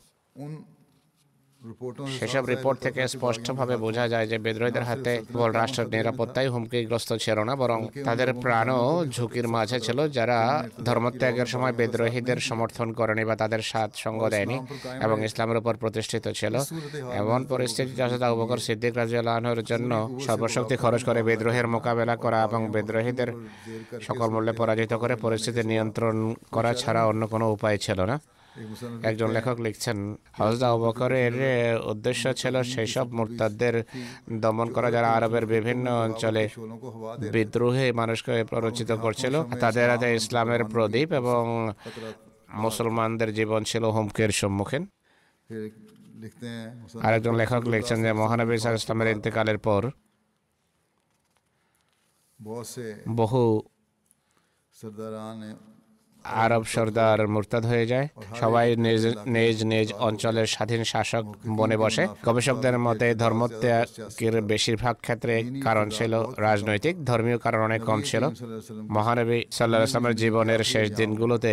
সেসব 2.18 2.44
রিপোর্ট 2.46 2.78
থেকে 2.80 3.08
স্পষ্টভাবে 3.08 3.76
বোঝা 3.76 4.08
যায় 4.08 4.26
যে 4.26 4.38
বিদ্রোহীদের 4.38 4.82
হাতে 4.82 5.12
কেবল 5.28 5.50
রাষ্ট্রের 5.52 5.88
নিরাপত্তাই 5.88 6.48
হুমকিগ্রস্ত 6.48 7.10
ছিল 7.12 7.38
না 7.48 7.54
বরং 7.56 7.80
তাদের 8.04 8.28
প্রাণও 8.34 9.06
ঝুঁকির 9.06 9.46
মাঝে 9.48 9.78
ছিল 9.80 9.98
যারা 10.08 10.38
ধর্মত্যাগের 10.84 11.46
সময় 11.46 11.72
বিদ্রোহীদের 11.72 12.38
সমর্থন 12.40 12.88
করেনি 12.92 13.24
বা 13.24 13.34
তাদের 13.36 13.62
সাথ 13.62 13.90
সঙ্গ 13.94 14.20
দেয়নি 14.28 14.56
এবং 15.02 15.16
ইসলামের 15.24 15.56
উপর 15.56 15.74
প্রতিষ্ঠিত 15.76 16.24
ছিল। 16.28 16.54
এমন 17.20 17.40
পরিস্থিতি 17.44 17.92
হজরত 18.02 18.22
আবু 18.22 18.36
বকর 18.40 18.58
সিদ্দিক 18.58 18.92
রাজিউল্লাহর 18.96 19.62
জন্য 19.62 19.92
সর্বশক্তি 20.26 20.76
খরচ 20.76 21.04
করে 21.04 21.20
বিদ্রোহের 21.22 21.66
মোকাবেলা 21.68 22.14
করা 22.16 22.38
এবং 22.44 22.60
বিদ্রোহীদের 22.74 23.28
সকল 24.00 24.28
মূল্যে 24.30 24.52
পরাজিত 24.52 24.92
করে 24.94 25.14
পরিস্থিতি 25.16 25.62
নিয়ন্ত্রণ 25.62 26.16
করা 26.50 26.74
ছাড়া 26.74 27.02
অন্য 27.06 27.22
কোনো 27.26 27.46
উপায় 27.52 27.78
ছিল 27.78 28.00
না। 28.04 28.16
একজন 29.02 29.30
লেখক 29.30 29.60
লিখছেন 29.60 30.16
হজরত 30.32 30.62
আবু 30.62 30.84
বকরের 30.84 31.32
উদ্দেশ্য 31.86 32.34
ছিল 32.34 32.62
সেসব 32.62 33.06
মুরতাদদের 33.12 33.84
দমন 34.32 34.72
করা 34.72 34.90
যারা 34.90 35.08
আরবের 35.12 35.46
বিভিন্ন 35.46 35.90
অঞ্চলে 35.90 36.48
বিদ্রোহে 37.32 37.92
মানুষকে 37.92 38.44
প্ররোচিত 38.44 38.92
করছিল। 38.92 39.44
তাদের 39.60 39.90
হাতে 39.90 40.14
ইসলামের 40.14 40.64
প্রদীপ 40.64 41.12
এবং 41.12 41.72
মুসলমানদের 42.54 43.34
জীবন 43.34 43.62
ছিল 43.62 43.84
হুমকির 43.84 44.28
সম্মুখীন। 44.30 44.86
আরেকজন 47.02 47.34
লেখক 47.34 47.62
লিখছেন 47.68 48.02
যে, 48.02 48.12
মহানবী 48.12 48.54
ইসলামের 48.54 49.08
ইন্তেকালের 49.08 49.58
পর 49.58 49.90
বহু 53.08 53.62
আরব 56.24 56.62
সর্দার 56.64 57.18
মোরতাদ 57.34 57.64
হয়ে 57.66 57.86
যায়। 57.86 58.06
সবাই 58.40 58.66
নিজ 58.76 59.02
নিজ 59.36 59.56
নিজ 59.64 59.88
অঞ্চলের 60.08 60.46
স্বাধীন 60.46 60.82
শাসক 60.84 61.24
বনে 61.58 61.76
বসে। 61.76 62.04
গবেষকদের 62.26 62.76
মতে 62.78 63.08
ধর্মত্যাগের 63.14 64.34
বেশিরভাগ 64.42 64.94
ক্ষেত্রে 65.00 65.34
কারণ 65.66 65.86
ছিল 65.88 66.12
রাজনৈতিক, 66.38 66.94
ধর্মীয় 67.04 67.38
কারণ 67.38 67.60
অনেক 67.68 67.80
কম 67.84 68.00
ছিল। 68.10 68.24
মহানবী 68.96 69.38
সাল্লাহ 69.52 70.12
জীবনের 70.22 70.62
শেষ 70.64 70.86
দিনগুলোতে 70.90 71.52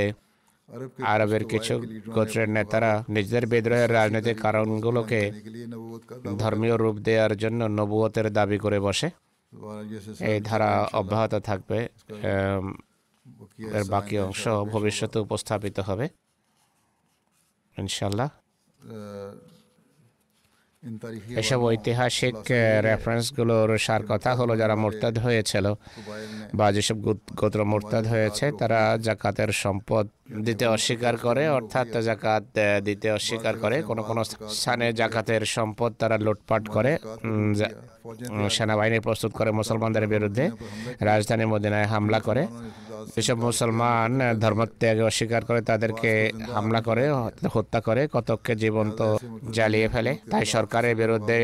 আরবের 1.13 1.43
কিছু 1.43 1.73
গোত্রের 2.15 2.49
নেতারা 2.49 2.91
নিজেদের 3.09 3.45
বিদ্রোহের 3.47 3.93
রাজনৈতিক 3.93 4.37
কারণগুলোকে 4.41 5.21
ধর্মীয় 6.41 6.75
রূপ 6.77 6.95
দেওয়ার 7.07 7.33
জন্য 7.37 7.61
নবুয়তের 7.77 8.27
দাবি 8.33 8.57
করে 8.57 8.79
বসে। 8.79 9.09
এই 10.31 10.39
ধারা 10.41 10.71
অব্যাহত 10.93 11.33
থাকবে 11.33 11.77
এর 13.59 13.83
বাকি 13.89 14.15
অংশ 14.19 14.43
ভবিষ্যতে 14.47 15.17
উপস্থাপিত 15.19 15.79
হবে। 15.79 16.05
ইনশাল্লাহ 17.77 18.29
এসব 21.37 21.59
ঐতিহাসিক 21.63 22.37
রেফারেন্সগুলোর 22.81 23.69
সার 23.77 24.03
কথা 24.09 24.31
হলো 24.35 24.53
যারা 24.57 24.75
মোরতাদ 24.75 25.15
হয়েছিল 25.17 25.65
বা 26.53 26.67
যেসব 26.71 26.97
গোত্র 27.35 27.59
মোরতাদ 27.65 28.03
হয়েছে 28.07 28.45
তারা 28.59 28.79
জাকাতের 28.97 29.51
সম্পদ 29.53 30.05
দিতে 30.45 30.65
অস্বীকার 30.67 31.15
করে 31.17 31.43
অর্থাৎ 31.49 31.87
জাকাত 31.99 32.43
eh, 32.55 32.83
দিতে 32.83 33.07
অস্বীকার 33.11 33.55
করে 33.57 33.77
কোন 33.81 33.99
কোন 34.01 34.17
স্থানে 34.53 34.87
জাকাতের 34.93 35.43
সম্পদ 35.45 35.91
তারা 35.99 36.17
লুটপাট 36.17 36.63
করে 36.67 36.91
সেনাবাহিনী 38.49 38.99
প্রস্তুত 38.99 39.31
করে 39.33 39.49
মুসলমানদের 39.51 40.05
বিরুদ্ধে 40.07 40.45
রাজধানী 41.01 41.45
মদিনায় 41.45 41.85
হামলা 41.85 42.19
করে। 42.19 42.43
এসব 43.17 43.37
মুসলমান 43.37 44.11
eh, 44.21 44.39
ধর্মত্যাগ 44.39 44.97
অস্বীকার 45.01 45.41
করে 45.45 45.61
তাদেরকে 45.61 46.11
হামলা 46.53 46.79
করে 46.81 47.03
হত্যা 47.53 47.79
করে 47.81 48.01
কতককে 48.13 48.53
জীবন্ত 48.55 48.99
জ্বালিয়ে 49.51 49.87
ফেলে 49.87 50.11
তাই 50.31 50.45
সরকার 50.45 50.68
সরকারের 50.69 50.99
বিরুদ্ধে 51.01 51.39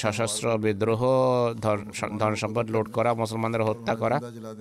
সশস্ত্র 0.00 0.46
বিদ্রোহ, 0.64 1.02
ধন 2.20 2.32
সম্পদ 2.42 2.66
লুট 2.74 2.86
করা, 2.96 3.10
মুসলমানদের 3.22 3.66
হত্যা 3.68 3.94
করা, 4.02 4.16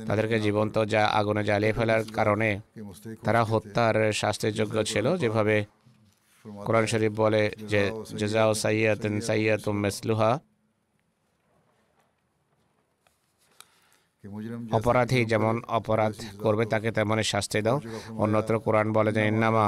তাদেরকে 0.07 0.37
জীবন্ত 0.45 0.75
যা 0.93 1.01
আগুনে 1.19 1.43
জ্বালিয়ে 1.49 1.75
ফেলার 1.77 2.01
কারণে 2.17 2.49
তারা 3.25 3.41
হত্যার 3.51 3.95
শাস্তিযোগ্য 4.21 4.75
ছিল। 4.91 5.05
যেভাবে 5.21 5.55
কোরআন 6.65 6.85
শরীফ 6.91 7.13
বলে 7.23 7.41
যে 7.71 7.81
জেজাও 8.19 8.51
সাইয়াত 8.63 9.03
সাইয়াত 9.27 9.65
মেসলুহা। 9.83 10.31
অপরাধী 14.77 15.19
যেমন 15.31 15.55
অপরাধ 15.77 16.13
করবে, 16.43 16.63
তাকে 16.73 16.89
তেমনই 16.97 17.25
শাস্তি 17.33 17.59
দাও। 17.65 17.77
অন্যত্র 18.23 18.53
কোরআন 18.65 18.87
বলে 18.97 19.11
যে, 19.17 19.21
ইন্নামা 19.31 19.67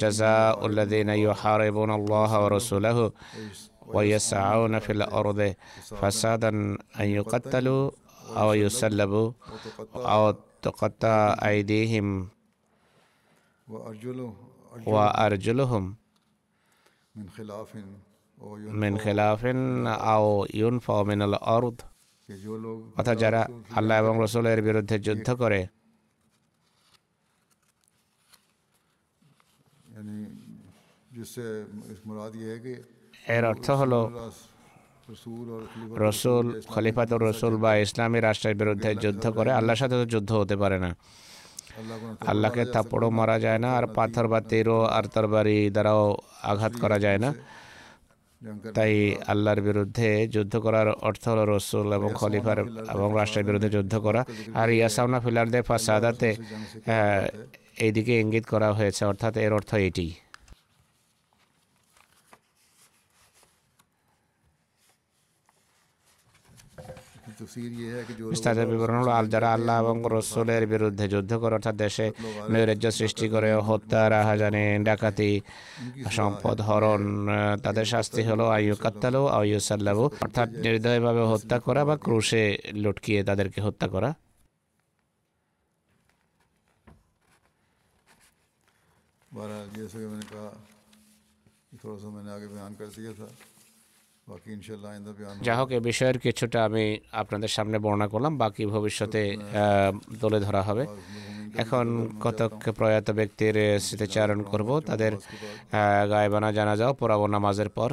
জাজা 0.00 0.34
উল্লাদিন 0.64 1.08
ইউহারিবুন 1.22 1.90
আল্লাহ 1.98 2.30
ওয়া 2.40 2.50
রাসূলাহু। 2.58 3.04
ويسعون 3.86 4.78
في 4.78 4.92
الأرض 4.92 5.54
فسادا 6.00 6.48
أن 7.00 7.06
يقتلوا 7.18 7.90
أو 8.40 8.48
يسلبوا 8.52 9.32
أو 9.94 10.22
تقطع 10.62 11.36
أيديهم 11.48 12.28
وأرجلهم 14.86 15.84
من 18.82 18.98
خلاف 18.98 19.46
أو 20.12 20.46
ينفع 20.54 21.02
من 21.02 21.20
الأرض. 21.22 21.76
অর্থাৎ 22.98 23.16
যারা 23.24 23.40
আল্লাহ 23.78 23.96
এবং 24.02 24.14
রসুলের 24.24 24.58
বিরুদ্ধে 24.62 24.96
যুদ্ধ 25.06 25.28
করে। 25.42 25.60
يعني 29.94 30.18
جس 31.14 31.28
سے 31.34 31.46
مراد 32.08 32.32
یہ 32.42 32.50
এর 33.36 33.44
অর্থ 33.52 33.66
হলো, 33.80 34.00
রসুল 36.04 36.46
খলিফাত 36.72 37.10
রসুল 37.26 37.54
বা 37.64 37.70
ইসলামী 37.84 38.18
রাষ্ট্রের 38.20 38.56
বিরুদ্ধে 38.60 38.90
যুদ্ধ 39.04 39.24
করে 39.36 39.50
আল্লাহর 39.58 39.80
সাথে 39.82 39.96
তো 40.00 40.04
যুদ্ধ 40.14 40.30
হতে 40.40 40.56
পারে 40.62 40.78
না। 40.84 40.90
আল্লাহকে 42.30 42.62
থাপ্পড়ও 42.74 43.08
মারা 43.18 43.36
যায় 43.44 43.60
না, 43.64 43.68
আর 43.78 43.84
পাথর 43.96 44.26
বা 44.32 44.40
তেরো 44.50 44.78
আর 44.96 45.04
তরবারি 45.14 45.58
দ্বারাও 45.74 46.04
আঘাত 46.50 46.72
করা 46.82 46.98
যায় 47.04 47.20
না। 47.24 47.30
তাই 48.76 48.92
আল্লাহর 49.32 49.60
বিরুদ্ধে 49.68 50.08
যুদ্ধ 50.34 50.54
করার 50.64 50.88
অর্থ 51.08 51.24
হল, 51.32 51.40
রসুল 51.54 51.86
এবং 51.98 52.10
খলিফার 52.20 52.58
এবং 52.94 53.08
রাষ্ট্রের 53.20 53.46
বিরুদ্ধে 53.48 53.70
যুদ্ধ 53.76 53.94
করা। 54.06 54.20
আর 54.60 54.68
ইয়াসাউনা 54.76 55.18
ফিলারদে 55.24 55.60
ফাসাদাতে 55.68 56.30
এইদিকে 57.84 58.14
ইঙ্গিত 58.22 58.44
করা 58.52 58.68
হয়েছে, 58.78 59.02
অর্থাৎ 59.10 59.34
এর 59.44 59.52
অর্থ 59.58 59.70
এটি। 59.88 60.08
বিস্তারিত 68.30 68.68
বিবরণ 68.68 68.98
হলো 68.98 69.10
আল 69.10 69.28
যারা 69.28 69.52
আল্লাহ 69.52 69.80
এবং 69.80 70.02
রসুলের 70.06 70.66
বিরুদ্ধে 70.66 71.08
যুদ্ধ 71.08 71.34
করে 71.34 71.54
অর্থাৎ 71.54 71.74
দেশে 71.74 72.12
নৈরাজ্য 72.50 72.90
সৃষ্টি 72.90 73.28
করে 73.28 73.54
হত্যা 73.54 74.10
রাহাজানি 74.10 74.84
ডাকাতি 74.84 75.40
সম্পদ 76.10 76.60
হরণ 76.60 77.28
তাদের 77.62 77.84
শাস্তি 77.84 78.22
হলো 78.22 78.48
আয়ু 78.48 78.74
কাত্তালো 78.74 79.26
আয়ু 79.26 79.60
সাল্লাবু 79.60 80.04
অর্থাৎ 80.20 80.48
নির্দয়ভাবে 80.48 81.22
হত্যা 81.22 81.58
করা 81.58 81.84
বা 81.84 81.96
ক্রুশে 81.96 82.58
লটকিয়ে 82.72 83.24
তাদেরকে 83.24 83.60
হত্যা 83.60 83.88
করা। 83.88 84.14
বারা 89.32 89.58
جیسے 89.74 89.98
کہ 89.98 90.06
میں 90.08 90.18
نے 90.18 90.26
کہا 90.30 90.50
تھوڑا 91.80 91.96
سا 92.02 92.08
میں 92.08 92.22
نے 92.24 92.30
آگے 92.30 92.46
بیان 92.46 92.74
যা 95.42 95.54
হোক 95.56 95.68
এ 95.70 95.80
বিষয়ের 95.80 96.18
কিছুটা 96.18 96.58
আমি 96.64 96.84
আপনাদের 97.12 97.48
সামনে 97.48 97.76
বর্ণনা 97.78 98.08
করলাম 98.08 98.38
বাকি 98.38 98.66
ভবিষ্যতে 98.66 99.36
তুলে 100.20 100.38
ধরা 100.40 100.62
হবে। 100.62 100.84
এখন 101.62 101.86
কতক 102.20 102.52
প্রয়াত 102.78 103.10
ব্যক্তির 103.10 103.80
স্মৃতিচারণ 103.80 104.42
করব 104.42 104.68
তাদের 104.80 105.12
গায়েবানা 106.10 106.52
জানাজাও 106.52 106.92
পোড়াব 106.94 107.26
নামাজের 107.26 107.68
পর। 107.68 107.90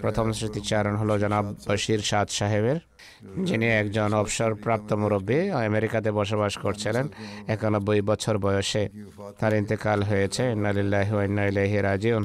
প্রথম 0.00 0.26
স্মৃতিচারণ 0.32 0.94
হলো 0.96 1.14
জনাব 1.18 1.44
বশির 1.68 2.00
সাদ 2.10 2.28
সাহেবের 2.28 2.78
যিনি 3.44 3.66
একজন 3.66 4.10
অবসরপ্রাপ্ত 4.14 4.90
মুরব্বী 4.92 5.38
আমেরিকাতে 5.68 6.10
বসবাস 6.10 6.52
করছিলেন। 6.58 7.06
একানব্বই 7.54 8.00
বছর 8.00 8.34
বয়সে 8.38 8.82
তার 9.38 9.52
ইন্তেকাল 9.60 10.02
হয়েছে। 10.02 10.42
ইন্নালিল্লাহ 10.56 11.08
ইন্না 11.24 11.44
রাজিউন। 11.90 12.24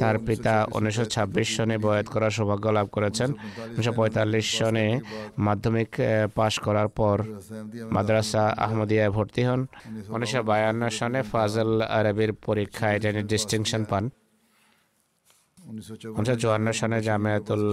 তার 0.00 0.16
পিতা 0.26 0.54
উনিশশো 0.76 1.04
ছাব্বিশ 1.14 1.48
সনে 1.56 1.76
বয়াত 1.84 2.06
করার 2.14 2.32
সৌভাগ্য 2.36 2.66
লাভ 2.76 2.86
করেছেন। 2.96 3.30
উনিশশো 3.74 3.92
পঁয়তাল্লিশ 3.98 4.46
সনে 4.58 4.86
মাধ্যমিক 5.46 5.90
পাশ 6.38 6.54
করার 6.66 6.88
পর 6.98 7.16
মাদ্রাসা 7.94 8.44
আহমদিয়ায় 8.64 9.12
ভর্তি 9.16 9.42
হন। 9.48 9.60
উনিশশো 10.14 10.40
বায়ান্ন 10.50 10.82
সনে 10.98 11.20
ফাজল 11.30 11.70
আরবির 11.98 12.32
পরীক্ষায় 12.46 12.96
তিনি 13.02 13.20
ডিস্টিংশন 13.32 13.82
পান। 13.90 14.04
উনিশশো 15.68 16.48
সালে 16.80 16.98
জামিয়াতুল 17.08 17.64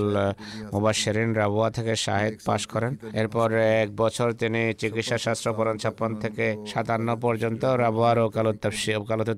মুবাসেরিন 0.74 1.30
রাবুয়া 1.42 1.70
থেকে 1.78 1.94
শাহেদ 2.06 2.34
পাশ 2.48 2.62
করেন। 2.74 2.94
এরপর 3.22 3.50
এক 3.84 3.90
বছর 4.02 4.28
তিনি 4.42 4.62
চিকিৎসা 4.82 5.18
শাস্ত্র 5.26 5.48
পরণ 5.58 5.76
ছাপ্পান 5.84 6.12
থেকে 6.24 6.46
সাতান্ন 6.72 7.10
পর্যন্ত। 7.26 7.64
রাবুয়ার 7.84 8.18
ওকালত 8.28 8.58
তাফসির 8.64 8.98
ওকালতের 9.02 9.38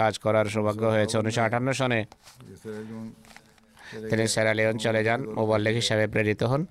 কাজ 0.00 0.14
করার 0.24 0.46
সৌভাগ্য 0.54 0.82
হয়েছে 0.94 1.14
উনিশশো 1.18 1.42
আটান্ন 1.46 1.68
সনে 1.80 2.00
তিনি 4.10 4.24
স্যারালিয়ন 4.34 4.76
চলে 4.84 5.00
যান 5.08 5.20
মোবাল্লেক 5.38 5.74
হিসাবে 5.74 6.04
প্রেরিত 6.14 6.42
হন। 6.50 6.62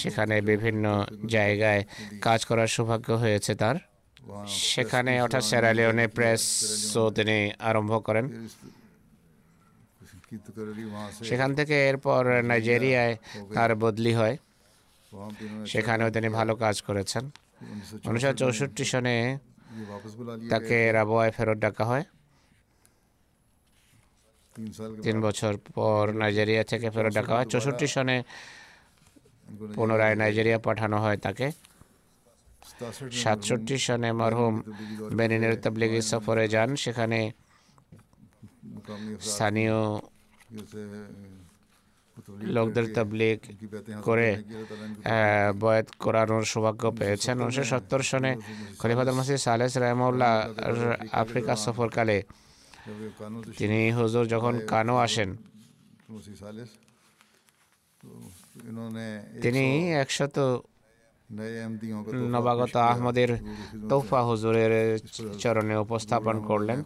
সেখানে 0.00 0.36
বিভিন্ন 0.50 0.84
জায়গায় 1.34 1.82
কাজ 2.26 2.40
করার 2.48 2.68
সৌভাগ্য 2.76 3.08
হয়েছে 3.12 3.52
তার। 3.54 3.76
সেখানে 4.74 5.12
অর্থাৎ 5.24 5.44
স্যারালিয়নে 5.50 6.06
প্রেস 6.16 6.42
তিনি 7.16 7.36
আরম্ভ 7.68 7.92
করেন। 8.06 8.26
সেখান 11.28 11.50
থেকে 11.54 11.76
এরপর 11.88 12.22
নাইজেরিয়ায় 12.42 13.14
তার 13.54 13.70
বদলি 13.82 14.12
হয়। 14.14 14.36
সেখানেও 15.66 16.08
তিনি 16.10 16.28
ভালো 16.38 16.52
কাজ 16.64 16.76
করেছেন। 16.82 17.24
উনিশশো 18.08 18.32
চৌষট্টি 18.40 18.84
সনে 18.92 19.16
তাকে 20.50 20.76
রাবোয়ায় 20.92 21.32
ফেরত 21.36 21.58
ডাকা 21.58 21.84
হয়। 21.84 22.04
তিন 25.04 25.16
বছর 25.20 25.52
পর 25.74 26.02
নাইজেরিয়া 26.20 26.64
থেকে 26.64 26.86
ফেরত 26.90 27.12
ডাকা 27.18 27.32
হয়। 27.36 27.46
চৌষট্টি 27.52 27.86
সনে 27.94 28.16
পুনরায় 29.74 30.16
নাইজেরিয়া 30.20 30.58
পাঠানো 30.66 30.96
হয় 31.04 31.18
তাকে। 31.26 31.46
সাতষট্টি 33.22 33.76
সনে 33.86 34.10
মরহুম 34.20 34.54
বেনিনের 35.18 35.54
তাবলিগি 35.62 36.00
সফরে 36.10 36.44
যান। 36.54 36.70
সেখানে 36.84 37.18
স্থানীয় 39.30 39.76
লোকদের 42.56 42.86
তাবলিগ 42.94 43.38
করে 44.02 44.28
বয়াত 45.60 45.88
করানোর 46.00 46.44
সৌভাগ্য 46.44 46.82
পেয়েছেন 46.98 47.34
উনিশশো 47.40 47.64
সত্তর 47.72 48.00
সনে 48.10 48.32
খলিফাদ 48.80 49.08
মসিদ 49.10 49.38
সালেস 49.38 49.72
রহমউল্লাহ 49.76 50.32
আফ্রিকা 51.22 51.52
সফরকালে 51.56 52.18
তিনি 53.58 53.80
হুজুর 53.90 54.24
যখন 54.26 54.54
কানো 54.66 54.94
আসেন 54.98 55.30
তিনি 59.42 59.64
একশত 59.94 60.36
নবাগত 62.34 62.74
আহমদের 62.90 63.30
তৌফা 63.90 64.20
হুজুরের 64.28 64.72
চরণে 65.42 65.76
উপস্থাপন 65.84 66.36
করলেন। 66.50 66.78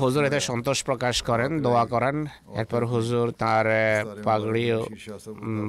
হুজুর 0.00 0.22
এতে 0.28 0.40
সন্তোষ 0.48 0.78
প্রকাশ 0.88 1.16
করেন, 1.22 1.50
দোয়া 1.64 1.84
করেন। 1.94 2.16
এরপর 2.60 2.82
হুজুর 2.92 3.26
তার 3.42 3.66
পাগড়ি 4.26 4.64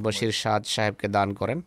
বশির 0.03 0.31
সাদ 0.41 0.61
সাহেবকে 0.73 1.07
দান 1.15 1.29
করেন। 1.39 1.59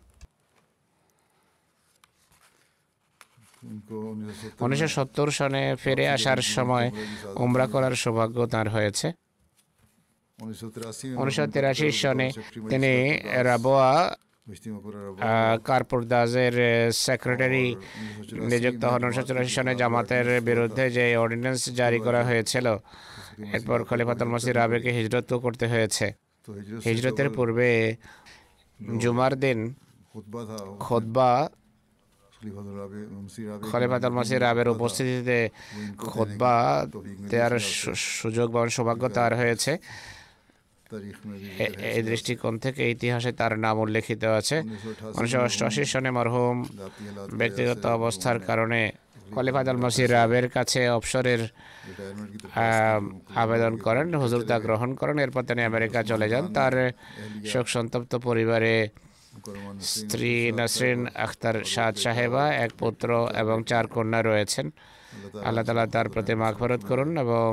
উনিশশো 4.65 4.87
সত্তর 4.95 5.27
সনে 5.37 5.63
ফিরে 5.83 6.05
আসার 6.15 6.39
সময় 6.55 6.87
উমরা 7.43 7.65
করার 7.73 7.93
সৌভাগ্য 8.03 8.37
তার 8.53 8.67
হয়েছে। 8.75 9.07
উনিশশো 11.21 11.45
তিরাশি 11.53 11.87
সনে 12.01 12.27
তিনি 12.71 12.93
রাবোয়া 13.49 13.91
কারপুরদাসের 15.65 16.55
সেক্রেটারি 16.97 17.65
নিযুক্ত 18.49 18.83
হন 18.85 19.01
উনিশশো 19.03 19.33
সনে 19.55 19.73
জামাতের 19.75 20.27
বিরুদ্ধে 20.41 20.85
যে 20.89 21.03
অর্ডিন্যান্স 21.15 21.61
জারি 21.71 21.99
করা 21.99 22.21
হয়েছিল 22.23 22.67
এরপর 23.55 23.79
খলিফাতুল 23.89 24.29
মাসি 24.33 24.49
রাবেকে 24.51 24.89
হিজরত 24.97 25.29
করতে 25.45 25.65
হয়েছে 25.67 26.05
হিজরতের 26.85 27.29
পূর্বে 27.37 27.69
জুমার 28.99 29.33
দিন 29.39 29.59
খোদবা 30.79 31.31
খলিফাতুল 33.69 34.13
মাসির 34.17 34.41
রাবের 34.41 34.67
উপস্থিতিতে 34.69 35.37
খোদবা 36.05 36.55
দেওয়ার 37.31 37.53
সুযোগ 38.13 38.47
বা 38.51 38.59
সৌভাগ্য 38.69 39.03
তার 39.09 39.31
হয়েছে 39.37 39.71
এই 41.95 42.01
দৃষ্টিকোণ 42.09 42.53
থেকে 42.65 42.81
ইতিহাসে 42.95 43.31
তার 43.39 43.53
নাম 43.65 43.75
উল্লেখিত 43.85 44.23
আছে। 44.39 44.57
উনিশশো 45.17 45.39
অষ্টআশি 45.45 45.83
সনে 45.91 46.11
মরহুম 46.17 46.57
ব্যক্তিগত 47.41 47.83
অবস্থার 47.97 48.39
কারণে 48.49 48.79
খলিফাদাল 49.35 49.77
মসির 49.83 50.09
রাবের 50.17 50.45
কাছে 50.55 50.81
অবসরের 50.97 51.41
আবেদন 53.43 53.73
করেন 53.85 54.07
হুজুর 54.23 54.41
তা 54.49 54.55
গ্রহণ 54.65 54.89
করেন 54.99 55.17
এরপর 55.25 55.43
তিনি 55.49 55.61
আমেরিকা 55.71 55.99
চলে 56.11 56.27
যান। 56.33 56.43
তার 56.57 56.73
শোক 57.51 57.65
সন্তপ্ত 57.75 58.11
পরিবারে 58.27 58.75
স্ত্রী 59.93 60.33
নাসরিন 60.59 60.99
আখতার 61.25 61.57
শাহ 61.73 61.89
সাহেবা 62.03 62.43
এক 62.65 62.71
পুত্র 62.81 63.09
এবং 63.41 63.57
চার 63.71 63.85
কন্যা 63.93 64.19
রয়েছেন। 64.21 64.65
আল্লাহ 65.47 65.63
তালা 65.67 65.85
তার 65.95 66.07
প্রতি 66.13 66.33
মাখবরত 66.43 66.81
করুন 66.89 67.09
এবং 67.25 67.51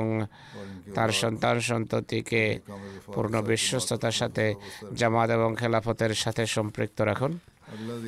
তার 0.95 1.09
সন্তান 1.21 1.55
সন্ততিকে 1.69 2.43
পূর্ণ 3.15 3.33
বিশ্বস্ততার 3.51 4.15
সাথে 4.21 4.45
জামাত 4.99 5.29
এবং 5.37 5.49
খেলাফতের 5.61 6.13
সাথে 6.23 6.43
সম্পৃক্ত 6.55 6.97
রাখুন। 7.09 7.31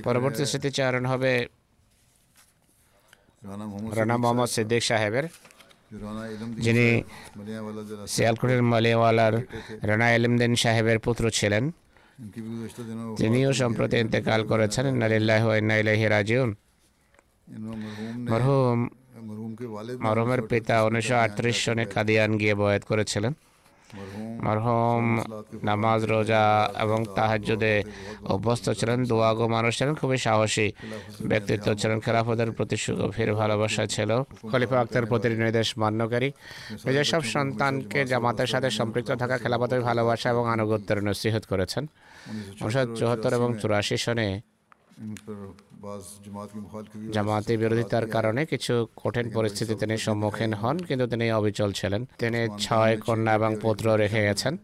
পরবর্তী 0.07 0.43
স্মৃতিচারণ 0.51 1.03
হবে 1.11 1.31
রানা 3.97 4.15
মোহাম্মদ 4.23 4.49
সিদ্দিক 4.55 4.83
সাহেবের, 4.89 5.25
যিনি 6.65 6.87
শিয়ালকুটির 8.13 8.63
মালিয়াওয়ালার 8.73 9.33
রানা 9.89 10.07
এলিমদিন 10.15 10.53
সাহেবের 10.63 10.99
পুত্র 11.05 11.23
ছিলেন। 11.39 11.63
তিনিও 13.21 13.49
সম্প্রতি 13.61 13.95
ইন্তেকাল 14.03 14.41
করেছেন। 14.51 14.85
নালিল্লাহ 15.01 15.43
ইলাইহি 15.81 16.05
রাজিউন। 16.15 16.49
মরহুম 18.29 18.79
মরহুমের 19.99 20.41
পিতা 20.41 20.83
উনিশশো 20.83 21.15
আটত্রিশ 21.15 21.65
সনে 21.65 21.85
কাদিয়ান 21.85 22.37
গিয়ে 22.37 22.55
বয়াত 22.55 22.83
করেছিলেন। 22.83 23.33
মরহুম 24.43 25.05
নামাজ 25.63 26.05
রোজা 26.05 26.43
এবং 26.79 27.05
তাহাজুদে 27.15 27.83
অভ্যস্ত 28.23 28.69
ছিলেন 28.69 29.03
দোয়াগো 29.03 29.47
মানুষ 29.47 29.77
ছিলেন 29.77 29.93
খুবই 29.95 30.17
সাহসী 30.17 30.71
ব্যক্তিত্ব 31.25 31.73
ছিলেন 31.73 31.99
খেলাফতের 31.99 32.51
প্রতি 32.51 32.77
সুগভীর 32.77 33.33
ভালোবাসা 33.33 33.85
ছিল। 33.85 34.23
খলিফা 34.51 34.79
আক্তার 34.79 35.05
প্রতি 35.05 35.29
নির্দেশ 35.29 35.77
মান্যকারী। 35.77 36.31
নিজের 36.85 37.03
সব 37.03 37.21
সন্তানকে 37.21 38.05
জামাতের 38.05 38.47
সাথে 38.47 38.69
সম্পৃক্ত 38.69 39.11
থাকা 39.11 39.37
খেলাফতের 39.37 39.81
ভালোবাসা 39.81 40.29
এবং 40.29 40.49
আনুগত্যের 40.49 41.03
নসিহত 41.03 41.43
করেছেন। 41.45 41.83
উনিশশো 42.61 42.95
চুয়াত্তর 42.95 43.33
এবং 43.33 43.49
চুরাশি 43.57 43.97
সনে 43.97 44.41
জামাতের 47.13 47.57
বিরোধিতার 47.59 48.07
কারণে 48.07 48.45
কিছু 48.45 48.87
কঠিন 48.95 49.31
পরিস্থিতি 49.33 49.75
তিনি 49.75 49.97
সম্মুখীন 49.97 50.53
হন 50.53 50.77
কিন্তু 50.77 51.07
তিনি 51.07 51.31
অবিচল 51.31 51.71
ছিলেন। 51.71 52.05
তিনি 52.19 52.47
ছয় 52.59 52.97
কন্যা 52.97 53.33
এবং 53.33 53.55
পুত্র 53.61 53.93
রেখে 53.93 54.21
গেছেন। 54.23 54.57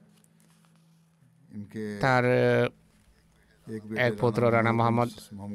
তার 2.02 2.24
এক 4.06 4.14
পুত্র 4.20 4.42
রানা 4.52 4.72
মোহাম্মদ 4.72 5.10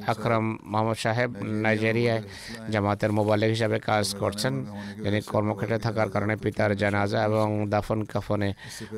আকরাম 0.06 0.44
মোহাম্মদ 0.70 0.98
সাহেব 1.04 1.30
নাইজেরিয়ায় 1.62 2.22
জামাতের 2.70 3.10
মোবালিক 3.12 3.50
হিসাবে 3.50 3.78
কাজ 3.80 4.06
করছেন 4.14 4.54
যিনি 5.02 5.18
কর্মক্ষেত্রে 5.32 5.78
থাকার 5.78 6.08
কারণে 6.10 6.34
পিতার 6.36 6.70
জানাজা 6.76 7.18
এবং 7.28 7.48
দাফন 7.68 8.00
কাফনে 8.04 8.50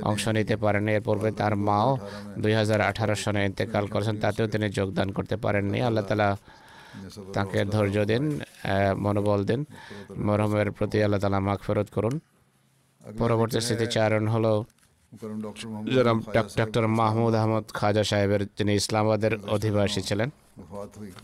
অংশ 0.02 0.24
নিতে 0.28 0.54
পারেন 0.56 0.88
এর 0.88 1.02
পূর্বে 1.06 1.30
তার 1.30 1.54
মাও 1.66 1.90
দুই 2.38 2.52
হাজার 2.52 2.80
আঠারো 2.80 3.14
সনে 3.14 3.40
ইন্তেকাল 3.44 3.84
করেছেন 3.86 4.16
তাতেও 4.20 4.46
তিনি 4.46 4.66
যোগদান 4.70 5.08
করতে 5.12 5.36
পারেননি 5.36 5.78
আল্লাহ 5.80 6.04
তালা 6.04 6.28
তাকে 7.32 7.60
ধৈর্য 7.64 7.98
দিন 8.04 8.24
মনোবল 8.96 9.40
দিন 9.44 9.60
মরহমের 10.26 10.68
প্রতি 10.72 10.98
আল্লাহ 11.02 11.20
তালা 11.20 11.40
মাখ 11.40 11.58
ফেরত 11.66 11.88
করুন। 11.96 12.14
পরবর্তী 13.18 13.58
স্মৃতিচারণ 13.66 14.24
হলো 14.28 14.52
জনাব 15.94 16.86
মাহমুদ 17.00 17.34
আহমদ 17.34 17.64
খাজা 17.78 18.04
সাহেবের 18.04 18.42
যিনি 18.58 18.72
ইসলামাবাদের 18.74 19.32
অধিবাসী 19.48 20.00
ছিলেন। 20.08 20.30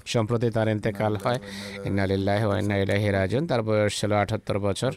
সম্প্রতি 0.06 0.50
তার 0.50 0.68
ইন্তেকাল 0.68 1.16
হয়। 1.16 1.38
ইন্নালিল্লাহ 1.84 2.42
ইন্না 2.60 2.76
ইলাহি 2.76 3.08
রাজন 3.10 3.46
তার 3.46 3.62
বয়স 3.62 3.92
ছিল 4.00 4.12
আঠাত্তর 4.12 4.58
বছর। 4.58 4.92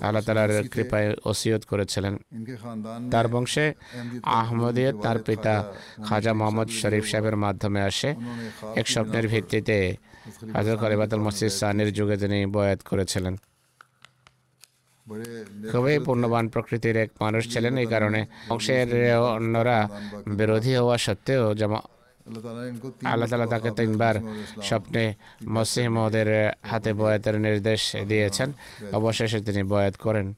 আল্লাহ 0.00 0.22
তালার 0.26 0.52
কৃপায় 0.68 1.08
ওসিয়ত 1.24 1.62
করেছিলেন। 1.70 2.14
তার 3.10 3.28
বংশে 3.28 3.74
আহমদিয়ত 4.24 4.96
তার 5.04 5.18
পিতা 5.22 5.54
খাজা 6.04 6.32
মোহাম্মদ 6.34 6.68
শরীফ 6.80 7.04
সাহেবের 7.10 7.36
মাধ্যমে 7.36 7.80
আসে। 7.82 8.10
এক 8.80 8.86
স্বপ্নের 8.88 9.28
ভিত্তিতে 9.28 9.96
হাজর 10.54 10.76
খলিবাতুল 10.76 11.20
মসজিদ 11.20 11.52
সানির 11.60 11.92
যুগে 11.92 12.16
তিনি 12.16 12.46
বয়াত 12.46 12.80
করেছিলেন। 12.90 13.36
খুবই 15.72 15.98
পূর্ণবান 15.98 16.48
প্রকৃতির 16.48 16.96
এক 16.96 17.10
মানুষ 17.20 17.42
ছিলেন 17.52 17.76
এই 17.78 17.86
কারণে। 17.86 18.20
বংশের 18.48 18.88
অন্যরা 19.36 19.78
বিরোধী 20.26 20.74
হওয়া 20.74 20.98
সত্ত্বেও 20.98 21.54
যেমন 21.54 21.80
আল্লাহ 23.04 23.28
তালা 23.28 23.46
তাকে 23.46 23.70
তিনবার 23.76 24.14
স্বপ্নে 24.62 25.14
মসিহ 25.48 25.90
মহদের 25.90 26.28
হাতে 26.62 26.92
বয়াতের 26.92 27.40
নির্দেশ 27.40 27.96
দিয়েছেন। 28.08 28.52
অবশেষে 28.92 29.40
তিনি 29.40 29.62
বয়াত 29.62 29.96
করেন। 29.96 30.34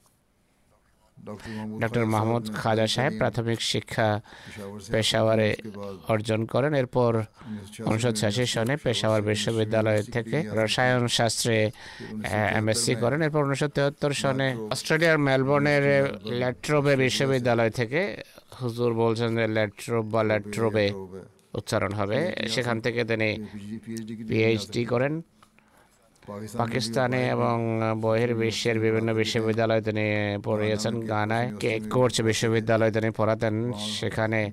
ডক্টর 1.83 2.05
মাহমুদ 2.15 2.45
খাজা 2.61 2.87
সাহেব 2.95 3.13
প্রাথমিক 3.21 3.61
শিক্ষা 3.73 4.09
পেশাওয়ারে 4.93 5.49
অর্জন 6.13 6.41
করেন। 6.53 6.73
এরপর 6.81 7.13
উনিশশো 7.89 8.11
ছিয়াশি 8.19 8.45
সনে 8.55 8.75
পেশাওয়ার 8.85 9.23
বিশ্ববিদ্যালয় 9.31 10.03
থেকে 10.15 10.37
রসায়ন 10.59 11.05
শাস্ত্রে 11.19 11.57
এমএসসি 12.59 12.93
করেন। 13.03 13.19
এরপর 13.27 13.43
উনিশশো 13.47 13.69
তেহাত্তর 13.77 14.13
সনে 14.23 14.49
অস্ট্রেলিয়ার 14.75 15.19
মেলবোর্নের 15.29 15.85
ল্যাট্রোবে 16.41 16.93
বিশ্ববিদ্যালয় 17.05 17.73
থেকে 17.79 18.01
হুজুর 18.61 18.91
বলছেন 19.03 19.31
যে 19.39 19.45
ল্যাট্রোব 19.57 20.05
বা 20.15 20.23
ল্যাট্রোবে 20.31 20.87
উচ্চারণ 21.59 21.93
হবে। 22.01 22.19
সেখান 22.55 22.77
থেকে 22.85 23.01
তিনি 23.11 23.31
পিএইচডি 24.29 24.83
করেন। 24.93 25.15
পাকিস্তানে 26.57 27.29
এবং 27.29 27.81
বহির্বিশ্বের 28.01 28.81
বিভিন্ন 28.81 29.15
বিশ্ববিদ্যালয় 29.15 29.83
তিনি 29.83 30.07
পড়িয়েছেন 30.45 31.01
গানায়। 31.01 31.49
কোর্স 31.91 32.21
বিশ্ববিদ্যালয় 32.21 32.93
তিনি 32.93 33.11
পড়াতেন। 33.11 33.73
সেখানে 33.73 34.53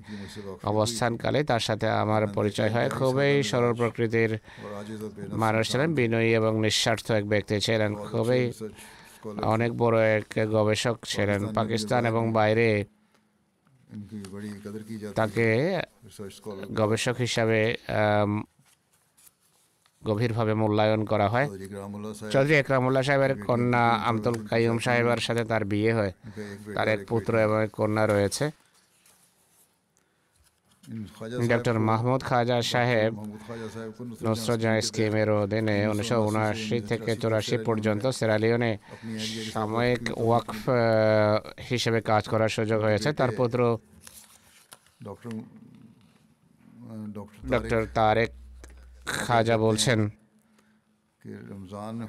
অবস্থানকালে 0.64 1.44
তার 1.44 1.60
সাথে 1.60 1.86
আমার 1.88 2.26
পরিচয় 2.26 2.70
হয়। 2.70 2.88
খুবই 2.90 3.42
সরল 3.42 3.74
প্রকৃতির 3.74 4.38
মানুষ 5.28 5.70
ছিলেন 5.72 5.94
বিনয়ী 5.94 6.30
এবং 6.34 6.60
নিঃস্বার্থ 6.60 7.10
এক 7.10 7.26
ব্যক্তি 7.28 7.60
ছিলেন। 7.60 7.94
খুবই 7.94 8.52
অনেক 9.42 9.70
বড় 9.76 9.96
এক 10.16 10.24
গবেষক 10.50 10.96
ছিলেন। 11.06 11.46
পাকিস্তান 11.46 12.06
এবং 12.06 12.32
বাইরে 12.32 12.84
তাকে 15.14 15.46
গবেষক 16.74 17.16
হিসাবে 17.18 17.76
গভীরভাবে 20.08 20.52
মূল্যায়ন 20.62 21.02
করা 21.12 21.26
হয়। 21.28 21.46
চৌধুরী 22.32 22.54
একরামুল্লাহ 22.62 23.02
সাহেবের 23.08 23.32
কন্যা 23.48 23.84
আমতুল 24.08 24.36
কাইম 24.50 24.76
সাহেবের 24.86 25.20
সাথে 25.26 25.42
তার 25.50 25.62
বিয়ে 25.72 25.92
হয়। 25.98 26.12
তার 26.74 26.88
এক 26.94 27.00
পুত্র 27.10 27.32
এবং 27.46 27.56
এক 27.64 27.70
কন্যা 27.78 28.04
রয়েছে। 28.06 28.44
ডক্টর 31.50 31.76
মাহমুদ 31.88 32.22
খাজা 32.28 32.58
সাহেব 32.72 33.12
নসরজা 34.24 34.70
স্কিমের 34.88 35.28
অধীনে 35.42 35.76
উনিশশো 35.92 36.16
উনআশি 36.28 36.78
থেকে 36.90 37.12
চুরাশি 37.22 37.56
পর্যন্ত 37.68 38.04
সেরালিওনে 38.18 38.72
সাময়িক 39.52 40.02
ওয়াকফ 40.26 40.60
হিসেবে 41.70 42.00
কাজ 42.10 42.22
করার 42.32 42.50
সুযোগ 42.56 42.80
হয়েছে। 42.86 43.08
তার 43.18 43.30
পুত্র 43.38 43.58
ডক্টর 47.52 47.82
তারেক 47.98 48.30
খাজা 49.24 49.56
বলছেন, 49.66 50.00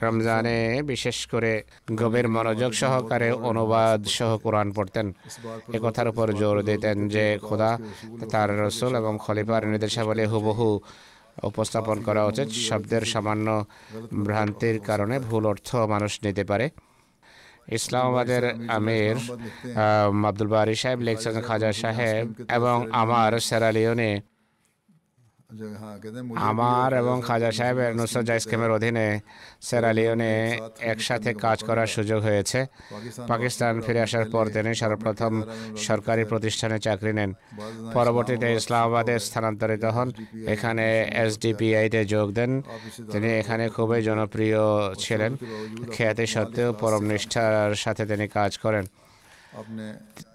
রমজানে 0.06 0.58
বিশেষ 0.92 1.18
করে 1.32 1.54
গভীর 2.02 2.28
মনোযোগ 2.36 2.72
সহকারে 2.82 3.30
অনুবাদ 3.50 4.00
সহ 4.18 4.32
কোরআন 4.46 4.68
পড়তেন। 4.78 5.08
এ 5.76 5.78
কথার 5.84 6.08
উপর 6.12 6.28
জোর 6.42 6.58
দিতেন 6.70 6.98
যে 7.16 7.26
খোদা 7.48 7.72
তার 8.32 8.50
রসুল 8.64 8.94
এবং 9.02 9.14
খলিফার 9.26 9.64
নির্দেশাবলী 9.72 10.26
হুবহু 10.32 10.70
উপস্থাপন 11.50 11.98
করা 12.08 12.22
উচিত। 12.32 12.50
শব্দের 12.68 13.04
সামান্য 13.14 13.48
ভ্রান্তির 14.26 14.78
কারণে 14.90 15.16
ভুল 15.30 15.44
অর্থ 15.52 15.70
মানুষ 15.94 16.12
নিতে 16.26 16.44
পারে। 16.52 16.66
ইসলামাবাদের 17.78 18.44
আমির 18.78 19.16
আব্দুল 20.30 20.50
বারি 20.54 20.76
সাহেব 20.82 21.00
লেখছেন, 21.08 21.36
খাজা 21.48 21.72
সাহেব 21.82 22.26
এবং 22.58 22.78
আমার 23.02 23.32
সেরালিওনে 23.48 24.12
আমার 26.50 26.90
এবং 27.02 27.16
খাজা 27.28 27.52
সাহেবের 27.58 27.92
নুসরত 28.00 28.26
জাইসকেমের 28.30 28.72
অধীনে 28.78 29.08
সেরালিওনে 29.68 30.34
একসাথে 30.92 31.30
কাজ 31.46 31.58
করার 31.68 31.90
সুযোগ 31.96 32.20
হয়েছে। 32.28 32.60
পাকিস্তান 33.32 33.74
ফিরে 33.86 34.02
আসার 34.08 34.26
পর 34.34 34.46
তিনি 34.56 34.72
সর্বপ্রথম 34.82 35.34
সরকারি 35.88 36.24
প্রতিষ্ঠানে 36.32 36.78
চাকরি 36.86 37.14
নেন। 37.18 37.32
পরবর্তীতে 37.98 38.48
ইসলামাবাদে 38.60 39.16
স্থানান্তরিত 39.28 39.86
হন। 39.96 40.08
এখানে 40.54 40.86
এসডিপিআইতে 41.24 42.02
যোগ 42.14 42.28
দেন। 42.38 42.52
তিনি 43.12 43.30
এখানে 43.42 43.66
খুবই 43.76 44.02
জনপ্রিয় 44.10 44.62
ছিলেন। 45.04 45.32
খ্যাতি 45.96 46.26
সত্ত্বেও 46.34 46.70
পরম 46.82 47.04
নিষ্ঠার 47.12 47.72
সাথে 47.84 48.04
তিনি 48.12 48.26
কাজ 48.38 48.52
করেন। 48.64 48.86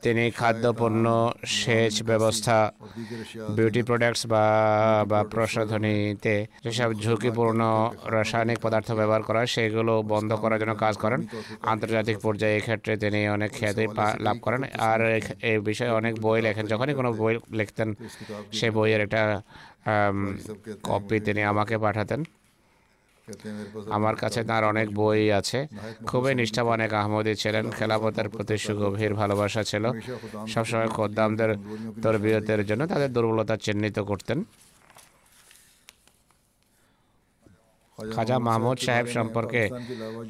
তিনি 0.02 0.30
খাদ্যপণ্য, 0.30 1.32
সেচ 1.46 2.02
ব্যবস্থা 2.02 2.56
বিউটি 3.56 3.82
প্রোডাক্টস 3.82 4.26
বা 4.26 4.44
বা 5.08 5.24
প্রসাধনীতে 5.24 6.46
যেসব 6.64 6.90
ঝুঁকিপূর্ণ 6.92 7.60
রাসায়নিক 8.04 8.58
পদার্থ 8.58 8.92
ব্যবহার 8.92 9.22
করা 9.22 9.46
সেগুলো 9.46 10.02
বন্ধ 10.02 10.30
করার 10.32 10.60
জন্য 10.60 10.74
কাজ 10.74 10.96
করেন। 10.96 11.20
আন্তর্জাতিক 11.62 12.18
পর্যায়ে 12.18 12.60
ক্ষেত্রে 12.60 12.96
তিনি 12.96 13.28
অনেক 13.28 13.50
খ্যাতি 13.52 13.84
লাভ 14.20 14.36
করেন। 14.42 14.62
আর 14.90 15.00
এই 15.42 15.58
বিষয়ে 15.58 15.90
অনেক 15.90 16.14
বই 16.20 16.42
লেখেন। 16.42 16.66
যখনই 16.66 16.94
কোনো 16.94 17.12
বই 17.12 17.34
লিখতেন, 17.50 17.94
সে 18.52 18.70
বইয়ের 18.70 19.00
একটা 19.00 19.42
কপি 20.82 21.20
তিনি 21.20 21.42
আমাকে 21.42 21.78
পাঠাতেন। 21.78 22.24
আমার 23.96 24.14
কাছে 24.22 24.40
তার 24.50 24.62
অনেক 24.72 24.86
বই 25.00 25.22
আছে। 25.40 25.58
খুবই 26.06 26.32
নিষ্ঠাবান 26.40 26.80
এক 26.86 26.92
আহমদি 27.00 27.34
ছিলেন। 27.42 27.64
খেলাপথের 27.78 28.28
প্রতি 28.34 28.56
সুগভীর 28.64 29.12
ভালোবাসা 29.20 29.62
ছিল। 29.70 29.84
সবসময় 30.54 30.90
খদ্দামদের 30.96 31.50
তরবিয়তের 32.02 32.60
জন্য 32.68 32.82
তাদের 32.92 33.10
দুর্বলতা 33.16 33.54
চিহ্নিত 33.64 33.98
করতেন। 34.10 34.38
খাজা 37.98 38.36
মাহমুদ 38.46 38.78
সাহেব 38.86 39.06
সম্পর্কে 39.16 39.62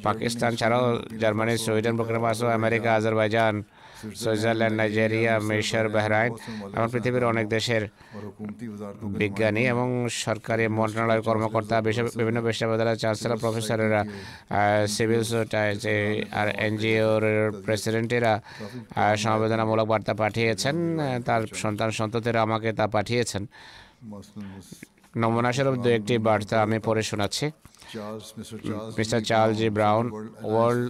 পাকিস্তান 0.07 0.51
ছাড়াও 0.59 0.85
Germany, 1.21 1.53
Sweden, 1.65 1.93
Burkina 1.97 2.21
Faso, 2.25 2.45
America, 2.59 2.89
Azerbaijan 2.95 3.55
Switzerland, 4.21 4.75
Nigeria, 4.79 5.33
মিশর, 5.49 5.85
বাহরাইন 5.95 6.31
এবং 6.75 6.87
পৃথিবীর 6.93 7.29
অনেক 7.33 7.45
দেশের 7.55 7.83
বিজ্ঞানী 9.21 9.63
এবং 9.73 9.87
সরকারি 10.25 10.63
মন্ত্রণালয়ের 10.79 11.23
কর্মকর্তা 11.27 11.75
বিভিন্ন 12.19 12.39
বিশ্ববিদ্যালয়ের 12.47 13.01
চ্যান্সেলর 13.03 13.41
প্রফেসরেরা 13.43 14.01
সিভিল 14.95 15.21
সোসাইটি, 15.31 15.97
আর 16.39 16.47
এনজিওর 16.67 17.23
প্রেসিডেন্টেরা 17.65 18.33
সমবেদনামূলক 19.23 19.87
বার্তা 19.91 20.13
পাঠিয়েছেন। 20.21 20.75
তার 21.27 21.41
সন্তান 21.63 21.89
সন্ততেরা 21.99 22.39
আমাকে 22.47 22.69
তা 22.79 22.85
পাঠিয়েছেন। 22.95 23.43
নমুনা 25.21 25.51
স্বরূপ 25.55 25.75
দু 25.83 25.89
একটি 25.97 26.15
বার্তা 26.27 26.55
আমি 26.65 26.77
পড়ে 26.87 27.03
শোনাচ্ছি। 27.09 27.45
Mister 28.97 29.19
Charles 29.29 29.55
G 29.59 29.67
Brown, 29.77 30.05
World 30.51 30.85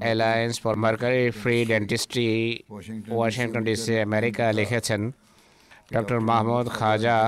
Alliance 0.00 0.54
for 0.60 0.74
Mercury 0.76 1.30
Free 1.40 1.56
Dentistry 1.64 2.28
Washington 3.10 3.62
DC 3.64 3.94
America 4.00 4.44
লিখেছেন 4.52 5.02
ডক্টর 5.92 6.18
মাহমুদ 6.28 6.66
খাজা 6.70 7.18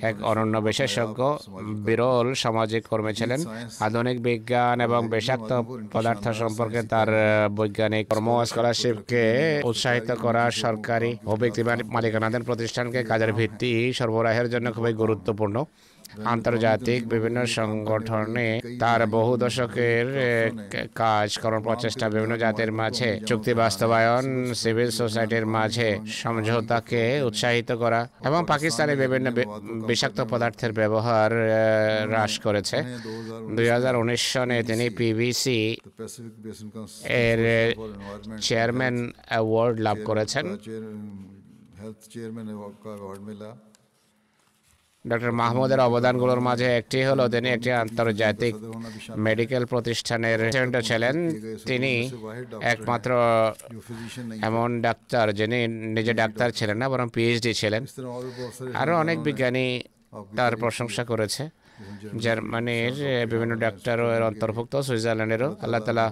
এক 0.00 0.16
অনন্য 0.22 0.54
বিশেষজ্ঞ 0.60 1.20
বিরল 1.86 2.26
সামাজিক 2.34 2.82
কর্মী 2.88 3.12
ছিলেন 3.14 3.40
আধুনিক 3.80 4.16
বিজ্ঞান 4.22 4.76
এবং 4.80 5.00
বিষাক্ত 5.08 5.50
পদার্থ 5.92 6.24
সম্পর্কে 6.42 6.80
তার 6.84 7.08
বৈজ্ঞানিক 7.50 8.04
কর্ম 8.08 8.28
স্কলারশিপকে 8.44 9.24
উৎসাহিত 9.64 10.10
করা 10.16 10.42
সরকারি 10.58 11.10
ও 11.26 11.32
ব্যক্তি 11.36 11.62
মালি- 11.62 11.86
মালিকানাধীন 11.86 12.42
প্রতিষ্ঠানকে 12.42 13.00
কাজের 13.04 13.32
ভিত্তি 13.32 13.70
সরবরাহের 13.92 14.48
জন্য 14.48 14.66
খুবই 14.72 14.92
গুরুত্বপূর্ণ 14.94 15.56
আন্তর্জাতিক 16.24 17.08
বিভিন্ন 17.08 17.44
সংগঠনে 17.44 18.48
তার 18.80 19.06
বহু 19.06 19.36
দশকের 19.36 20.06
কাজ 20.94 21.38
করার 21.38 21.60
প্রচেষ্টা 21.60 22.06
বিভিন্ন 22.08 22.36
জাতির 22.36 22.72
মাঝে 22.72 23.20
চুক্তি 23.26 23.54
বাস্তবায়ন 23.54 24.54
সিভিল 24.54 24.90
সোসাইটির 24.90 25.46
মাঝে 25.46 25.88
সমঝোতাকে 26.06 27.02
উৎসাহিত 27.22 27.72
করা 27.72 28.00
এবং 28.24 28.40
পাকিস্তানে 28.46 28.96
বিভিন্ন 28.96 29.26
বিষাক্ত 29.86 30.18
পদার্থের 30.30 30.72
ব্যবহার 30.72 31.30
হ্রাস 32.10 32.38
করেছে। 32.38 32.76
দুই 33.56 33.66
সনে 34.16 34.58
তিনি 34.62 34.90
পিবিসি 34.90 35.60
এর 37.24 37.40
চেয়ারম্যান 38.40 38.96
অ্যাওয়ার্ড 39.28 39.76
লাভ 39.80 39.96
করেছেন। 40.04 40.44
হেলথ 41.80 42.00
চেয়ারম্যান 42.12 42.48
ডক্টর 45.10 45.32
মাহমুদের 45.40 45.80
অবদানগুলোর 45.88 46.40
মাঝে 46.48 46.68
একটি 46.80 46.98
হলো, 47.08 47.24
তিনি 47.34 47.48
একটি 47.56 47.70
আন্তর্জাতিক 47.84 48.54
মেডিকেল 49.26 49.62
প্রতিষ্ঠানের 49.72 50.38
প্রেসিডেন্টও 50.38 50.82
ছিলেন। 50.88 51.16
তিনি 51.70 51.92
একমাত্র 52.72 53.10
এমন 54.48 54.68
ডাক্তার 54.86 55.26
যিনি 55.38 55.58
নিজে 55.96 56.12
ডাক্তার 56.22 56.48
ছিলেন 56.58 56.76
না, 56.82 56.86
বরং 56.92 57.06
পিএইচডি 57.14 57.50
ছিলেন। 57.60 57.82
আরও 58.80 58.92
অনেক 59.02 59.16
বিজ্ঞানী 59.28 59.66
তার 60.36 60.52
প্রশংসা 60.62 61.04
করেছে। 61.12 61.42
জার্মানির 62.24 62.94
বিভিন্ন 63.32 63.52
ডাক্তারও 63.64 64.06
এর 64.16 64.22
অন্তর্ভুক্ত, 64.30 64.74
সুইজারল্যান্ডেরও। 64.86 65.50
আল্লাহ 65.64 65.80
তালা 65.86 66.06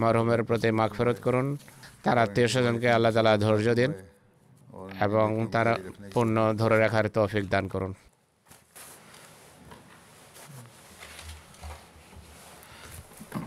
মরহুমের 0.00 0.40
প্রতি 0.48 0.68
মাখ 0.78 0.90
ফেরত 0.98 1.18
করুন। 1.26 1.46
তার 2.04 2.18
আত্মীয় 2.24 2.48
স্বজনকে 2.54 2.88
আল্লাহ 2.96 3.12
তালা 3.16 3.32
ধৈর্য 3.44 3.68
দিন 3.80 3.90
এবং 5.06 5.28
তার 5.54 5.68
পূর্ণ 6.14 6.36
ধরে 6.60 6.76
রাখার 6.84 7.06
তৌফিক 7.16 7.44
দান 7.54 7.64
করুন। 7.74 7.92